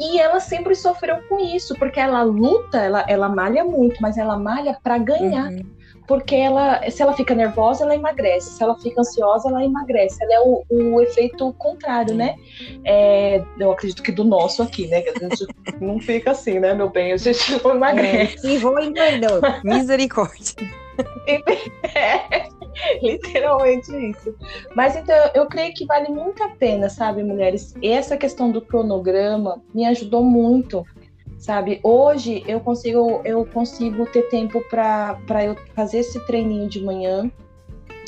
E 0.00 0.18
ela 0.18 0.40
sempre 0.40 0.74
sofreu 0.74 1.18
com 1.28 1.38
isso, 1.38 1.74
porque 1.76 2.00
ela 2.00 2.22
luta, 2.22 2.78
ela, 2.78 3.04
ela 3.08 3.28
malha 3.28 3.64
muito, 3.64 4.00
mas 4.00 4.16
ela 4.16 4.38
malha 4.38 4.78
para 4.82 4.98
ganhar. 4.98 5.50
Uhum. 5.50 5.78
Porque 6.06 6.34
ela, 6.34 6.90
se 6.90 7.02
ela 7.02 7.12
fica 7.12 7.34
nervosa, 7.34 7.84
ela 7.84 7.94
emagrece. 7.94 8.52
Se 8.52 8.62
ela 8.62 8.78
fica 8.78 9.02
ansiosa, 9.02 9.50
ela 9.50 9.62
emagrece. 9.62 10.16
Ela 10.24 10.34
é 10.34 10.40
o, 10.40 10.64
o 10.70 11.02
efeito 11.02 11.52
contrário, 11.58 12.14
né? 12.14 12.34
É, 12.82 13.44
eu 13.60 13.70
acredito 13.70 14.02
que 14.02 14.10
do 14.10 14.24
nosso 14.24 14.62
aqui, 14.62 14.86
né? 14.86 15.02
Que 15.02 15.10
a 15.10 15.28
gente 15.28 15.46
não 15.78 16.00
fica 16.00 16.30
assim, 16.30 16.58
né, 16.58 16.72
meu 16.72 16.88
bem? 16.88 17.12
A 17.12 17.16
gente 17.18 17.62
não 17.62 17.72
emagrece. 17.72 18.46
É, 18.46 18.50
e 18.50 18.56
vou 18.56 18.80
engordando. 18.80 19.42
Misericórdia. 19.62 20.54
É, 21.26 22.48
literalmente 23.02 23.90
isso. 24.10 24.34
Mas 24.74 24.96
então 24.96 25.16
eu 25.34 25.46
creio 25.46 25.74
que 25.74 25.86
vale 25.86 26.08
muito 26.08 26.42
a 26.42 26.50
pena, 26.50 26.88
sabe, 26.88 27.22
mulheres? 27.22 27.74
Essa 27.82 28.16
questão 28.16 28.50
do 28.50 28.60
cronograma 28.60 29.62
me 29.74 29.86
ajudou 29.86 30.22
muito 30.22 30.84
sabe? 31.38 31.80
Hoje 31.82 32.42
eu 32.46 32.60
consigo 32.60 33.22
eu 33.24 33.46
consigo 33.46 34.04
ter 34.06 34.28
tempo 34.28 34.62
para 34.68 35.44
eu 35.44 35.56
fazer 35.74 35.98
esse 35.98 36.18
treininho 36.26 36.68
de 36.68 36.82
manhã. 36.82 37.30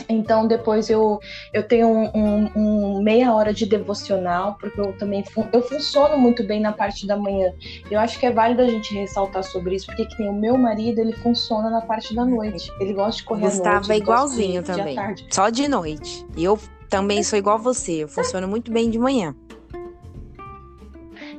Então 0.09 0.47
depois 0.47 0.89
eu, 0.91 1.21
eu 1.53 1.63
tenho 1.63 1.89
um, 1.89 2.11
um, 2.15 2.51
um, 2.57 3.03
meia 3.03 3.35
hora 3.35 3.53
de 3.53 3.67
devocional, 3.67 4.57
porque 4.61 4.81
eu 4.81 4.93
também 4.99 5.25
eu 5.53 5.63
funciono 5.63 6.19
muito 6.19 6.45
bem 6.45 6.61
na 6.61 6.73
parte 6.73 7.07
da 7.07 7.17
manhã. 7.17 7.53
Eu 7.91 7.99
acho 8.01 8.19
que 8.19 8.27
é 8.27 8.31
válido 8.31 8.63
a 8.63 8.67
gente 8.67 8.95
ressaltar 8.95 9.45
sobre 9.45 9.77
isso, 9.77 9.87
porque 9.87 10.07
que 10.07 10.23
o 10.23 10.33
meu 10.33 10.57
marido 10.57 11.01
ele 11.01 11.13
funciona 11.13 11.71
na 11.71 11.81
parte 11.81 12.15
da 12.15 12.25
noite. 12.25 12.73
Ele 12.81 12.93
gosta 12.93 13.19
de 13.19 13.25
correr 13.25 13.43
Gustavo 13.43 13.69
à 13.69 13.75
noite. 13.75 13.93
é 13.93 13.97
igualzinho 13.97 14.63
também. 14.63 14.97
Só 15.31 15.49
de 15.51 15.69
noite. 15.69 16.27
E 16.37 16.45
eu 16.45 16.59
também 16.89 17.23
sou 17.23 17.39
igual 17.39 17.59
você. 17.59 18.05
Eu 18.05 18.09
funciono 18.09 18.49
muito 18.49 18.71
bem 18.71 18.91
de 18.91 18.99
manhã. 18.99 19.35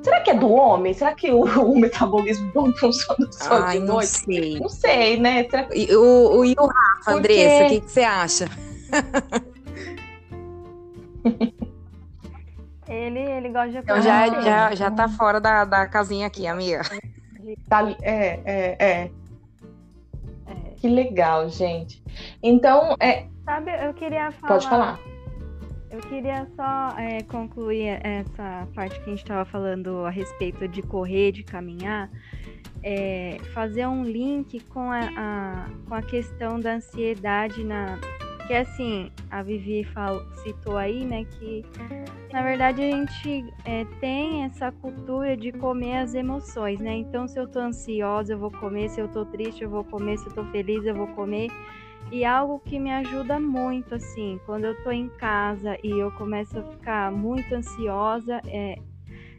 Será 0.04 0.20
que 0.22 0.32
é 0.32 0.34
do 0.34 0.52
homem? 0.52 0.93
Será 0.93 1.14
que 1.14 1.32
o, 1.32 1.43
o 1.64 1.80
metabolismo 1.80 2.52
homem 2.56 2.76
funciona 2.78 3.32
só 3.32 3.64
Ai, 3.64 3.80
de 3.80 3.86
noite? 3.86 3.89
Não 3.89 4.02
sei. 4.02 4.60
Não 4.60 4.70
sei, 4.70 5.20
né? 5.20 5.43
Será... 5.49 5.68
E, 5.74 5.95
o, 5.95 6.38
o, 6.38 6.45
e 6.45 6.56
o 6.58 6.66
Rafa, 6.66 6.82
Porque... 7.06 7.18
Andressa, 7.18 7.66
o 7.66 7.70
que, 7.70 7.82
que 7.82 7.91
você 7.91 8.02
acha? 8.02 8.49
ele, 12.88 13.20
ele 13.20 13.49
gosta 13.49 13.70
de 13.70 13.78
então 13.78 14.02
já, 14.02 14.28
já, 14.41 14.74
já 14.76 14.91
tá 14.91 15.08
fora 15.08 15.39
da, 15.39 15.64
da 15.66 15.88
casinha 15.88 16.26
aqui, 16.28 16.47
amiga. 16.47 16.82
Tá, 17.70 17.88
é, 18.02 18.39
é, 18.45 18.76
é. 18.80 18.80
é. 18.80 19.12
Que 20.78 20.89
legal, 20.89 21.47
gente. 21.47 22.04
Então, 22.41 22.95
é. 22.99 23.28
Sabe, 23.45 23.72
eu 23.86 23.93
queria 23.93 24.32
falar. 24.32 24.47
Pode 24.47 24.68
falar. 24.68 24.99
Eu 25.91 25.99
queria 25.99 26.47
só 26.55 26.97
é, 26.97 27.21
concluir 27.23 27.99
essa 28.01 28.65
parte 28.73 28.95
que 29.01 29.07
a 29.07 29.09
gente 29.09 29.23
estava 29.23 29.43
falando 29.43 30.05
a 30.05 30.09
respeito 30.09 30.65
de 30.65 30.81
correr, 30.81 31.33
de 31.33 31.43
caminhar, 31.43 32.09
é, 32.81 33.37
fazer 33.53 33.85
um 33.87 34.03
link 34.03 34.61
com 34.61 34.89
a, 34.89 35.01
a, 35.17 35.69
com 35.87 35.93
a 35.93 36.01
questão 36.01 36.59
da 36.61 36.75
ansiedade 36.75 37.63
na 37.65 37.99
que 38.47 38.53
assim 38.55 39.11
a 39.29 39.43
Vivi 39.43 39.83
fal, 39.83 40.19
citou 40.43 40.77
aí, 40.77 41.05
né, 41.05 41.25
que 41.25 41.63
na 42.33 42.41
verdade 42.41 42.81
a 42.81 42.91
gente 42.91 43.45
é, 43.65 43.85
tem 43.99 44.43
essa 44.43 44.71
cultura 44.71 45.37
de 45.37 45.51
comer 45.51 45.97
as 45.97 46.13
emoções, 46.13 46.79
né? 46.79 46.95
Então 46.95 47.27
se 47.27 47.39
eu 47.39 47.47
tô 47.47 47.59
ansiosa 47.59 48.33
eu 48.33 48.37
vou 48.37 48.51
comer, 48.51 48.89
se 48.89 48.99
eu 48.99 49.07
tô 49.07 49.25
triste 49.25 49.63
eu 49.63 49.69
vou 49.69 49.83
comer, 49.83 50.17
se 50.17 50.27
eu 50.27 50.33
tô 50.33 50.43
feliz 50.45 50.85
eu 50.85 50.95
vou 50.95 51.07
comer. 51.07 51.49
E 52.12 52.26
algo 52.26 52.59
que 52.59 52.78
me 52.78 52.91
ajuda 52.91 53.39
muito, 53.39 53.95
assim, 53.95 54.38
quando 54.45 54.66
eu 54.66 54.84
tô 54.84 54.91
em 54.91 55.07
casa 55.07 55.78
e 55.82 55.91
eu 55.91 56.12
começo 56.12 56.59
a 56.59 56.64
ficar 56.64 57.09
muito 57.09 57.55
ansiosa, 57.55 58.41
é, 58.47 58.78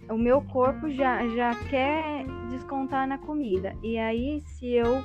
o 0.09 0.17
meu 0.17 0.41
corpo 0.41 0.89
já, 0.91 1.29
já 1.29 1.55
quer 1.69 2.25
descontar 2.49 3.07
na 3.07 3.19
comida. 3.19 3.77
E 3.83 3.99
aí, 3.99 4.41
se 4.41 4.71
eu 4.73 5.05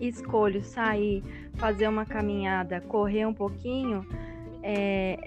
escolho 0.00 0.62
sair, 0.62 1.22
fazer 1.56 1.88
uma 1.88 2.06
caminhada, 2.06 2.80
correr 2.80 3.26
um 3.26 3.34
pouquinho, 3.34 4.06
é, 4.62 5.18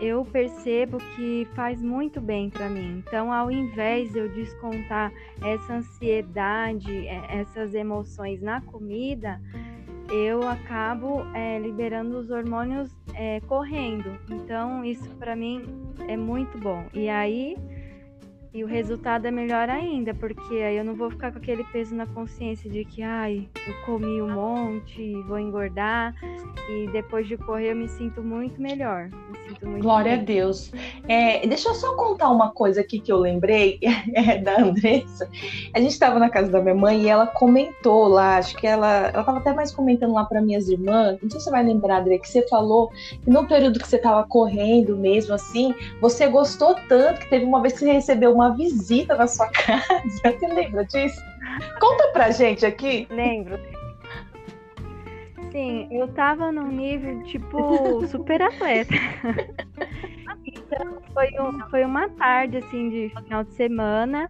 eu 0.00 0.24
percebo 0.24 0.98
que 1.16 1.46
faz 1.54 1.82
muito 1.82 2.20
bem 2.20 2.50
para 2.50 2.68
mim. 2.68 3.02
Então, 3.06 3.32
ao 3.32 3.50
invés 3.50 4.12
de 4.12 4.18
eu 4.18 4.28
descontar 4.28 5.12
essa 5.42 5.74
ansiedade, 5.74 7.06
é, 7.06 7.40
essas 7.40 7.74
emoções 7.74 8.40
na 8.40 8.60
comida, 8.60 9.40
eu 10.10 10.46
acabo 10.48 11.22
é, 11.34 11.58
liberando 11.58 12.18
os 12.18 12.30
hormônios 12.30 12.90
é, 13.14 13.40
correndo. 13.40 14.18
Então, 14.30 14.84
isso 14.84 15.08
para 15.16 15.36
mim 15.36 15.64
é 16.08 16.16
muito 16.16 16.56
bom. 16.58 16.86
E 16.94 17.08
aí 17.08 17.56
e 18.52 18.64
o 18.64 18.66
resultado 18.66 19.26
é 19.26 19.30
melhor 19.30 19.68
ainda, 19.68 20.14
porque 20.14 20.56
aí 20.56 20.76
eu 20.76 20.84
não 20.84 20.94
vou 20.94 21.10
ficar 21.10 21.32
com 21.32 21.38
aquele 21.38 21.64
peso 21.64 21.94
na 21.94 22.06
consciência 22.06 22.70
de 22.70 22.84
que, 22.84 23.02
ai, 23.02 23.48
eu 23.66 23.74
comi 23.84 24.22
um 24.22 24.30
monte, 24.30 25.14
vou 25.22 25.38
engordar. 25.38 26.14
E 26.70 26.86
depois 26.88 27.26
de 27.26 27.36
correr 27.36 27.72
eu 27.72 27.76
me 27.76 27.88
sinto 27.88 28.22
muito 28.22 28.60
melhor. 28.60 29.10
Muito 29.62 29.82
Glória 29.82 30.14
a 30.14 30.16
Deus. 30.16 30.72
É, 31.06 31.46
deixa 31.46 31.68
eu 31.68 31.74
só 31.74 31.94
contar 31.94 32.30
uma 32.30 32.50
coisa 32.50 32.80
aqui 32.80 33.00
que 33.00 33.12
eu 33.12 33.18
lembrei 33.18 33.78
é, 34.14 34.38
da 34.38 34.60
Andressa. 34.60 35.28
A 35.74 35.80
gente 35.80 35.92
estava 35.92 36.18
na 36.18 36.30
casa 36.30 36.50
da 36.50 36.60
minha 36.60 36.74
mãe 36.74 37.02
e 37.02 37.08
ela 37.08 37.26
comentou 37.26 38.08
lá, 38.08 38.38
acho 38.38 38.56
que 38.56 38.66
ela, 38.66 39.08
ela 39.08 39.20
estava 39.20 39.38
até 39.38 39.52
mais 39.52 39.72
comentando 39.72 40.14
lá 40.14 40.24
para 40.24 40.40
minhas 40.40 40.68
irmãs. 40.68 41.18
Não 41.22 41.30
sei 41.30 41.40
se 41.40 41.44
você 41.44 41.50
vai 41.50 41.64
lembrar, 41.64 42.00
André, 42.00 42.18
que 42.18 42.28
você 42.28 42.46
falou 42.48 42.88
que 43.22 43.30
no 43.30 43.46
período 43.46 43.78
que 43.78 43.88
você 43.88 43.96
estava 43.96 44.26
correndo 44.26 44.96
mesmo 44.96 45.34
assim, 45.34 45.74
você 46.00 46.26
gostou 46.28 46.74
tanto 46.88 47.20
que 47.20 47.30
teve 47.30 47.44
uma 47.44 47.60
vez 47.60 47.74
que 47.74 47.80
você 47.80 47.92
recebeu 47.92 48.37
uma 48.38 48.54
visita 48.54 49.16
na 49.16 49.26
sua 49.26 49.48
casa. 49.50 49.84
Você 50.06 50.46
lembra 50.46 50.84
disso? 50.84 51.20
Conta 51.80 52.08
pra 52.12 52.30
gente 52.30 52.64
aqui. 52.64 53.06
Lembro. 53.10 53.58
Sim, 55.50 55.88
eu 55.90 56.06
tava 56.08 56.52
num 56.52 56.68
nível 56.68 57.22
tipo 57.24 58.06
super 58.06 58.40
atleta. 58.42 58.94
então 60.46 61.02
foi, 61.12 61.30
um, 61.40 61.70
foi 61.70 61.84
uma 61.84 62.08
tarde 62.10 62.58
assim 62.58 62.90
de 62.90 63.12
final 63.22 63.42
de 63.42 63.52
semana. 63.54 64.28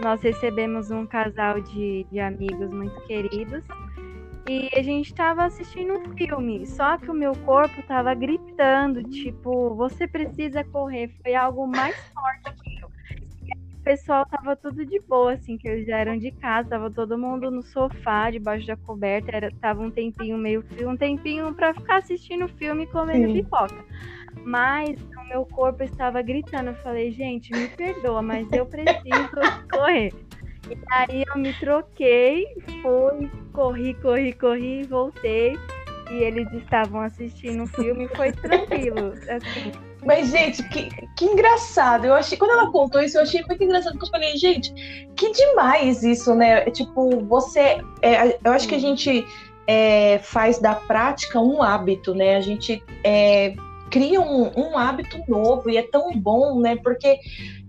Nós 0.00 0.22
recebemos 0.22 0.90
um 0.90 1.04
casal 1.04 1.60
de, 1.60 2.06
de 2.10 2.18
amigos 2.18 2.70
muito 2.70 2.98
queridos. 3.02 3.62
E 4.48 4.70
a 4.74 4.82
gente 4.82 5.06
estava 5.06 5.44
assistindo 5.44 5.92
um 5.94 6.16
filme, 6.16 6.66
só 6.66 6.96
que 6.96 7.10
o 7.10 7.14
meu 7.14 7.36
corpo 7.44 7.78
estava 7.78 8.14
gritando, 8.14 9.02
tipo, 9.04 9.74
você 9.74 10.08
precisa 10.08 10.64
correr. 10.64 11.14
Foi 11.22 11.34
algo 11.34 11.66
mais 11.66 11.94
forte 12.12 12.62
que 12.62 12.69
o 13.80 13.82
pessoal 13.82 14.26
tava 14.26 14.54
tudo 14.54 14.84
de 14.84 15.00
boa, 15.00 15.32
assim, 15.32 15.56
que 15.56 15.66
eles 15.66 15.86
já 15.86 15.96
eram 15.96 16.18
de 16.18 16.30
casa, 16.32 16.68
tava 16.68 16.90
todo 16.90 17.16
mundo 17.16 17.50
no 17.50 17.62
sofá, 17.62 18.30
debaixo 18.30 18.66
da 18.66 18.76
coberta, 18.76 19.34
era, 19.34 19.50
tava 19.58 19.80
um 19.80 19.90
tempinho 19.90 20.36
meio 20.36 20.62
frio, 20.62 20.90
um 20.90 20.96
tempinho 20.96 21.54
para 21.54 21.72
ficar 21.72 21.96
assistindo 21.96 22.46
filme 22.46 22.84
e 22.84 22.86
comendo 22.86 23.28
Sim. 23.28 23.42
pipoca. 23.42 23.84
Mas 24.44 25.00
o 25.00 25.28
meu 25.28 25.46
corpo 25.46 25.82
estava 25.82 26.20
gritando, 26.20 26.68
eu 26.68 26.74
falei, 26.76 27.10
gente, 27.10 27.54
me 27.54 27.68
perdoa, 27.68 28.20
mas 28.20 28.52
eu 28.52 28.66
preciso 28.66 29.30
correr. 29.70 30.12
E 30.70 30.76
aí 30.92 31.24
eu 31.26 31.40
me 31.40 31.54
troquei, 31.54 32.46
fui, 32.82 33.30
corri, 33.52 33.94
corri, 33.94 34.32
corri, 34.34 34.84
voltei. 34.84 35.58
E 36.10 36.22
eles 36.22 36.52
estavam 36.52 37.00
assistindo 37.00 37.62
o 37.62 37.66
filme, 37.66 38.08
foi 38.08 38.30
tranquilo, 38.32 39.14
assim 39.28 39.89
mas, 40.04 40.30
gente, 40.30 40.62
que, 40.64 40.88
que 41.16 41.24
engraçado. 41.24 42.06
Eu 42.06 42.14
achei, 42.14 42.38
quando 42.38 42.52
ela 42.52 42.70
contou 42.70 43.02
isso, 43.02 43.18
eu 43.18 43.22
achei 43.22 43.42
muito 43.46 43.62
engraçado, 43.62 43.92
porque 43.92 44.06
eu 44.06 44.10
falei, 44.10 44.36
gente, 44.36 44.72
que 45.16 45.30
demais 45.32 46.02
isso, 46.02 46.34
né? 46.34 46.62
Tipo, 46.70 47.20
você. 47.26 47.82
É, 48.00 48.38
eu 48.42 48.52
acho 48.52 48.66
que 48.66 48.74
a 48.74 48.80
gente 48.80 49.26
é, 49.66 50.18
faz 50.18 50.58
da 50.58 50.74
prática 50.74 51.38
um 51.40 51.62
hábito, 51.62 52.14
né? 52.14 52.36
A 52.36 52.40
gente 52.40 52.82
é, 53.04 53.54
cria 53.90 54.20
um, 54.20 54.50
um, 54.56 54.78
hábito 54.78 55.22
novo 55.28 55.68
e 55.68 55.76
é 55.76 55.82
tão 55.82 56.12
bom, 56.16 56.60
né? 56.60 56.76
Porque 56.76 57.18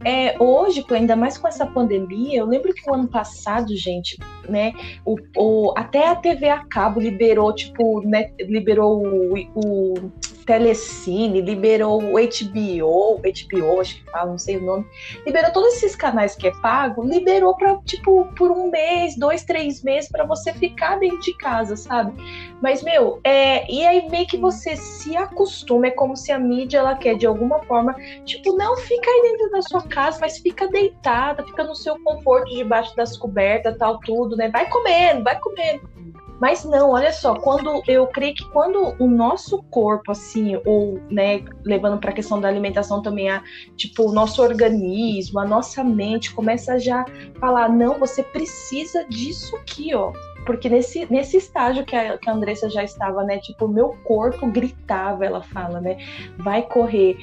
é, 0.04 0.36
hoje, 0.42 0.86
ainda 0.92 1.16
mais 1.16 1.38
com 1.38 1.48
essa 1.48 1.66
pandemia, 1.66 2.40
eu 2.40 2.46
lembro 2.46 2.74
que 2.74 2.90
o 2.90 2.94
ano 2.94 3.08
passado, 3.08 3.76
gente, 3.76 4.18
né? 4.50 4.74
O, 5.06 5.16
o 5.38 5.74
até 5.76 6.08
a 6.08 6.16
TV 6.16 6.50
a 6.50 6.66
cabo 6.66 7.00
liberou, 7.00 7.54
tipo, 7.54 8.02
né, 8.02 8.32
liberou 8.40 9.06
o, 9.06 9.34
o 9.56 10.12
Telecine, 10.46 11.42
liberou 11.42 12.02
o 12.02 12.14
HBO, 12.14 13.22
HBO, 13.22 13.80
acho 13.80 14.04
que 14.04 14.12
fala, 14.12 14.32
não 14.32 14.38
sei 14.38 14.58
o 14.58 14.64
nome, 14.64 14.86
liberou 15.26 15.52
todos 15.52 15.76
esses 15.76 15.96
canais 15.96 16.36
que 16.36 16.48
é 16.48 16.52
pago, 16.62 17.04
liberou 17.04 17.56
para 17.56 17.78
tipo 17.86 18.26
por 18.36 18.52
um 18.52 18.70
mês, 18.70 19.18
dois, 19.18 19.44
três 19.44 19.84
meses 19.84 20.10
para 20.10 20.26
você 20.26 20.52
ficar 20.54 21.00
dentro 21.00 21.20
de 21.22 21.34
casa, 21.36 21.76
sabe? 21.76 22.14
Mas 22.62 22.84
meu, 22.84 23.20
é, 23.24 23.72
e 23.72 23.86
aí 23.86 24.10
meio 24.10 24.28
que 24.28 24.38
você 24.38 24.76
se 24.76 25.16
acostuma, 25.16 25.88
é 25.88 25.92
como 25.92 26.18
se 26.18 26.32
a 26.32 26.40
mídia 26.40 26.80
ela 26.80 26.96
quer 26.96 27.16
de 27.16 27.26
alguma 27.26 27.60
forma, 27.64 27.96
tipo, 28.26 28.56
não 28.58 28.76
fica 28.78 29.10
aí 29.10 29.22
dentro 29.32 29.52
da 29.52 29.62
sua 29.62 29.82
casa, 29.92 30.20
mas 30.20 30.40
fica 30.40 30.68
deitada, 30.68 31.44
fica 31.44 31.64
no 31.64 31.76
seu 31.76 32.00
conforto 32.02 32.50
debaixo 32.56 32.96
das 32.96 33.16
cobertas, 33.18 33.78
tal 33.78 34.00
tudo, 34.00 34.36
né? 34.36 34.50
Vai 34.50 34.68
comendo, 34.70 35.24
vai 35.24 35.40
comendo. 35.40 36.11
Mas 36.42 36.66
não, 36.66 36.90
olha 36.90 37.14
só, 37.14 37.36
quando 37.36 37.84
eu 37.88 38.08
creio 38.08 38.34
que 38.34 38.50
quando 38.50 38.96
o 38.98 39.08
nosso 39.08 39.62
corpo, 39.70 40.12
assim, 40.12 40.60
ou, 40.66 41.00
né, 41.08 41.46
levando 41.64 42.00
para 42.00 42.10
a 42.10 42.14
questão 42.14 42.42
da 42.42 42.48
alimentação 42.48 43.00
também, 43.00 43.30
a, 43.30 43.44
tipo, 43.78 44.10
o 44.10 44.12
nosso 44.12 44.42
organismo, 44.42 45.40
a 45.40 45.46
nossa 45.46 45.84
mente 45.84 46.34
começa 46.34 46.74
a 46.74 46.80
já 46.80 47.06
falar, 47.40 47.70
não, 47.70 48.00
você 48.00 48.24
precisa 48.24 49.06
disso 49.08 49.56
aqui, 49.58 49.94
ó. 49.94 50.12
Porque 50.44 50.68
nesse, 50.68 51.06
nesse 51.14 51.38
estágio 51.38 51.86
que 51.86 51.96
a, 51.96 52.18
que 52.18 52.28
a 52.28 52.34
Andressa 52.34 52.68
já 52.68 52.84
estava, 52.84 53.24
né? 53.24 53.38
Tipo, 53.38 53.68
meu 53.68 53.90
corpo 54.04 54.48
gritava, 54.48 55.24
ela 55.24 55.44
fala, 55.44 55.80
né? 55.80 55.98
Vai 56.40 56.64
correr. 56.64 57.18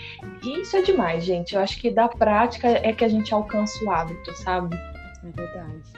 E 0.44 0.60
isso 0.60 0.76
é 0.76 0.82
demais, 0.82 1.24
gente. 1.24 1.56
Eu 1.56 1.60
acho 1.60 1.80
que 1.80 1.90
da 1.90 2.06
prática 2.06 2.68
é 2.68 2.92
que 2.92 3.04
a 3.04 3.08
gente 3.08 3.34
alcança 3.34 3.84
o 3.84 3.90
hábito, 3.90 4.32
sabe? 4.34 4.76
É 4.76 5.30
verdade 5.32 5.97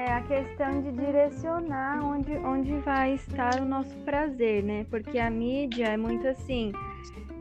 é 0.00 0.12
a 0.12 0.22
questão 0.22 0.80
de 0.80 0.92
direcionar 0.92 2.02
onde, 2.02 2.32
onde 2.38 2.72
vai 2.78 3.14
estar 3.14 3.60
o 3.60 3.64
nosso 3.66 3.94
prazer, 3.98 4.62
né? 4.62 4.86
Porque 4.88 5.18
a 5.18 5.28
mídia 5.28 5.88
é 5.88 5.96
muito 5.96 6.26
assim, 6.26 6.72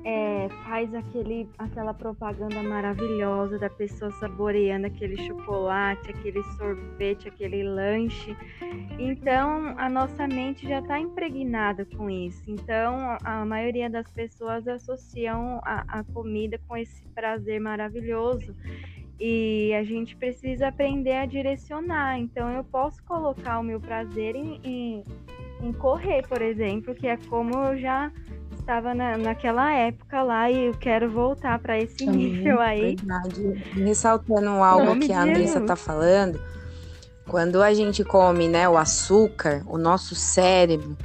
é, 0.03 0.49
faz 0.66 0.93
aquele, 0.93 1.49
aquela 1.57 1.93
propaganda 1.93 2.62
maravilhosa 2.62 3.57
da 3.57 3.70
pessoa 3.70 4.12
saboreando 4.12 4.88
aquele 4.88 5.16
chocolate, 5.26 6.10
aquele 6.10 6.43
sorvete, 6.57 7.30
aquele 7.30 7.64
lanche. 7.64 8.36
Então, 8.97 9.74
a 9.78 9.89
nossa 9.89 10.28
mente 10.28 10.68
já 10.68 10.80
está 10.80 10.99
impregnada 10.99 11.86
com 11.86 12.10
isso. 12.10 12.43
Então, 12.45 13.18
a 13.24 13.45
maioria 13.45 13.89
das 13.89 14.10
pessoas 14.12 14.68
associam 14.68 15.62
a, 15.64 15.99
a 15.99 16.03
comida 16.03 16.60
com 16.68 16.76
esse 16.76 17.05
prazer 17.16 17.62
maravilhoso. 17.62 18.53
E 19.20 19.74
a 19.74 19.84
gente 19.84 20.15
precisa 20.15 20.70
aprender 20.70 21.15
a 21.15 21.26
direcionar. 21.26 22.17
Então, 22.17 22.49
eu 22.51 22.63
posso 22.63 23.03
colocar 23.03 23.59
o 23.59 23.63
meu 23.63 23.80
prazer 23.80 24.36
em, 24.36 24.61
em, 24.63 25.05
em 25.61 25.74
correr, 25.74 26.26
por 26.28 26.41
exemplo, 26.41 26.95
que 26.95 27.05
é 27.05 27.17
como 27.30 27.53
eu 27.53 27.78
já 27.78 28.11
estava 28.70 28.93
na, 28.93 29.17
naquela 29.17 29.74
época 29.74 30.22
lá 30.22 30.49
e 30.49 30.67
eu 30.67 30.74
quero 30.74 31.09
voltar 31.09 31.57
para 31.59 31.78
esse 31.78 32.05
nível 32.05 32.59
aí. 32.59 32.95
Verdade. 32.95 33.53
Ressaltando 33.74 34.49
algo 34.49 34.99
que 34.99 35.11
a 35.11 35.24
Andressa 35.24 35.59
está 35.59 35.76
falando, 35.76 36.39
quando 37.28 37.61
a 37.61 37.74
gente 37.74 38.03
come 38.03 38.47
né, 38.47 38.70
o 38.70 38.78
açúcar, 38.78 39.63
o 39.67 39.78
nosso 39.78 40.13
cérebro, 40.13 40.95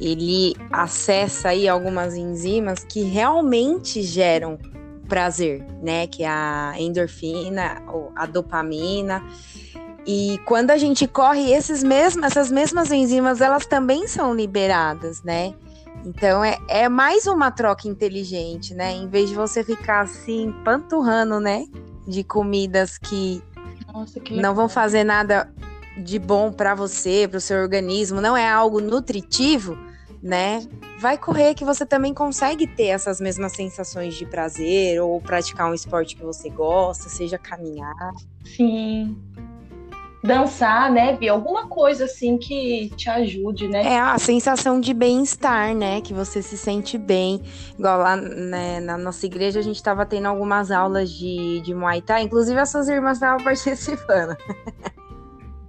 ele 0.00 0.54
acessa 0.70 1.48
aí 1.48 1.66
algumas 1.66 2.14
enzimas 2.14 2.84
que 2.84 3.02
realmente 3.02 4.02
geram 4.02 4.58
prazer, 5.06 5.64
né? 5.82 6.06
Que 6.06 6.22
é 6.24 6.28
a 6.28 6.74
endorfina, 6.78 7.82
a 8.14 8.26
dopamina. 8.26 9.22
E 10.06 10.38
quando 10.44 10.70
a 10.70 10.76
gente 10.76 11.06
corre, 11.08 11.52
esses 11.52 11.82
mesmos, 11.82 12.24
essas 12.24 12.50
mesmas 12.50 12.92
enzimas, 12.92 13.40
elas 13.40 13.66
também 13.66 14.06
são 14.06 14.34
liberadas, 14.34 15.22
né? 15.22 15.54
Então 16.04 16.44
é, 16.44 16.58
é 16.68 16.88
mais 16.88 17.26
uma 17.26 17.50
troca 17.50 17.88
inteligente, 17.88 18.72
né? 18.72 18.92
Em 18.92 19.08
vez 19.08 19.28
de 19.28 19.34
você 19.34 19.64
ficar 19.64 20.02
assim, 20.02 20.54
panturrando, 20.64 21.40
né? 21.40 21.66
De 22.06 22.22
comidas 22.22 22.96
que, 22.96 23.42
Nossa, 23.92 24.20
que 24.20 24.40
não 24.40 24.54
vão 24.54 24.68
fazer 24.68 25.02
nada 25.02 25.52
de 25.98 26.18
bom 26.18 26.52
para 26.52 26.74
você, 26.74 27.26
para 27.28 27.38
o 27.38 27.40
seu 27.40 27.60
organismo, 27.60 28.20
não 28.20 28.36
é 28.36 28.48
algo 28.48 28.80
nutritivo, 28.80 29.76
né? 30.22 30.66
vai 30.98 31.18
correr 31.18 31.54
que 31.54 31.64
você 31.64 31.84
também 31.84 32.14
consegue 32.14 32.66
ter 32.66 32.86
essas 32.86 33.20
mesmas 33.20 33.52
sensações 33.52 34.14
de 34.14 34.24
prazer 34.26 35.00
ou 35.00 35.20
praticar 35.20 35.70
um 35.70 35.74
esporte 35.74 36.16
que 36.16 36.22
você 36.22 36.48
gosta, 36.48 37.08
seja 37.08 37.38
caminhar. 37.38 38.12
Sim. 38.44 39.16
Dançar, 40.24 40.90
né, 40.90 41.14
Vi? 41.14 41.28
Alguma 41.28 41.68
coisa 41.68 42.06
assim 42.06 42.36
que 42.36 42.90
te 42.96 43.08
ajude, 43.08 43.68
né? 43.68 43.84
É 43.84 44.00
a 44.00 44.18
sensação 44.18 44.80
de 44.80 44.92
bem-estar, 44.92 45.74
né? 45.74 46.00
Que 46.00 46.12
você 46.12 46.42
se 46.42 46.56
sente 46.56 46.98
bem. 46.98 47.42
Igual 47.78 47.98
lá 48.00 48.16
né, 48.16 48.80
na 48.80 48.98
nossa 48.98 49.24
igreja, 49.24 49.60
a 49.60 49.62
gente 49.62 49.76
estava 49.76 50.04
tendo 50.04 50.26
algumas 50.26 50.72
aulas 50.72 51.12
de, 51.12 51.60
de 51.60 51.72
Muay 51.74 52.00
Thai. 52.02 52.22
Inclusive, 52.22 52.58
as 52.58 52.70
suas 52.70 52.88
irmãs 52.88 53.18
estavam 53.18 53.38
participando. 53.44 54.36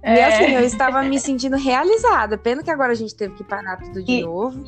É. 0.02 0.14
E 0.14 0.22
assim, 0.22 0.54
eu 0.54 0.62
estava 0.62 1.02
me 1.02 1.18
sentindo 1.18 1.56
realizada. 1.56 2.38
Pena 2.38 2.62
que 2.62 2.70
agora 2.70 2.92
a 2.92 2.96
gente 2.96 3.14
teve 3.14 3.34
que 3.34 3.44
parar 3.44 3.76
tudo 3.78 4.02
de 4.02 4.12
e, 4.12 4.22
novo. 4.22 4.64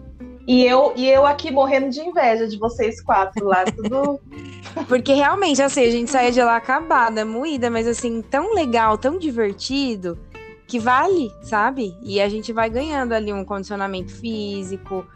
E 0.47 0.65
eu, 0.65 0.93
e 0.97 1.09
eu 1.09 1.25
aqui 1.27 1.51
morrendo 1.51 1.91
de 1.91 2.01
inveja 2.01 2.49
de 2.49 2.59
vocês 2.59 3.01
quatro 3.01 3.47
lá, 3.47 3.65
tudo. 3.65 4.21
Porque 4.89 5.13
realmente, 5.13 5.63
assim, 5.63 5.85
a 5.85 5.91
gente 5.91 6.11
saía 6.11 6.33
de 6.33 6.43
lá 6.43 6.57
acabada, 6.57 7.25
moída, 7.25 7.71
mas 7.71 7.87
assim, 7.87 8.23
tão 8.23 8.55
legal, 8.55 8.99
tão 8.99 9.19
divertido, 9.19 10.19
que 10.67 10.79
vale, 10.79 11.33
sabe? 11.43 11.97
E 12.03 12.21
a 12.21 12.29
gente 12.29 12.53
vai 12.53 12.71
ganhando 12.71 13.13
ali 13.13 13.33
um 13.33 13.45
condicionamento 13.45 14.13
físico, 14.13 15.07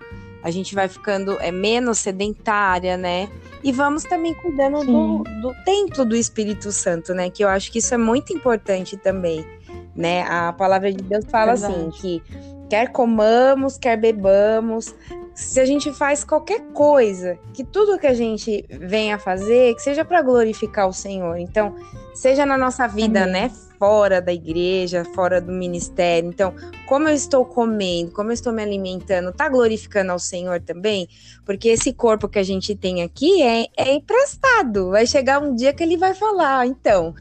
a 0.42 0.50
gente 0.50 0.74
vai 0.74 0.88
ficando 0.88 1.38
é, 1.40 1.50
menos 1.50 1.98
sedentária, 1.98 2.96
né? 2.96 3.30
E 3.62 3.72
vamos 3.72 4.02
também 4.04 4.34
cuidando 4.34 4.84
do, 4.84 5.24
do 5.40 5.54
templo 5.64 6.04
do 6.04 6.14
Espírito 6.14 6.70
Santo, 6.70 7.14
né? 7.14 7.30
Que 7.30 7.42
eu 7.42 7.48
acho 7.48 7.72
que 7.72 7.78
isso 7.78 7.94
é 7.94 7.96
muito 7.96 8.32
importante 8.32 8.96
também, 8.96 9.44
né? 9.96 10.22
A 10.22 10.52
palavra 10.52 10.92
de 10.92 11.02
Deus 11.02 11.24
fala 11.26 11.52
assim, 11.52 11.66
Verdade. 11.66 11.88
assim 11.88 12.00
que 12.00 12.22
quer 12.68 12.90
comamos, 12.90 13.76
quer 13.78 13.96
bebamos, 13.96 14.94
se 15.34 15.60
a 15.60 15.64
gente 15.64 15.92
faz 15.92 16.24
qualquer 16.24 16.60
coisa, 16.72 17.38
que 17.52 17.64
tudo 17.64 17.98
que 17.98 18.06
a 18.06 18.14
gente 18.14 18.64
venha 18.68 19.18
fazer, 19.18 19.74
que 19.74 19.82
seja 19.82 20.04
para 20.04 20.22
glorificar 20.22 20.88
o 20.88 20.92
Senhor. 20.92 21.36
Então, 21.38 21.74
seja 22.14 22.46
na 22.46 22.56
nossa 22.56 22.86
vida, 22.86 23.22
Amém. 23.22 23.32
né? 23.32 23.50
fora 23.84 24.18
da 24.22 24.32
igreja, 24.32 25.04
fora 25.14 25.42
do 25.42 25.52
ministério. 25.52 26.30
Então, 26.30 26.54
como 26.86 27.06
eu 27.06 27.14
estou 27.14 27.44
comendo, 27.44 28.12
como 28.12 28.30
eu 28.30 28.34
estou 28.34 28.50
me 28.50 28.62
alimentando, 28.62 29.30
tá 29.30 29.46
glorificando 29.46 30.10
ao 30.10 30.18
Senhor 30.18 30.58
também? 30.60 31.06
Porque 31.44 31.68
esse 31.68 31.92
corpo 31.92 32.26
que 32.26 32.38
a 32.38 32.42
gente 32.42 32.74
tem 32.74 33.02
aqui 33.02 33.42
é, 33.42 33.66
é 33.76 33.94
emprestado. 33.94 34.90
Vai 34.90 35.06
chegar 35.06 35.42
um 35.42 35.54
dia 35.54 35.74
que 35.74 35.82
ele 35.82 35.98
vai 35.98 36.14
falar, 36.14 36.66
então, 36.66 37.14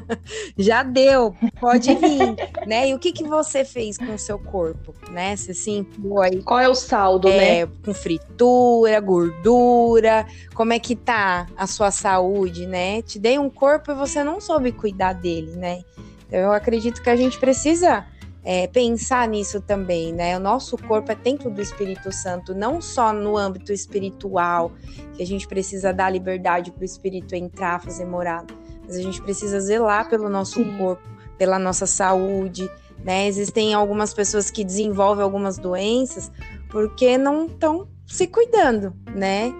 já 0.56 0.82
deu, 0.82 1.34
pode 1.60 1.94
vir, 1.94 2.34
né? 2.66 2.88
E 2.88 2.94
o 2.94 2.98
que 2.98 3.12
que 3.12 3.24
você 3.24 3.64
fez 3.64 3.96
com 3.96 4.14
o 4.14 4.18
seu 4.18 4.38
corpo, 4.38 4.94
né? 5.10 5.36
Você 5.36 5.54
se 5.54 5.86
aí. 6.22 6.42
Qual 6.42 6.60
é 6.60 6.68
o 6.68 6.74
saldo, 6.74 7.28
é, 7.28 7.64
né? 7.64 7.72
Com 7.84 7.94
fritura, 7.94 8.98
gordura, 9.00 10.26
como 10.54 10.72
é 10.72 10.78
que 10.78 10.94
tá 10.94 11.46
a 11.56 11.66
sua 11.66 11.90
saúde, 11.90 12.66
né? 12.66 13.02
Te 13.02 13.18
dei 13.18 13.38
um 13.38 13.50
corpo 13.50 13.92
e 13.92 13.94
você 13.94 14.22
não 14.22 14.40
soube 14.40 14.72
cuidar 14.72 15.14
dele, 15.14 15.52
né? 15.56 15.82
Então 16.26 16.40
eu 16.40 16.52
acredito 16.52 17.02
que 17.02 17.10
a 17.10 17.16
gente 17.16 17.38
precisa 17.38 18.06
é, 18.44 18.66
pensar 18.66 19.28
nisso 19.28 19.60
também, 19.60 20.12
né? 20.12 20.36
O 20.36 20.40
nosso 20.40 20.76
corpo 20.76 21.12
é 21.12 21.14
templo 21.14 21.50
do 21.50 21.60
Espírito 21.60 22.10
Santo, 22.10 22.54
não 22.54 22.80
só 22.80 23.12
no 23.12 23.36
âmbito 23.36 23.72
espiritual, 23.72 24.72
que 25.14 25.22
a 25.22 25.26
gente 25.26 25.46
precisa 25.46 25.92
dar 25.92 26.10
liberdade 26.10 26.72
para 26.72 26.82
o 26.82 26.84
Espírito 26.84 27.34
entrar, 27.34 27.80
fazer 27.80 28.04
morada, 28.04 28.52
mas 28.84 28.96
a 28.96 29.02
gente 29.02 29.20
precisa 29.22 29.60
zelar 29.60 30.08
pelo 30.08 30.28
nosso 30.28 30.62
Sim. 30.62 30.76
corpo, 30.76 31.02
pela 31.38 31.58
nossa 31.58 31.86
saúde, 31.86 32.70
né? 33.04 33.26
Existem 33.26 33.74
algumas 33.74 34.14
pessoas 34.14 34.50
que 34.50 34.64
desenvolvem 34.64 35.24
algumas 35.24 35.58
doenças 35.58 36.30
porque 36.70 37.18
não 37.18 37.46
estão 37.46 37.88
se 38.06 38.26
cuidando, 38.26 38.94
né? 39.14 39.54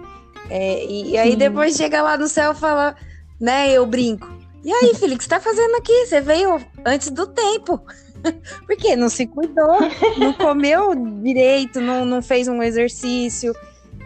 É, 0.49 0.85
e, 0.85 1.11
e, 1.11 1.17
aí 1.17 1.35
depois 1.35 1.75
chega 1.75 2.01
lá 2.01 2.17
no 2.17 2.27
céu 2.27 2.51
e 2.51 2.55
fala, 2.55 2.95
né? 3.39 3.71
Eu 3.71 3.85
brinco. 3.85 4.27
E 4.63 4.71
aí, 4.71 4.93
filho, 4.99 5.15
o 5.15 5.17
que 5.17 5.23
você 5.23 5.29
tá 5.29 5.39
fazendo 5.39 5.75
aqui? 5.75 6.05
Você 6.05 6.21
veio 6.21 6.59
antes 6.85 7.09
do 7.09 7.27
tempo. 7.27 7.81
Porque 8.65 8.95
não 8.95 9.09
se 9.09 9.27
cuidou, 9.27 9.79
não 10.17 10.31
comeu 10.37 10.95
direito, 11.21 11.81
não, 11.81 12.05
não 12.05 12.21
fez 12.21 12.47
um 12.47 12.63
exercício, 12.63 13.53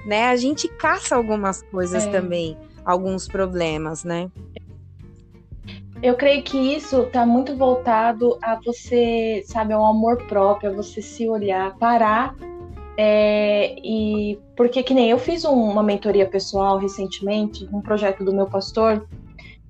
né? 0.05 0.29
A 0.29 0.35
gente 0.35 0.67
caça 0.67 1.15
algumas 1.15 1.61
coisas 1.63 2.03
é. 2.05 2.11
também, 2.11 2.57
alguns 2.83 3.27
problemas, 3.27 4.03
né? 4.03 4.29
Eu 6.01 6.15
creio 6.15 6.43
que 6.43 6.57
isso 6.57 7.01
está 7.01 7.25
muito 7.25 7.55
voltado 7.55 8.37
a 8.41 8.55
você, 8.63 9.43
sabe, 9.45 9.73
ao 9.73 9.85
amor 9.85 10.23
próprio, 10.27 10.71
a 10.71 10.73
você 10.73 11.01
se 11.01 11.27
olhar, 11.27 11.75
parar. 11.77 12.35
É, 12.99 13.75
e 13.83 14.39
porque 14.55 14.81
que 14.81 14.93
nem 14.93 15.09
eu 15.09 15.19
fiz 15.19 15.45
um, 15.45 15.53
uma 15.53 15.83
mentoria 15.83 16.27
pessoal 16.27 16.79
recentemente, 16.79 17.67
um 17.71 17.81
projeto 17.81 18.23
do 18.23 18.33
meu 18.33 18.47
pastor, 18.47 19.07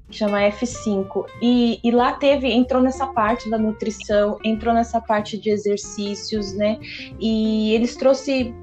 que 0.09 0.17
chama 0.17 0.39
F5. 0.39 1.25
E, 1.41 1.79
e 1.83 1.91
lá 1.91 2.13
teve, 2.13 2.51
entrou 2.51 2.81
nessa 2.81 3.07
parte 3.07 3.49
da 3.49 3.57
nutrição, 3.57 4.37
entrou 4.43 4.73
nessa 4.73 5.01
parte 5.01 5.37
de 5.37 5.49
exercícios, 5.49 6.53
né? 6.53 6.79
E 7.19 7.73
eles 7.73 7.95
trouxe 7.95 8.53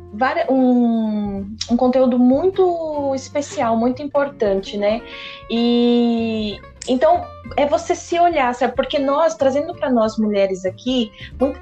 um, 0.49 1.57
um 1.71 1.77
conteúdo 1.77 2.19
muito 2.19 3.12
especial, 3.15 3.77
muito 3.77 4.03
importante, 4.03 4.77
né? 4.77 5.03
E 5.51 6.59
então 6.89 7.26
é 7.57 7.66
você 7.66 7.95
se 7.95 8.18
olhar, 8.18 8.55
sabe? 8.55 8.74
Porque 8.74 8.99
nós, 8.99 9.35
trazendo 9.35 9.74
para 9.74 9.91
nós 9.91 10.18
mulheres 10.18 10.64
aqui, 10.64 11.12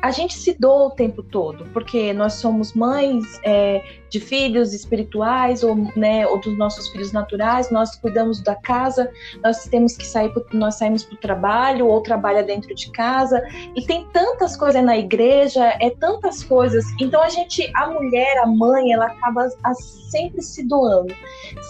a 0.01 0.11
gente 0.11 0.35
se 0.35 0.57
doa 0.59 0.87
o 0.87 0.91
tempo 0.91 1.23
todo, 1.23 1.65
porque 1.73 2.13
nós 2.13 2.35
somos 2.35 2.73
mães 2.73 3.25
é, 3.45 3.83
de 4.13 4.21
filhos 4.21 4.75
espirituais 4.75 5.65
ou, 5.65 5.75
né, 5.97 6.27
ou 6.27 6.39
dos 6.39 6.57
nossos 6.59 6.89
filhos 6.91 7.13
naturais, 7.13 7.71
nós 7.71 7.97
cuidamos 7.97 8.43
da 8.43 8.55
casa, 8.55 9.11
nós 9.43 9.65
temos 9.65 9.97
que 9.97 10.07
sair, 10.07 10.29
pro, 10.29 10.45
nós 10.53 10.75
saímos 10.75 11.03
para 11.03 11.15
o 11.15 11.19
trabalho 11.19 11.87
ou 11.87 12.03
trabalha 12.03 12.43
dentro 12.43 12.75
de 12.75 12.91
casa, 12.93 13.43
e 13.75 13.83
tem 13.87 14.07
tantas 14.13 14.55
coisas 14.55 14.85
na 14.85 14.99
igreja, 14.99 15.65
é 15.81 15.89
tantas 15.89 16.45
coisas. 16.45 16.85
Então 17.01 17.23
a 17.23 17.31
gente, 17.31 17.71
a 17.75 17.89
mulher, 17.89 18.37
a 18.39 18.47
mãe, 18.47 18.93
ela 18.93 19.07
acaba 19.07 19.49
sempre 20.11 20.43
se 20.43 20.63
doando, 20.69 21.15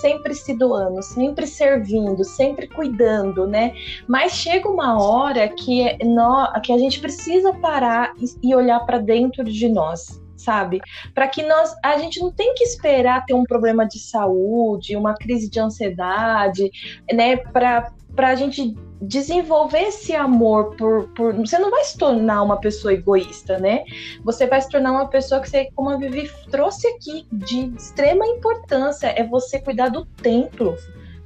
sempre 0.01 0.34
se 0.34 0.53
doando, 0.59 1.01
sempre 1.01 1.47
servindo, 1.47 2.24
sempre 2.24 2.66
cuidando, 2.66 3.47
né? 3.47 3.72
Mas 4.09 4.32
chega 4.32 4.68
uma 4.68 5.01
hora 5.01 5.49
que, 5.49 5.97
nós, 6.05 6.61
que 6.64 6.72
a 6.72 6.78
gente 6.78 6.99
precisa 6.99 7.53
parar 7.53 8.14
e 8.43 8.53
olhar 8.53 8.80
para 8.80 8.99
dentro 8.99 9.45
de 9.45 9.68
nós, 9.68 10.20
sabe? 10.43 10.80
Para 11.14 11.28
que 11.28 11.43
nós, 11.43 11.74
a 11.82 11.99
gente 11.99 12.20
não 12.20 12.30
tem 12.30 12.55
que 12.55 12.64
esperar 12.64 13.24
ter 13.24 13.34
um 13.34 13.45
problema 13.45 13.86
de 13.86 13.99
saúde, 13.99 14.97
uma 14.97 15.14
crise 15.14 15.49
de 15.49 15.61
ansiedade, 15.61 16.70
né? 17.12 17.36
Para 17.36 17.93
para 18.14 18.28
a 18.28 18.34
gente 18.34 18.76
desenvolver 19.01 19.84
esse 19.84 20.14
amor 20.14 20.76
por, 20.76 21.09
por. 21.14 21.34
Você 21.34 21.59
não 21.59 21.70
vai 21.70 21.82
se 21.84 21.97
tornar 21.97 22.43
uma 22.43 22.59
pessoa 22.59 22.93
egoísta, 22.93 23.59
né? 23.59 23.84
Você 24.22 24.47
vai 24.47 24.61
se 24.61 24.68
tornar 24.68 24.93
uma 24.93 25.09
pessoa 25.09 25.40
que 25.40 25.49
você, 25.49 25.70
como 25.74 25.90
a 25.90 25.97
Vivi 25.97 26.30
trouxe 26.51 26.86
aqui, 26.88 27.26
de 27.32 27.74
extrema 27.74 28.26
importância, 28.26 29.07
é 29.07 29.26
você 29.26 29.59
cuidar 29.59 29.88
do 29.88 30.05
templo 30.05 30.76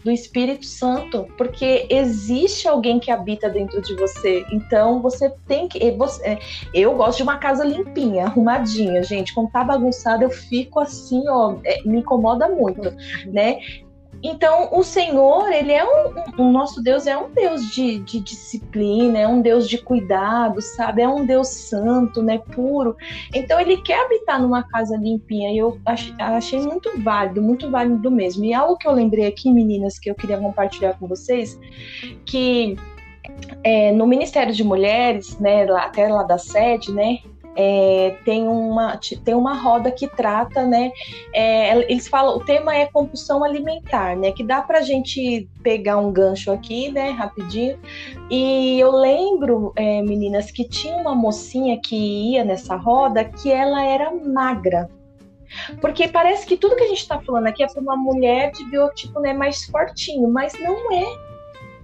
do 0.07 0.13
Espírito 0.13 0.65
Santo, 0.65 1.27
porque 1.37 1.89
existe 1.91 2.69
alguém 2.69 3.01
que 3.01 3.11
habita 3.11 3.51
dentro 3.51 3.83
de 3.83 3.93
você. 3.97 4.47
Então 4.53 5.03
você 5.03 5.29
tem 5.49 5.67
que. 5.67 5.91
Você, 5.91 6.25
é, 6.25 6.39
eu 6.73 6.95
gosto 6.95 7.17
de 7.17 7.23
uma 7.25 7.39
casa 7.39 7.65
limpinha, 7.65 8.27
arrumadinha, 8.27 9.03
gente. 9.03 9.35
Quando 9.35 9.51
tá 9.51 9.65
bagunçada, 9.65 10.23
eu 10.23 10.31
fico 10.31 10.79
assim, 10.79 11.29
ó, 11.29 11.57
é, 11.65 11.83
me 11.85 11.99
incomoda 11.99 12.49
muito, 12.49 12.95
né? 13.27 13.59
Então, 14.23 14.69
o 14.73 14.83
Senhor, 14.83 15.53
ele 15.53 15.73
é 15.73 15.85
um, 15.85 16.09
um, 16.39 16.49
o 16.49 16.53
nosso 16.53 16.83
Deus 16.83 17.07
é 17.07 17.17
um 17.17 17.31
Deus 17.31 17.71
de, 17.71 17.99
de, 18.01 18.21
disciplina, 18.21 19.19
é 19.19 19.29
um 19.29 19.41
Deus 19.41 19.69
de 19.69 19.79
cuidado, 19.79 20.61
sabe? 20.61 21.03
É 21.03 21.09
um 21.09 21.25
Deus 21.25 21.49
santo, 21.49 22.23
né? 22.23 22.39
Puro. 22.39 22.97
Então, 23.35 23.61
ele 23.61 23.77
quer 23.79 24.05
habitar 24.05 24.41
numa 24.41 24.63
casa 24.63 24.97
limpinha 24.97 25.53
e 25.53 25.59
eu 25.59 25.79
achei, 25.85 26.15
achei 26.19 26.61
muito 26.61 26.91
válido, 27.03 27.43
muito 27.43 27.71
válido 27.71 28.11
mesmo. 28.11 28.45
E 28.45 28.55
algo 28.55 28.77
que 28.77 28.89
eu 28.89 28.93
lembrei 28.93 29.27
aqui, 29.27 29.51
meninas, 29.51 29.99
que 29.99 30.11
eu 30.11 30.15
queria 30.15 30.39
compartilhar 30.39 30.95
com 30.99 31.07
vocês, 31.07 31.59
que 32.25 32.77
é, 33.63 33.93
no 33.93 34.07
Ministério 34.07 34.53
de 34.53 34.65
Mulheres, 34.65 35.39
né, 35.39 35.65
lá, 35.65 35.87
até 35.87 36.09
lá 36.09 36.23
da 36.23 36.39
sede, 36.39 36.93
né, 36.93 37.19
é, 37.57 38.17
tem, 38.25 38.47
uma, 38.47 38.99
tem 39.25 39.35
uma 39.35 39.55
roda 39.55 39.91
que 39.91 40.07
trata, 40.07 40.65
né? 40.65 40.93
É, 41.33 41.91
eles 41.91 42.07
falam, 42.07 42.37
o 42.37 42.45
tema 42.45 42.77
é 42.77 42.87
compulsão 42.87 43.43
alimentar, 43.43 44.17
né? 44.17 44.31
Que 44.33 44.45
dá 44.45 44.61
para 44.61 44.79
a 44.79 44.83
gente 44.83 45.49
pegar 45.63 45.97
um 45.97 46.13
gancho 46.13 46.53
aqui, 46.53 46.91
né? 46.93 47.11
Rapidinho. 47.11 47.79
E 48.31 48.79
eu 48.79 48.93
lembro, 48.93 49.73
é, 49.75 50.03
meninas, 50.03 50.51
que 50.51 50.69
tinha 50.69 50.97
uma 50.97 51.15
mocinha 51.15 51.81
que 51.81 51.97
ia 52.33 52.45
nessa 52.45 52.77
roda 52.77 53.25
que 53.25 53.51
ela 53.51 53.83
era 53.85 54.11
magra. 54.11 54.89
Porque 55.81 56.09
parece 56.09 56.47
que 56.47 56.57
tudo 56.57 56.77
que 56.77 56.85
a 56.85 56.89
gente 56.89 57.01
está 57.01 57.21
falando 57.21 57.47
aqui 57.47 57.63
é 57.63 57.67
para 57.67 57.81
uma 57.81 57.97
mulher 57.97 58.51
de 58.51 58.65
biotipo 58.69 59.21
né, 59.21 59.33
mais 59.33 59.65
fortinho, 59.65 60.29
mas 60.29 60.53
não 60.61 60.93
é. 60.93 61.26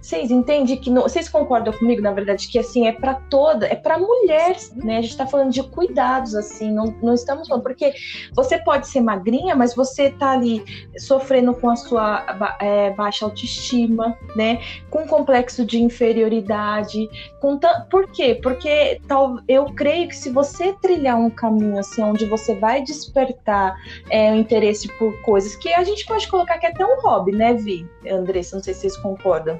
Vocês 0.03 0.29
entendem 0.29 0.75
que 0.75 0.89
não, 0.89 1.03
vocês 1.03 1.29
concordam 1.29 1.71
comigo, 1.71 2.01
na 2.01 2.11
verdade, 2.11 2.49
que 2.49 2.59
assim 2.59 2.87
é 2.87 2.91
para 2.91 3.13
toda, 3.13 3.65
é 3.65 3.75
para 3.75 3.97
mulher, 3.97 4.57
né? 4.75 4.97
A 4.97 5.01
gente 5.01 5.11
está 5.11 5.25
falando 5.25 5.49
de 5.49 5.63
cuidados, 5.63 6.35
assim, 6.35 6.69
não, 6.73 6.93
não 7.01 7.13
estamos 7.13 7.47
falando 7.47 7.63
porque 7.63 7.93
você 8.33 8.57
pode 8.57 8.85
ser 8.87 8.99
magrinha, 8.99 9.55
mas 9.55 9.73
você 9.73 10.11
tá 10.11 10.31
ali 10.31 10.61
sofrendo 10.97 11.53
com 11.53 11.69
a 11.69 11.77
sua 11.77 12.57
é, 12.59 12.89
baixa 12.89 13.23
autoestima, 13.23 14.17
né? 14.35 14.61
Com 14.89 15.07
complexo 15.07 15.65
de 15.65 15.81
inferioridade, 15.81 17.09
com 17.39 17.57
por 17.89 18.11
quê? 18.11 18.37
Porque 18.43 18.99
tal, 19.07 19.37
eu 19.47 19.67
creio 19.67 20.09
que 20.09 20.17
se 20.17 20.29
você 20.29 20.73
trilhar 20.81 21.17
um 21.17 21.29
caminho 21.29 21.79
assim, 21.79 22.03
onde 22.03 22.25
você 22.25 22.55
vai 22.55 22.83
despertar 22.83 23.77
é, 24.09 24.33
o 24.33 24.35
interesse 24.35 24.89
por 24.97 25.13
coisas 25.21 25.55
que 25.55 25.73
a 25.73 25.83
gente 25.85 26.05
pode 26.05 26.27
colocar 26.27 26.57
que 26.57 26.65
é 26.65 26.71
até 26.71 26.85
um 26.85 26.99
hobby, 26.99 27.31
né, 27.31 27.53
Vi? 27.53 27.87
Andressa, 28.05 28.57
não 28.57 28.63
sei 28.63 28.73
se 28.73 28.81
vocês 28.81 28.97
concordam 28.97 29.57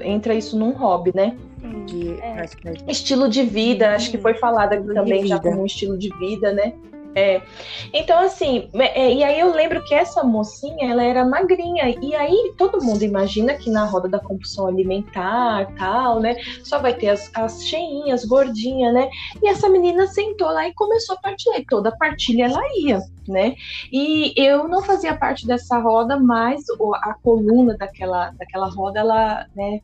entra 0.00 0.34
isso 0.34 0.58
num 0.58 0.72
hobby, 0.72 1.12
né? 1.14 1.36
De, 1.86 2.20
é. 2.20 2.44
Estilo 2.88 3.28
de 3.28 3.42
vida, 3.42 3.94
acho 3.94 4.10
que 4.10 4.18
foi 4.18 4.34
falado 4.34 4.74
aqui 4.74 4.94
também 4.94 5.26
já 5.26 5.38
como 5.38 5.62
um 5.62 5.66
estilo 5.66 5.96
de 5.98 6.10
vida, 6.18 6.52
né? 6.52 6.74
É. 7.14 7.40
Então, 7.92 8.18
assim, 8.18 8.68
é, 8.74 9.12
e 9.12 9.22
aí 9.22 9.38
eu 9.38 9.52
lembro 9.52 9.82
que 9.84 9.94
essa 9.94 10.24
mocinha, 10.24 10.90
ela 10.90 11.02
era 11.02 11.24
magrinha, 11.24 11.96
e 12.02 12.14
aí 12.14 12.52
todo 12.58 12.82
mundo 12.84 13.04
imagina 13.04 13.54
que 13.54 13.70
na 13.70 13.84
roda 13.84 14.08
da 14.08 14.18
compulsão 14.18 14.66
alimentar, 14.66 15.72
tal, 15.78 16.18
né, 16.18 16.34
só 16.64 16.80
vai 16.80 16.92
ter 16.92 17.10
as, 17.10 17.30
as 17.34 17.64
cheinhas, 17.64 18.24
gordinha, 18.24 18.92
né, 18.92 19.08
e 19.40 19.48
essa 19.48 19.68
menina 19.68 20.08
sentou 20.08 20.48
lá 20.48 20.66
e 20.66 20.74
começou 20.74 21.14
a 21.14 21.20
partilhar, 21.20 21.60
e 21.60 21.66
toda 21.66 21.96
partilha 21.96 22.46
ela 22.46 22.62
ia, 22.80 23.00
né, 23.28 23.54
e 23.92 24.32
eu 24.36 24.68
não 24.68 24.82
fazia 24.82 25.16
parte 25.16 25.46
dessa 25.46 25.78
roda, 25.78 26.18
mas 26.18 26.64
a 27.02 27.14
coluna 27.22 27.76
daquela, 27.76 28.30
daquela 28.30 28.68
roda, 28.68 29.00
ela, 29.00 29.46
né, 29.54 29.80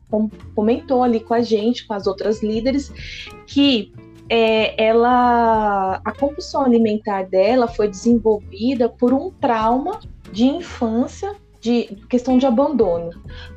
comentou 0.55 1.03
ali 1.03 1.19
com 1.19 1.33
a 1.33 1.41
gente, 1.41 1.85
com 1.87 1.93
as 1.93 2.07
outras 2.07 2.41
líderes, 2.41 2.91
que 3.47 3.93
é, 4.29 4.81
ela, 4.81 6.01
a 6.05 6.11
compulsão 6.13 6.63
alimentar 6.63 7.23
dela 7.23 7.67
foi 7.67 7.89
desenvolvida 7.89 8.87
por 8.87 9.13
um 9.13 9.29
trauma 9.29 9.99
de 10.31 10.45
infância 10.45 11.35
de 11.61 11.95
questão 12.09 12.39
de 12.39 12.45
abandono. 12.45 13.11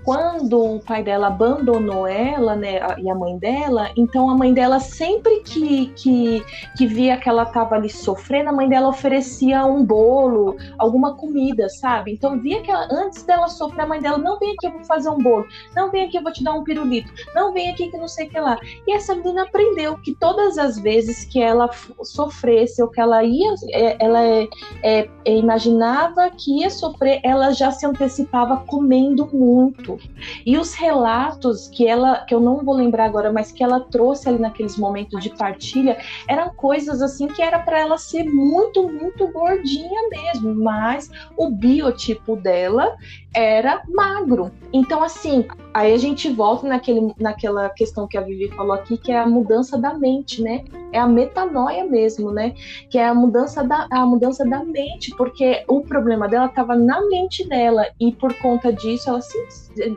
Quando 0.05 0.77
o 0.77 0.81
pai 0.81 1.03
dela 1.03 1.29
abandonou 1.29 2.07
ela, 2.07 2.55
né, 2.55 2.79
e 2.99 3.11
a 3.11 3.15
mãe 3.15 3.39
dela, 3.39 3.91
então 3.97 4.29
a 4.29 4.37
mãe 4.37 4.53
dela 4.53 4.79
sempre 4.79 5.41
que, 5.41 5.87
que, 5.97 6.45
que 6.77 6.87
via 6.87 7.17
que 7.17 7.29
ela 7.29 7.45
estava 7.45 7.75
ali 7.75 7.89
sofrendo, 7.89 8.51
a 8.51 8.53
mãe 8.53 8.69
dela 8.69 8.89
oferecia 8.89 9.65
um 9.65 9.83
bolo, 9.83 10.57
alguma 10.79 11.17
comida, 11.17 11.69
sabe? 11.71 12.13
Então 12.13 12.39
via 12.39 12.61
que 12.61 12.71
ela, 12.71 12.87
antes 12.93 13.23
dela 13.23 13.49
sofrer, 13.49 13.83
a 13.83 13.87
mãe 13.87 14.01
dela, 14.01 14.19
não 14.19 14.39
vem 14.39 14.53
aqui, 14.53 14.67
eu 14.67 14.73
vou 14.73 14.85
fazer 14.85 15.09
um 15.09 15.19
bolo, 15.19 15.47
não 15.75 15.91
vem 15.91 16.05
aqui, 16.05 16.19
eu 16.19 16.23
vou 16.23 16.33
te 16.33 16.45
dar 16.45 16.53
um 16.53 16.63
pirulito, 16.63 17.11
não 17.35 17.55
vem 17.55 17.71
aqui 17.71 17.91
que 17.91 17.97
não 17.97 18.09
sei 18.09 18.27
o 18.27 18.31
que 18.31 18.39
lá. 18.39 18.59
E 18.87 18.95
essa 18.95 19.15
menina 19.15 19.45
aprendeu 19.45 19.97
que 19.97 20.15
todas 20.15 20.59
as 20.59 20.79
vezes 20.79 21.25
que 21.25 21.41
ela 21.41 21.71
sofresse 22.03 22.83
ou 22.83 22.89
que 22.89 23.01
ela 23.01 23.25
ia, 23.25 23.55
é, 23.71 23.97
ela 24.05 24.23
é, 24.23 24.49
é, 24.83 25.09
imaginava 25.25 26.29
que 26.31 26.61
ia 26.61 26.69
sofrer, 26.69 27.21
ela 27.25 27.51
já 27.53 27.71
se 27.71 27.87
antecipava 27.95 28.59
comendo 28.67 29.29
muito. 29.33 29.99
E 30.45 30.59
os 30.59 30.75
relatos 30.75 31.69
que 31.69 31.87
ela, 31.87 32.25
que 32.25 32.35
eu 32.35 32.41
não 32.41 32.65
vou 32.65 32.75
lembrar 32.75 33.07
agora, 33.07 33.33
mas 33.33 33.53
que 33.53 33.63
ela 33.63 33.81
trouxe 33.81 34.29
ali 34.29 34.39
naqueles 34.39 34.77
momentos 34.77 35.23
de 35.23 35.31
partilha, 35.31 35.97
eram 36.29 36.51
coisas 36.51 37.01
assim 37.01 37.29
que 37.29 37.41
era 37.41 37.59
para 37.61 37.81
ela 37.81 37.97
ser 37.97 38.25
muito, 38.25 38.89
muito 38.89 39.27
gordinha 39.29 40.09
mesmo, 40.11 40.55
mas 40.55 41.11
o 41.37 41.51
biotipo 41.51 42.37
dela 42.37 42.97
era 43.35 43.83
magro. 43.89 44.53
Então, 44.73 45.03
assim, 45.03 45.45
aí 45.73 45.93
a 45.93 45.97
gente 45.97 46.31
volta 46.31 46.67
naquele, 46.69 47.13
naquela 47.19 47.69
questão 47.69 48.07
que 48.07 48.17
a 48.17 48.21
Vivi 48.21 48.49
falou 48.55 48.73
aqui, 48.73 48.97
que 48.97 49.11
é 49.11 49.19
a 49.19 49.27
mudança 49.27 49.77
da 49.77 49.93
mente, 49.95 50.41
né? 50.41 50.65
É 50.93 50.99
a 50.99 51.07
metanoia 51.07 51.85
mesmo, 51.85 52.31
né? 52.31 52.55
Que 52.89 52.99
é 52.99 53.09
a 53.09 53.15
mudança 53.15 53.65
da, 53.65 53.89
a 53.91 54.07
mudança 54.07 54.49
da 54.49 54.65
mente, 54.65 55.11
porque 55.17 55.65
o 55.69 55.81
problema 55.81 56.29
dela 56.29 56.47
estava 56.47 56.77
na 56.77 57.01
mente 57.09 57.47
dela 57.49 57.85
e 57.99 58.13
por 58.13 58.33
conta 58.35 58.73
disso 58.73 59.11
ela 59.11 59.21
se 59.21 59.37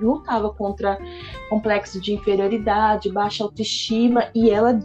lutava 0.01 0.49
contra 0.49 0.97
complexo 1.49 2.01
de 2.01 2.13
inferioridade, 2.13 3.11
baixa 3.11 3.43
autoestima 3.43 4.29
e 4.33 4.49
ela 4.49 4.79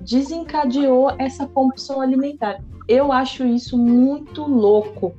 desencadeou 0.00 1.12
essa 1.18 1.46
compulsão 1.46 2.00
alimentar. 2.00 2.58
Eu 2.88 3.12
acho 3.12 3.44
isso 3.44 3.78
muito 3.78 4.42
louco, 4.42 5.14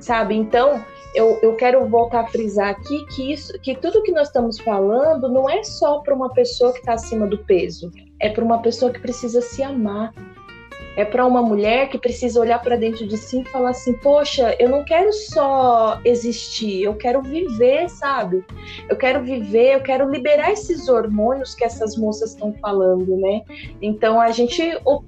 sabe? 0.00 0.34
Então, 0.34 0.82
eu, 1.14 1.38
eu 1.42 1.54
quero 1.56 1.86
voltar 1.88 2.20
a 2.20 2.26
frisar 2.26 2.70
aqui 2.70 3.04
que, 3.06 3.32
isso, 3.32 3.52
que 3.60 3.74
tudo 3.74 4.02
que 4.02 4.12
nós 4.12 4.28
estamos 4.28 4.58
falando 4.60 5.28
não 5.28 5.48
é 5.48 5.62
só 5.62 6.00
para 6.00 6.14
uma 6.14 6.32
pessoa 6.32 6.72
que 6.72 6.78
está 6.78 6.94
acima 6.94 7.26
do 7.26 7.38
peso, 7.38 7.90
é 8.20 8.28
para 8.28 8.44
uma 8.44 8.60
pessoa 8.60 8.92
que 8.92 9.00
precisa 9.00 9.40
se 9.40 9.62
amar, 9.62 10.12
é 10.96 11.04
para 11.04 11.26
uma 11.26 11.42
mulher 11.42 11.88
que 11.88 11.98
precisa 11.98 12.40
olhar 12.40 12.60
para 12.60 12.76
dentro 12.76 13.06
de 13.06 13.16
si 13.16 13.40
e 13.40 13.44
falar 13.44 13.70
assim: 13.70 13.92
poxa, 13.94 14.54
eu 14.58 14.68
não 14.68 14.84
quero 14.84 15.12
só 15.12 16.00
existir, 16.04 16.82
eu 16.82 16.94
quero 16.94 17.22
viver, 17.22 17.88
sabe? 17.88 18.44
Eu 18.88 18.96
quero 18.96 19.22
viver, 19.22 19.74
eu 19.74 19.80
quero 19.80 20.10
liberar 20.10 20.52
esses 20.52 20.88
hormônios 20.88 21.54
que 21.54 21.64
essas 21.64 21.96
moças 21.96 22.30
estão 22.30 22.52
falando, 22.60 23.16
né? 23.16 23.42
Então 23.80 24.20
a 24.20 24.30
gente 24.30 24.62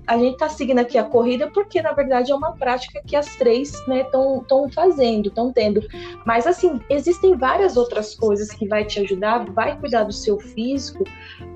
a 0.07 0.19
gente 0.19 0.39
tá 0.39 0.49
seguindo 0.49 0.79
aqui 0.79 0.97
a 0.97 1.05
corrida 1.05 1.51
porque 1.53 1.83
na 1.83 1.93
verdade 1.93 2.33
é 2.33 2.35
uma 2.35 2.53
prática 2.53 3.03
que 3.07 3.17
as 3.17 3.37
três, 3.37 3.73
né, 3.87 4.01
estão 4.01 4.71
fazendo, 4.75 5.29
estão 5.29 5.53
tendo. 5.53 5.81
Mas 6.25 6.47
assim, 6.47 6.81
existem 6.89 7.37
várias 7.37 7.77
outras 7.77 8.15
coisas 8.15 8.51
que 8.51 8.67
vai 8.67 8.85
te 8.85 9.01
ajudar, 9.01 9.45
vai 9.53 9.79
cuidar 9.79 10.05
do 10.05 10.13
seu 10.13 10.39
físico, 10.39 11.05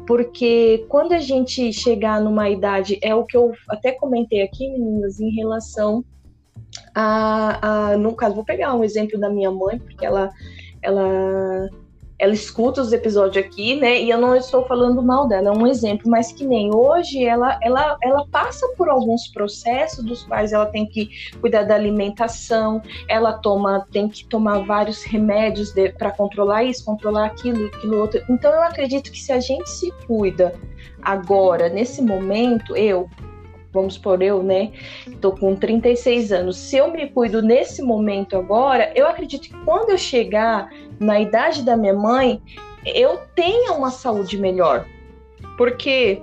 porque 0.07 0.87
quando 0.89 1.13
a 1.13 1.19
gente 1.19 1.73
chegar 1.73 2.21
numa 2.21 2.49
idade, 2.49 2.99
é 3.03 3.15
o 3.15 3.25
que 3.25 3.37
eu 3.37 3.53
até 3.69 3.93
comentei 3.93 4.18
aqui, 4.23 4.69
meninas, 4.71 5.21
em 5.21 5.31
relação 5.31 6.05
a, 6.95 7.93
a 7.93 7.99
no 7.99 8.15
caso, 8.15 8.35
vou 8.35 8.45
pegar 8.45 8.75
um 8.75 8.85
exemplo 8.85 9.19
da 9.19 9.31
minha 9.31 9.51
mãe, 9.51 9.79
porque 9.79 10.05
ela, 10.05 10.31
ela 10.83 11.69
ela 12.19 12.35
escuta 12.35 12.81
os 12.81 12.93
episódios 12.93 13.45
aqui, 13.45 13.77
né? 13.77 14.03
E 14.03 14.11
eu 14.11 14.19
não 14.19 14.35
estou 14.35 14.67
falando 14.67 15.01
mal 15.01 15.29
dela, 15.29 15.51
é 15.51 15.53
um 15.53 15.67
exemplo, 15.67 16.11
mas 16.11 16.33
que 16.33 16.45
nem 16.45 16.75
hoje 16.75 17.25
ela, 17.25 17.59
ela, 17.63 17.97
ela 18.03 18.27
passa 18.27 18.67
por 18.77 18.89
alguns 18.89 19.29
processos 19.29 20.05
dos 20.05 20.25
quais 20.25 20.53
ela 20.53 20.67
tem 20.67 20.85
que 20.85 21.09
cuidar 21.41 21.63
da 21.63 21.77
alimentação, 21.77 22.83
ela 23.09 23.35
toma, 23.35 23.87
tem 23.93 24.09
que 24.09 24.27
tomar 24.27 24.65
vários 24.65 25.05
remédios 25.05 25.73
para 25.97 26.11
controlar 26.11 26.65
isso, 26.65 26.85
controlar 26.85 27.27
aquilo, 27.27 27.67
aquilo 27.67 27.99
outro. 27.99 28.21
Então 28.29 28.53
eu 28.53 28.63
acredito 28.63 29.13
que 29.13 29.21
se 29.21 29.31
a 29.31 29.39
gente 29.39 29.71
se 29.71 29.93
cuida 30.07 30.55
agora, 31.01 31.69
nesse 31.69 32.03
momento, 32.03 32.77
eu, 32.77 33.09
vamos 33.73 33.99
por 33.99 34.23
eu, 34.23 34.43
né? 34.43 34.73
Tô 35.21 35.33
com 35.33 35.55
36 35.55 36.33
anos. 36.33 36.57
Se 36.57 36.77
eu 36.77 36.91
me 36.91 37.09
cuido 37.09 37.43
nesse 37.43 37.83
momento 37.83 38.37
agora, 38.37 38.93
eu 38.95 39.07
acredito 39.07 39.43
que 39.43 39.65
quando 39.65 39.91
eu 39.91 39.99
chegar 39.99 40.71
na 40.99 41.21
idade 41.21 41.63
da 41.63 41.77
minha 41.77 41.95
mãe, 41.95 42.41
eu 42.85 43.19
tenha 43.35 43.73
uma 43.73 43.91
saúde 43.91 44.39
melhor. 44.39 44.87
Porque 45.57 46.23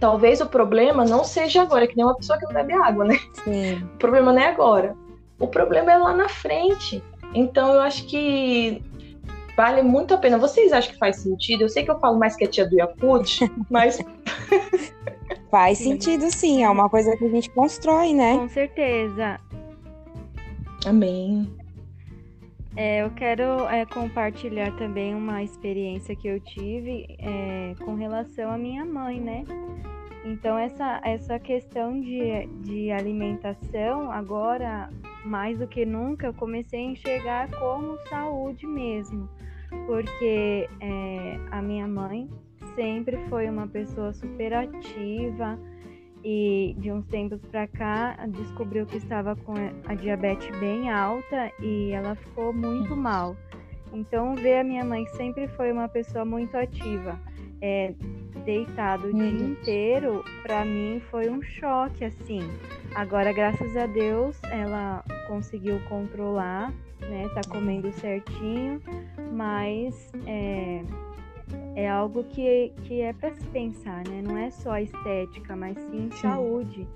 talvez 0.00 0.40
o 0.40 0.46
problema 0.46 1.04
não 1.04 1.24
seja 1.24 1.62
agora, 1.62 1.86
que 1.86 1.96
nem 1.96 2.04
uma 2.04 2.16
pessoa 2.16 2.38
que 2.38 2.44
não 2.44 2.52
bebe 2.52 2.72
água, 2.74 3.04
né? 3.04 3.18
Sim. 3.44 3.82
O 3.94 3.98
problema 3.98 4.32
não 4.32 4.42
é 4.42 4.48
agora. 4.48 4.96
O 5.38 5.46
problema 5.46 5.92
é 5.92 5.96
lá 5.98 6.14
na 6.14 6.28
frente. 6.28 7.02
Então 7.34 7.74
eu 7.74 7.80
acho 7.80 8.06
que 8.06 8.82
vale 9.56 9.82
muito 9.82 10.14
a 10.14 10.18
pena. 10.18 10.38
Vocês 10.38 10.72
acham 10.72 10.92
que 10.92 10.98
faz 10.98 11.16
sentido? 11.16 11.62
Eu 11.62 11.68
sei 11.68 11.84
que 11.84 11.90
eu 11.90 11.98
falo 11.98 12.18
mais 12.18 12.36
que 12.36 12.44
a 12.44 12.48
tia 12.48 12.68
do 12.68 12.76
Yakut, 12.76 13.50
mas. 13.70 13.98
faz 15.52 15.76
sentido 15.76 16.30
sim, 16.30 16.64
é 16.64 16.70
uma 16.70 16.88
coisa 16.88 17.14
que 17.14 17.26
a 17.26 17.28
gente 17.28 17.50
constrói, 17.50 18.14
né? 18.14 18.38
Com 18.38 18.48
certeza. 18.48 19.38
Amém. 20.86 21.46
É, 22.74 23.02
eu 23.02 23.10
quero 23.10 23.68
é, 23.68 23.84
compartilhar 23.84 24.74
também 24.78 25.14
uma 25.14 25.42
experiência 25.42 26.16
que 26.16 26.26
eu 26.26 26.40
tive 26.40 27.06
é, 27.18 27.74
com 27.84 27.94
relação 27.94 28.50
à 28.50 28.56
minha 28.56 28.82
mãe, 28.82 29.20
né? 29.20 29.44
Então, 30.24 30.56
essa, 30.56 31.02
essa 31.04 31.38
questão 31.38 32.00
de, 32.00 32.46
de 32.62 32.90
alimentação, 32.90 34.10
agora, 34.10 34.88
mais 35.22 35.58
do 35.58 35.66
que 35.66 35.84
nunca, 35.84 36.28
eu 36.28 36.32
comecei 36.32 36.80
a 36.80 36.90
enxergar 36.92 37.50
como 37.50 37.98
saúde 38.08 38.66
mesmo, 38.66 39.28
porque 39.86 40.66
é, 40.80 41.38
a 41.50 41.60
minha 41.60 41.86
mãe 41.86 42.26
sempre 42.74 43.16
foi 43.28 43.48
uma 43.48 43.66
pessoa 43.66 44.12
super 44.12 44.52
ativa, 44.54 45.58
e 46.24 46.74
de 46.78 46.92
uns 46.92 47.04
tempos 47.06 47.40
para 47.46 47.66
cá 47.66 48.16
descobriu 48.28 48.86
que 48.86 48.96
estava 48.96 49.34
com 49.34 49.54
a 49.86 49.94
diabetes 49.94 50.48
bem 50.58 50.90
alta 50.90 51.50
e 51.60 51.90
ela 51.90 52.14
ficou 52.14 52.52
muito 52.52 52.96
mal. 52.96 53.36
Então 53.92 54.34
ver 54.34 54.60
a 54.60 54.64
minha 54.64 54.84
mãe 54.84 55.06
sempre 55.08 55.48
foi 55.48 55.72
uma 55.72 55.88
pessoa 55.88 56.24
muito 56.24 56.56
ativa, 56.56 57.18
é, 57.60 57.92
deitado 58.44 59.08
o 59.08 59.12
dia 59.12 59.28
inteiro, 59.28 60.24
para 60.42 60.64
mim 60.64 61.00
foi 61.10 61.28
um 61.28 61.42
choque 61.42 62.04
assim. 62.04 62.40
Agora 62.94 63.32
graças 63.32 63.76
a 63.76 63.86
Deus 63.86 64.40
ela 64.44 65.04
conseguiu 65.26 65.80
controlar, 65.88 66.72
né? 67.00 67.28
Tá 67.34 67.40
comendo 67.48 67.92
certinho, 67.92 68.80
mas 69.32 70.12
é, 70.26 70.82
é 71.74 71.88
algo 71.88 72.24
que, 72.24 72.72
que 72.84 73.00
é 73.00 73.12
para 73.12 73.32
se 73.32 73.46
pensar, 73.48 74.06
né? 74.08 74.22
Não 74.22 74.36
é 74.36 74.50
só 74.50 74.78
estética, 74.78 75.56
mas 75.56 75.76
sim, 75.78 76.08
sim, 76.10 76.18
saúde. 76.20 76.86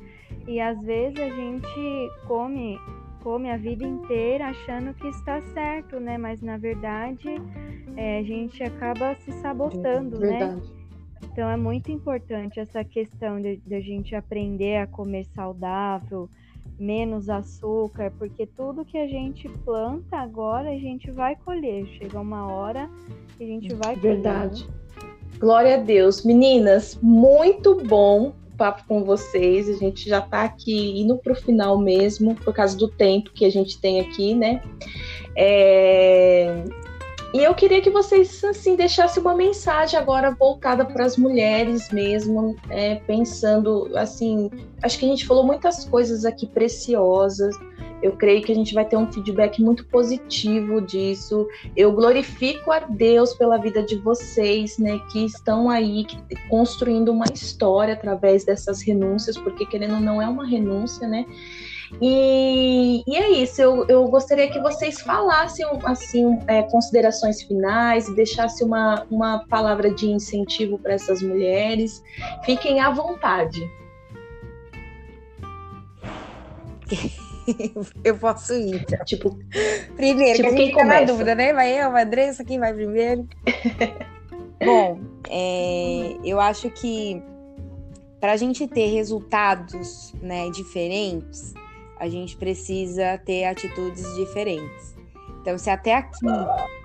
E 0.47 0.61
às 0.61 0.81
vezes 0.83 1.19
a 1.19 1.29
gente 1.29 2.11
come 2.27 2.79
come 3.23 3.51
a 3.51 3.57
vida 3.57 3.85
inteira 3.85 4.47
achando 4.47 4.95
que 4.95 5.09
está 5.09 5.41
certo, 5.53 5.99
né? 5.99 6.17
Mas 6.17 6.41
na 6.41 6.57
verdade 6.57 7.29
é, 7.97 8.19
a 8.19 8.23
gente 8.23 8.63
acaba 8.63 9.17
se 9.17 9.33
sabotando, 9.33 10.21
né? 10.21 10.39
verdade. 10.39 10.71
né? 10.71 10.77
Então 11.33 11.51
é 11.51 11.57
muito 11.57 11.91
importante 11.91 12.61
essa 12.61 12.85
questão 12.85 13.41
de, 13.41 13.57
de 13.57 13.75
a 13.75 13.81
gente 13.81 14.15
aprender 14.15 14.77
a 14.77 14.87
comer 14.87 15.25
saudável, 15.35 16.31
menos 16.79 17.29
açúcar, 17.29 18.13
porque 18.19 18.47
tudo 18.47 18.85
que 18.85 18.99
a 18.99 19.07
gente 19.07 19.49
planta 19.65 20.17
agora 20.17 20.71
a 20.71 20.79
gente 20.79 21.11
vai 21.11 21.37
colher. 21.37 21.87
Chega 21.99 22.21
uma 22.21 22.47
hora 22.53 22.91
que 23.37 23.45
a 23.45 23.47
gente 23.47 23.75
vai 23.75 23.97
colher. 23.97 24.15
Verdade. 24.15 24.69
Glória 25.39 25.75
a 25.75 25.79
Deus. 25.79 26.25
Meninas, 26.25 26.99
muito 27.03 27.77
bom 27.85 28.33
papo 28.57 28.85
com 28.89 29.05
vocês. 29.05 29.69
A 29.69 29.75
gente 29.75 30.09
já 30.09 30.19
está 30.19 30.43
aqui 30.43 31.01
indo 31.01 31.17
para 31.19 31.33
o 31.33 31.37
final 31.37 31.79
mesmo, 31.79 32.35
por 32.35 32.53
causa 32.55 32.77
do 32.77 32.89
tempo 32.89 33.31
que 33.33 33.45
a 33.45 33.51
gente 33.51 33.81
tem 33.81 34.01
aqui, 34.01 34.35
né? 34.35 34.63
É... 35.37 36.65
E 37.35 37.43
eu 37.43 37.55
queria 37.55 37.81
que 37.81 37.91
vocês 37.91 38.43
assim 38.45 38.77
deixassem 38.77 39.23
uma 39.23 39.35
mensagem 39.35 39.99
agora 39.99 40.31
voltada 40.31 40.85
para 40.85 41.05
as 41.05 41.17
mulheres 41.17 41.91
mesmo, 41.91 42.57
é, 42.71 42.97
pensando 42.97 43.91
assim, 43.97 44.51
acho 44.83 44.99
que 44.99 45.05
a 45.05 45.09
gente 45.09 45.27
falou 45.27 45.45
muitas 45.45 45.85
coisas 45.85 46.25
aqui 46.25 46.47
preciosas. 46.47 47.55
Eu 48.03 48.13
creio 48.13 48.43
que 48.43 48.53
a 48.53 48.55
gente 48.55 48.75
vai 48.75 48.85
ter 48.85 48.97
um 48.97 49.11
feedback 49.11 49.61
muito 49.61 49.85
positivo 49.87 50.81
disso. 50.81 51.49
Eu 51.75 51.93
glorifico 51.93 52.71
a 52.71 52.81
Deus 52.81 53.35
pela 53.35 53.57
vida 53.57 53.83
de 53.83 53.97
vocês, 53.97 54.79
né, 54.79 55.01
que 55.11 55.25
estão 55.25 55.69
aí 55.69 56.07
construindo 56.49 57.11
uma 57.11 57.25
história 57.33 57.95
através 57.95 58.45
dessas 58.45 58.83
renúncias, 58.83 59.37
porque 59.39 59.65
querendo 59.67 59.99
não 59.99 60.21
é 60.21 60.29
uma 60.29 60.47
renúncia, 60.47 61.09
né? 61.09 61.27
E, 62.01 63.03
e 63.07 63.17
é 63.17 63.31
isso, 63.31 63.61
eu, 63.61 63.87
eu 63.89 64.05
gostaria 64.09 64.51
que 64.51 64.59
vocês 64.61 65.01
falassem 65.01 65.65
assim, 65.85 66.39
é, 66.47 66.63
considerações 66.63 67.43
finais, 67.43 68.13
deixassem 68.15 68.67
uma, 68.67 69.07
uma 69.11 69.47
palavra 69.47 69.91
de 69.91 70.11
incentivo 70.11 70.79
para 70.79 70.95
essas 70.95 71.23
mulheres. 71.23 72.03
Fiquem 72.45 72.81
à 72.81 72.91
vontade. 72.91 73.61
eu 78.05 78.17
posso 78.17 78.55
ir. 78.55 78.83
Então. 78.83 79.05
Tipo, 79.05 79.39
primeiro, 79.97 80.37
tipo, 80.37 80.49
que 80.49 80.55
a 80.55 80.59
gente 80.59 80.71
fica 80.71 80.85
na 80.85 81.03
dúvida, 81.03 81.35
né? 81.35 81.53
Vai 81.53 81.73
eu, 81.81 81.95
a 81.95 82.03
Andressa, 82.03 82.45
quem 82.45 82.59
vai 82.59 82.73
primeiro? 82.75 83.27
Bom, 84.65 85.01
é, 85.29 86.17
eu 86.25 86.41
acho 86.41 86.71
que 86.71 87.23
para 88.21 88.33
a 88.33 88.37
gente 88.37 88.67
ter 88.67 88.87
resultados 88.87 90.15
né, 90.23 90.49
diferentes, 90.51 91.55
a 91.99 92.09
gente 92.09 92.37
precisa 92.37 93.19
ter 93.19 93.45
atitudes 93.45 94.15
diferentes. 94.15 94.95
Então, 95.41 95.57
se 95.57 95.71
até 95.71 95.95
aqui, 95.95 96.27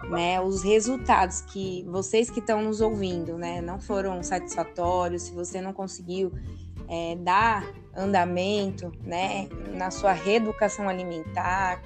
né, 0.10 0.40
os 0.40 0.62
resultados 0.62 1.42
que 1.42 1.84
vocês 1.90 2.30
que 2.30 2.40
estão 2.40 2.62
nos 2.62 2.80
ouvindo, 2.80 3.36
né, 3.36 3.60
não 3.60 3.80
foram 3.80 4.22
satisfatórios, 4.22 5.24
se 5.24 5.32
você 5.34 5.60
não 5.60 5.74
conseguiu 5.74 6.32
é, 6.88 7.16
dar 7.16 7.68
andamento, 7.96 8.92
né, 9.04 9.50
na 9.74 9.90
sua 9.90 10.14
reeducação 10.14 10.88
alimentar, 10.88 11.82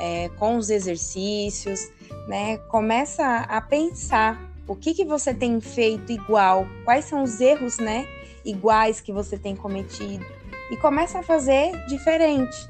é, 0.00 0.30
com 0.30 0.56
os 0.56 0.70
exercícios, 0.70 1.90
né, 2.26 2.56
começa 2.68 3.40
a 3.40 3.60
pensar 3.60 4.50
o 4.66 4.74
que 4.74 4.94
que 4.94 5.04
você 5.04 5.34
tem 5.34 5.60
feito 5.60 6.10
igual, 6.10 6.66
quais 6.86 7.04
são 7.04 7.22
os 7.22 7.38
erros, 7.38 7.78
né, 7.78 8.08
iguais 8.44 8.98
que 8.98 9.12
você 9.12 9.36
tem 9.38 9.54
cometido 9.54 10.24
e 10.70 10.76
começa 10.76 11.18
a 11.18 11.22
fazer 11.22 11.72
diferente, 11.86 12.68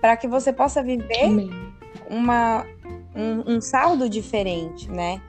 para 0.00 0.16
que 0.16 0.28
você 0.28 0.52
possa 0.52 0.82
viver 0.82 1.50
uma, 2.08 2.66
um, 3.14 3.54
um 3.56 3.60
saldo 3.60 4.08
diferente, 4.08 4.90
né? 4.90 5.20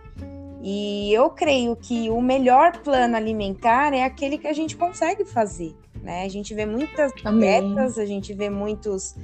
E 0.62 1.14
eu 1.14 1.30
creio 1.30 1.76
que 1.76 2.10
o 2.10 2.22
melhor 2.22 2.78
plano 2.78 3.18
alimentar 3.18 3.94
é 3.94 4.04
aquele 4.04 4.38
que 4.38 4.48
a 4.48 4.54
gente 4.54 4.78
consegue 4.78 5.26
fazer. 5.26 5.76
Né? 6.02 6.24
A 6.24 6.30
gente 6.30 6.54
vê 6.54 6.66
muitas 6.66 7.12
Amém. 7.24 7.40
dietas, 7.42 7.98
a 7.98 8.06
gente 8.06 8.34
vê 8.34 8.50
muitos, 8.50 9.16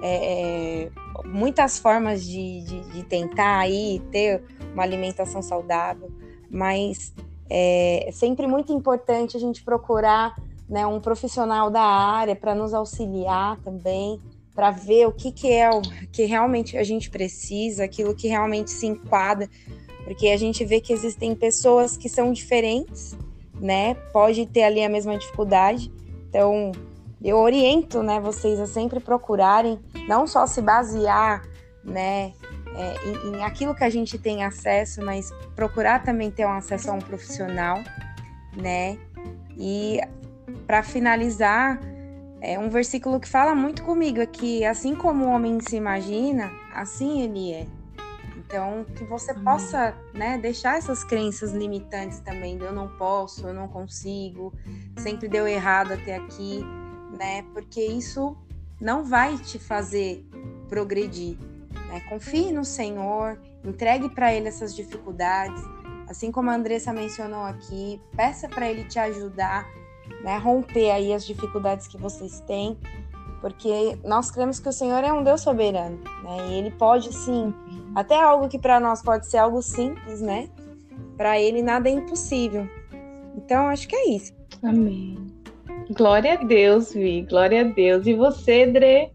é, 0.00 0.84
é, 0.84 0.90
muitas 1.24 1.78
formas 1.78 2.24
de, 2.24 2.60
de, 2.62 2.80
de, 2.90 3.02
tentar 3.04 3.58
aí 3.58 4.00
ter 4.10 4.42
uma 4.72 4.82
alimentação 4.82 5.42
saudável, 5.42 6.10
mas 6.50 7.12
é, 7.48 8.08
é 8.08 8.12
sempre 8.12 8.46
muito 8.46 8.72
importante 8.72 9.36
a 9.36 9.40
gente 9.40 9.62
procurar 9.64 10.34
né, 10.68 10.86
um 10.86 11.00
profissional 11.00 11.70
da 11.70 11.82
área 11.82 12.34
para 12.34 12.54
nos 12.54 12.72
auxiliar 12.72 13.58
também, 13.60 14.20
para 14.54 14.70
ver 14.70 15.06
o 15.06 15.12
que, 15.12 15.32
que 15.32 15.52
é 15.52 15.68
o 15.68 15.82
que 16.12 16.24
realmente 16.24 16.78
a 16.78 16.84
gente 16.84 17.10
precisa, 17.10 17.84
aquilo 17.84 18.14
que 18.14 18.28
realmente 18.28 18.70
se 18.70 18.86
enquadra, 18.86 19.48
porque 20.04 20.28
a 20.28 20.36
gente 20.36 20.64
vê 20.64 20.80
que 20.80 20.92
existem 20.92 21.34
pessoas 21.34 21.96
que 21.96 22.08
são 22.08 22.32
diferentes, 22.32 23.16
né? 23.60 23.94
Pode 24.12 24.46
ter 24.46 24.62
ali 24.62 24.84
a 24.84 24.88
mesma 24.88 25.16
dificuldade. 25.18 25.90
Então, 26.28 26.72
eu 27.22 27.38
oriento, 27.38 28.02
né, 28.02 28.20
vocês 28.20 28.60
a 28.60 28.66
sempre 28.66 29.00
procurarem 29.00 29.80
não 30.06 30.26
só 30.26 30.46
se 30.46 30.60
basear, 30.60 31.42
né, 31.82 32.32
é, 32.76 33.08
em, 33.08 33.36
em 33.36 33.42
aquilo 33.42 33.74
que 33.74 33.84
a 33.84 33.90
gente 33.90 34.18
tem 34.18 34.44
acesso, 34.44 35.02
mas 35.02 35.32
procurar 35.54 36.02
também 36.02 36.30
ter 36.30 36.44
um 36.44 36.52
acesso 36.52 36.90
a 36.90 36.92
um 36.92 36.98
profissional, 36.98 37.78
né? 38.56 38.98
E 39.56 40.00
para 40.66 40.82
finalizar, 40.82 41.80
é 42.40 42.58
um 42.58 42.68
versículo 42.68 43.18
que 43.18 43.28
fala 43.28 43.54
muito 43.54 43.82
comigo, 43.82 44.20
é 44.20 44.26
que 44.26 44.64
assim 44.64 44.94
como 44.94 45.24
o 45.24 45.28
homem 45.28 45.58
se 45.60 45.76
imagina, 45.76 46.50
assim 46.74 47.22
ele 47.22 47.52
é. 47.52 47.66
Então, 48.36 48.84
que 48.96 49.04
você 49.04 49.32
possa 49.32 49.96
né, 50.12 50.36
deixar 50.36 50.76
essas 50.76 51.02
crenças 51.02 51.52
limitantes 51.52 52.20
também, 52.20 52.58
eu 52.58 52.72
não 52.72 52.88
posso, 52.98 53.48
eu 53.48 53.54
não 53.54 53.66
consigo, 53.66 54.52
sempre 54.98 55.26
deu 55.26 55.48
errado 55.48 55.92
até 55.92 56.16
aqui, 56.16 56.62
né? 57.18 57.42
Porque 57.54 57.80
isso 57.80 58.36
não 58.80 59.02
vai 59.02 59.38
te 59.38 59.58
fazer 59.58 60.24
progredir. 60.68 61.38
Né? 61.88 62.00
Confie 62.08 62.52
no 62.52 62.64
Senhor, 62.64 63.40
entregue 63.64 64.10
para 64.10 64.34
Ele 64.34 64.48
essas 64.48 64.74
dificuldades. 64.74 65.62
Assim 66.06 66.30
como 66.30 66.50
a 66.50 66.54
Andressa 66.54 66.92
mencionou 66.92 67.44
aqui, 67.44 68.00
peça 68.14 68.46
para 68.48 68.68
Ele 68.70 68.84
te 68.84 68.98
ajudar 68.98 69.66
né, 70.22 70.38
romper 70.38 70.90
aí 70.90 71.12
as 71.12 71.26
dificuldades 71.26 71.86
que 71.86 71.96
vocês 71.96 72.40
têm, 72.40 72.76
porque 73.40 73.98
nós 74.04 74.30
cremos 74.30 74.58
que 74.58 74.68
o 74.68 74.72
Senhor 74.72 75.04
é 75.04 75.12
um 75.12 75.22
Deus 75.22 75.42
soberano, 75.42 75.98
né? 76.22 76.48
E 76.48 76.54
ele 76.54 76.70
pode 76.70 77.12
sim, 77.12 77.52
até 77.94 78.18
algo 78.18 78.48
que 78.48 78.58
para 78.58 78.80
nós 78.80 79.02
pode 79.02 79.26
ser 79.26 79.36
algo 79.36 79.60
simples, 79.60 80.22
né? 80.22 80.48
Para 81.16 81.38
ele 81.38 81.60
nada 81.60 81.88
é 81.88 81.92
impossível. 81.92 82.66
Então 83.36 83.68
acho 83.68 83.86
que 83.86 83.94
é 83.94 84.10
isso. 84.10 84.32
Amém. 84.62 85.18
Glória 85.90 86.34
a 86.34 86.36
Deus, 86.36 86.94
Vi. 86.94 87.22
Glória 87.22 87.60
a 87.60 87.64
Deus. 87.64 88.06
E 88.06 88.14
você, 88.14 88.66
Dre? 88.66 89.12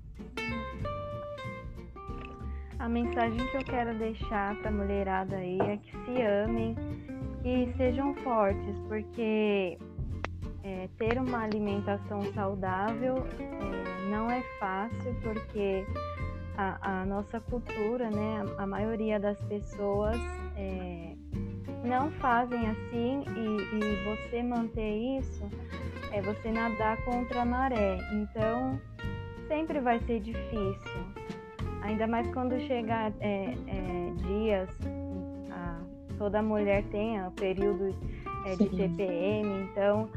A 2.78 2.88
mensagem 2.88 3.38
que 3.48 3.58
eu 3.58 3.66
quero 3.66 3.98
deixar 3.98 4.56
para 4.58 4.70
a 4.70 4.72
mulherada 4.72 5.38
aí 5.38 5.60
é 5.60 5.78
que 5.78 5.92
se 5.92 6.22
amem 6.22 6.76
e 7.44 7.72
sejam 7.78 8.14
fortes, 8.16 8.76
porque 8.88 9.78
é, 10.64 10.90
ter 10.98 11.18
uma 11.18 11.44
alimentação 11.44 12.22
saudável 12.34 13.26
é, 13.40 14.10
não 14.10 14.30
é 14.30 14.42
fácil 14.60 15.16
porque 15.22 15.86
a, 16.58 17.02
a, 17.02 17.06
nossa 17.06 17.40
cultura, 17.40 18.10
né, 18.10 18.44
a, 18.58 18.64
a 18.64 18.68
maioria 18.68 19.20
das 19.20 19.40
pessoas 19.44 20.18
é, 20.58 21.16
não 21.86 22.12
fazem 22.12 22.60
assim 22.68 23.24
e, 23.36 23.76
e, 23.78 24.04
você 24.04 24.44
manter 24.44 25.20
isso 25.20 25.50
é 26.12 26.22
você 26.22 26.52
nadar 26.52 26.98
contra 27.06 27.42
a 27.42 27.46
maré. 27.46 27.98
Então 28.12 28.80
sempre 29.48 29.80
vai 29.80 30.00
ser 30.02 30.20
difícil, 30.20 31.06
ainda 31.82 32.06
mais 32.06 32.28
quando 32.34 32.60
chegar 32.68 33.12
é, 33.20 33.54
é, 33.68 34.14
dias, 34.18 34.70
a, 35.52 35.80
toda 36.18 36.42
mulher 36.42 36.84
tem 36.92 37.26
o 37.26 37.32
período 37.32 37.96
é, 38.46 38.56
de 38.56 38.70
TPM, 38.70 39.64
então 39.64 40.10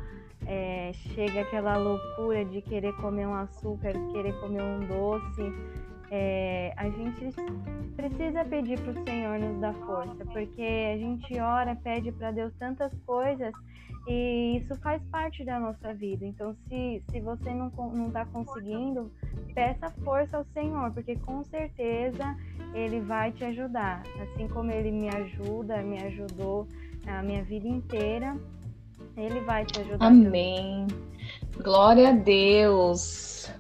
é, 0.47 0.93
chega 1.14 1.43
aquela 1.43 1.76
loucura 1.76 2.45
de 2.45 2.61
querer 2.62 2.95
comer 2.97 3.26
um 3.26 3.34
açúcar, 3.34 3.93
querer 4.12 4.38
comer 4.40 4.62
um 4.62 4.80
doce. 4.80 5.53
É, 6.11 6.74
a 6.76 6.90
gente 6.90 7.28
precisa 7.97 8.45
pedir 8.45 8.78
para 8.80 8.90
o 8.90 9.05
Senhor 9.05 9.38
nos 9.38 9.61
dar 9.61 9.74
força, 9.74 10.24
porque 10.26 10.93
a 10.95 10.99
gente 10.99 11.40
ora, 11.40 11.74
pede 11.76 12.12
para 12.12 12.30
Deus 12.30 12.53
tantas 12.59 12.93
coisas 13.07 13.55
e 14.07 14.59
isso 14.59 14.74
faz 14.80 15.03
parte 15.05 15.45
da 15.45 15.61
nossa 15.61 15.95
vida. 15.95 16.26
Então, 16.26 16.55
se, 16.68 17.03
se 17.11 17.20
você 17.20 17.55
não 17.55 17.68
está 18.09 18.26
conseguindo, 18.26 19.11
peça 19.55 19.90
força 20.05 20.38
ao 20.38 20.45
Senhor, 20.53 20.90
porque 20.93 21.16
com 21.16 21.45
certeza 21.45 22.36
Ele 22.74 23.01
vai 23.01 23.30
te 23.32 23.45
ajudar. 23.45 24.03
Assim 24.20 24.49
como 24.49 24.70
Ele 24.70 24.90
me 24.90 25.09
ajuda, 25.09 25.82
me 25.82 26.03
ajudou 26.03 26.66
a 27.07 27.22
minha 27.22 27.45
vida 27.45 27.68
inteira, 27.68 28.36
ele 29.16 29.40
vai 29.40 29.64
te 29.64 29.80
ajudar. 29.80 30.06
Amém. 30.06 30.86
Glória 31.62 32.10
a 32.10 32.12
Deus. 32.12 33.50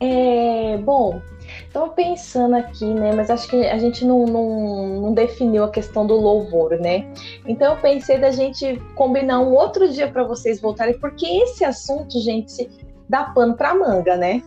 É, 0.00 0.78
bom, 0.78 1.22
estou 1.64 1.90
pensando 1.90 2.56
aqui, 2.56 2.86
né? 2.86 3.14
Mas 3.14 3.30
acho 3.30 3.48
que 3.48 3.64
a 3.66 3.78
gente 3.78 4.04
não, 4.04 4.24
não, 4.24 5.00
não, 5.00 5.14
definiu 5.14 5.62
a 5.62 5.70
questão 5.70 6.04
do 6.04 6.14
louvor, 6.14 6.76
né? 6.80 7.06
Então 7.46 7.74
eu 7.74 7.80
pensei 7.80 8.18
da 8.18 8.32
gente 8.32 8.82
combinar 8.96 9.40
um 9.40 9.52
outro 9.52 9.88
dia 9.88 10.10
para 10.10 10.24
vocês 10.24 10.60
voltarem, 10.60 10.98
porque 10.98 11.24
esse 11.24 11.64
assunto, 11.64 12.20
gente, 12.20 12.68
dá 13.08 13.24
pano 13.24 13.54
para 13.54 13.74
manga, 13.74 14.16
né? 14.16 14.42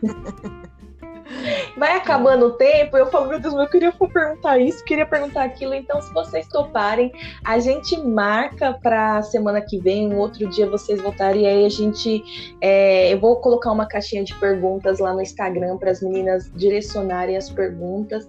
vai 1.76 1.96
acabando 1.96 2.46
o 2.46 2.50
tempo, 2.52 2.96
eu 2.96 3.06
falo, 3.06 3.28
meu 3.28 3.40
Deus, 3.40 3.54
eu 3.54 3.68
queria 3.68 3.92
perguntar 3.92 4.58
isso, 4.58 4.84
queria 4.84 5.06
perguntar 5.06 5.44
aquilo. 5.44 5.74
Então, 5.74 6.00
se 6.00 6.12
vocês 6.12 6.46
toparem, 6.48 7.12
a 7.44 7.58
gente 7.58 7.96
marca 7.98 8.72
para 8.74 9.22
semana 9.22 9.60
que 9.60 9.78
vem, 9.78 10.12
um 10.12 10.18
outro 10.18 10.48
dia 10.48 10.68
vocês 10.68 11.00
voltarem 11.00 11.42
e 11.42 11.46
aí 11.46 11.64
a 11.64 11.68
gente. 11.68 12.22
É, 12.60 13.12
eu 13.12 13.20
vou 13.20 13.36
colocar 13.36 13.72
uma 13.72 13.86
caixinha 13.86 14.24
de 14.24 14.34
perguntas 14.34 14.98
lá 14.98 15.12
no 15.12 15.20
Instagram 15.20 15.76
para 15.78 15.90
as 15.90 16.02
meninas 16.02 16.50
direcionarem 16.54 17.36
as 17.36 17.50
perguntas 17.50 18.28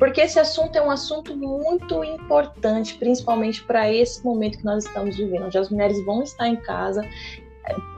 porque 0.00 0.22
esse 0.22 0.40
assunto 0.40 0.74
é 0.76 0.82
um 0.82 0.90
assunto 0.90 1.36
muito 1.36 2.02
importante, 2.02 2.94
principalmente 2.94 3.62
para 3.62 3.92
esse 3.92 4.24
momento 4.24 4.56
que 4.56 4.64
nós 4.64 4.86
estamos 4.86 5.14
vivendo, 5.14 5.44
onde 5.44 5.58
as 5.58 5.68
mulheres 5.68 6.02
vão 6.06 6.22
estar 6.22 6.48
em 6.48 6.56
casa 6.56 7.06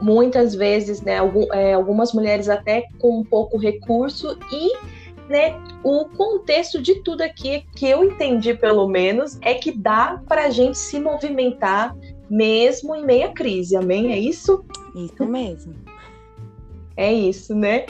muitas 0.00 0.54
vezes, 0.54 1.00
né, 1.02 1.18
é, 1.52 1.74
algumas 1.74 2.12
mulheres 2.12 2.48
até 2.48 2.86
com 2.98 3.24
pouco 3.24 3.56
recurso 3.56 4.38
e 4.52 4.72
né, 5.28 5.58
o 5.82 6.06
contexto 6.06 6.80
de 6.80 6.96
tudo 6.96 7.22
aqui 7.22 7.64
que 7.76 7.86
eu 7.86 8.04
entendi 8.04 8.54
pelo 8.54 8.88
menos 8.88 9.38
é 9.40 9.54
que 9.54 9.72
dá 9.72 10.20
para 10.28 10.46
a 10.46 10.50
gente 10.50 10.76
se 10.76 10.98
movimentar 11.00 11.96
mesmo 12.28 12.94
em 12.94 13.04
meia 13.04 13.30
crise, 13.30 13.76
amém? 13.76 14.12
É 14.12 14.18
isso? 14.18 14.64
Isso 14.94 15.24
mesmo. 15.26 15.74
É 16.96 17.12
isso, 17.12 17.54
né? 17.54 17.86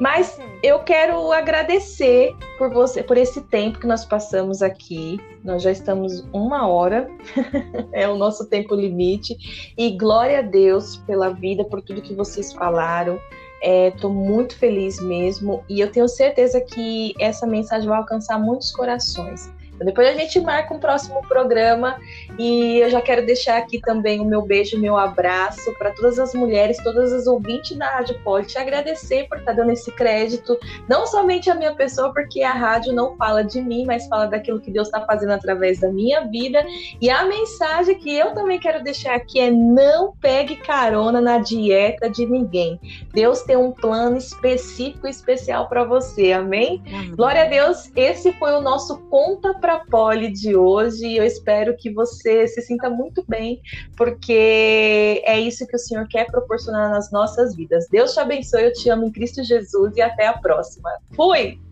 Mas 0.00 0.38
eu 0.62 0.80
quero 0.80 1.32
agradecer 1.32 2.34
por 2.58 2.70
você, 2.70 3.02
por 3.02 3.16
esse 3.16 3.40
tempo 3.42 3.78
que 3.78 3.86
nós 3.86 4.04
passamos 4.04 4.62
aqui. 4.62 5.20
Nós 5.42 5.62
já 5.62 5.70
estamos 5.70 6.26
uma 6.32 6.66
hora, 6.66 7.08
é 7.92 8.08
o 8.08 8.16
nosso 8.16 8.48
tempo 8.48 8.74
limite. 8.74 9.72
E 9.76 9.96
glória 9.96 10.38
a 10.40 10.42
Deus 10.42 10.96
pela 11.06 11.30
vida, 11.30 11.64
por 11.64 11.82
tudo 11.82 12.02
que 12.02 12.14
vocês 12.14 12.52
falaram. 12.52 13.18
Estou 13.62 14.10
é, 14.10 14.14
muito 14.14 14.58
feliz 14.58 15.00
mesmo 15.00 15.64
e 15.70 15.80
eu 15.80 15.90
tenho 15.90 16.06
certeza 16.06 16.60
que 16.60 17.14
essa 17.18 17.46
mensagem 17.46 17.88
vai 17.88 17.96
alcançar 17.96 18.38
muitos 18.38 18.70
corações. 18.70 19.50
Depois 19.78 20.08
a 20.08 20.12
gente 20.12 20.40
marca 20.40 20.74
um 20.74 20.78
próximo 20.78 21.20
programa 21.26 21.96
e 22.38 22.78
eu 22.78 22.90
já 22.90 23.00
quero 23.00 23.24
deixar 23.24 23.58
aqui 23.58 23.80
também 23.80 24.20
o 24.20 24.24
meu 24.24 24.42
beijo, 24.42 24.76
o 24.76 24.80
meu 24.80 24.96
abraço 24.96 25.72
para 25.78 25.90
todas 25.92 26.18
as 26.18 26.34
mulheres, 26.34 26.76
todas 26.82 27.12
as 27.12 27.26
ouvintes 27.26 27.76
da 27.76 27.86
Rádio 27.86 28.18
Pode, 28.22 28.48
te 28.48 28.58
agradecer 28.58 29.28
por 29.28 29.38
estar 29.38 29.52
tá 29.52 29.56
dando 29.58 29.72
esse 29.72 29.90
crédito, 29.92 30.58
não 30.88 31.06
somente 31.06 31.50
a 31.50 31.54
minha 31.54 31.74
pessoa, 31.74 32.12
porque 32.12 32.42
a 32.42 32.52
rádio 32.52 32.92
não 32.92 33.16
fala 33.16 33.42
de 33.42 33.60
mim, 33.60 33.84
mas 33.84 34.06
fala 34.06 34.26
daquilo 34.26 34.60
que 34.60 34.70
Deus 34.70 34.88
está 34.88 35.00
fazendo 35.02 35.32
através 35.32 35.80
da 35.80 35.90
minha 35.90 36.22
vida. 36.22 36.64
E 37.00 37.10
a 37.10 37.24
mensagem 37.24 37.98
que 37.98 38.14
eu 38.14 38.32
também 38.32 38.58
quero 38.58 38.82
deixar 38.82 39.14
aqui 39.14 39.40
é: 39.40 39.50
não 39.50 40.12
pegue 40.20 40.56
carona 40.56 41.20
na 41.20 41.38
dieta 41.38 42.08
de 42.08 42.26
ninguém. 42.26 42.80
Deus 43.12 43.42
tem 43.42 43.56
um 43.56 43.72
plano 43.72 44.16
específico 44.16 45.06
e 45.06 45.10
especial 45.10 45.68
para 45.68 45.84
você, 45.84 46.32
amém? 46.32 46.82
amém? 46.86 47.14
Glória 47.14 47.42
a 47.42 47.46
Deus, 47.46 47.90
esse 47.96 48.32
foi 48.34 48.52
o 48.52 48.60
nosso 48.60 48.98
Conta 49.10 49.54
para 49.64 49.76
a 49.76 49.80
Poli 49.86 50.30
de 50.30 50.54
hoje 50.54 51.06
e 51.06 51.16
eu 51.16 51.24
espero 51.24 51.74
que 51.74 51.90
você 51.90 52.46
se 52.46 52.60
sinta 52.60 52.90
muito 52.90 53.24
bem, 53.26 53.62
porque 53.96 55.22
é 55.24 55.40
isso 55.40 55.66
que 55.66 55.74
o 55.74 55.78
Senhor 55.78 56.06
quer 56.06 56.26
proporcionar 56.26 56.90
nas 56.90 57.10
nossas 57.10 57.56
vidas. 57.56 57.88
Deus 57.88 58.12
te 58.12 58.20
abençoe, 58.20 58.64
eu 58.64 58.72
te 58.74 58.90
amo 58.90 59.06
em 59.06 59.10
Cristo 59.10 59.42
Jesus 59.42 59.96
e 59.96 60.02
até 60.02 60.26
a 60.26 60.36
próxima. 60.36 60.90
Fui! 61.16 61.63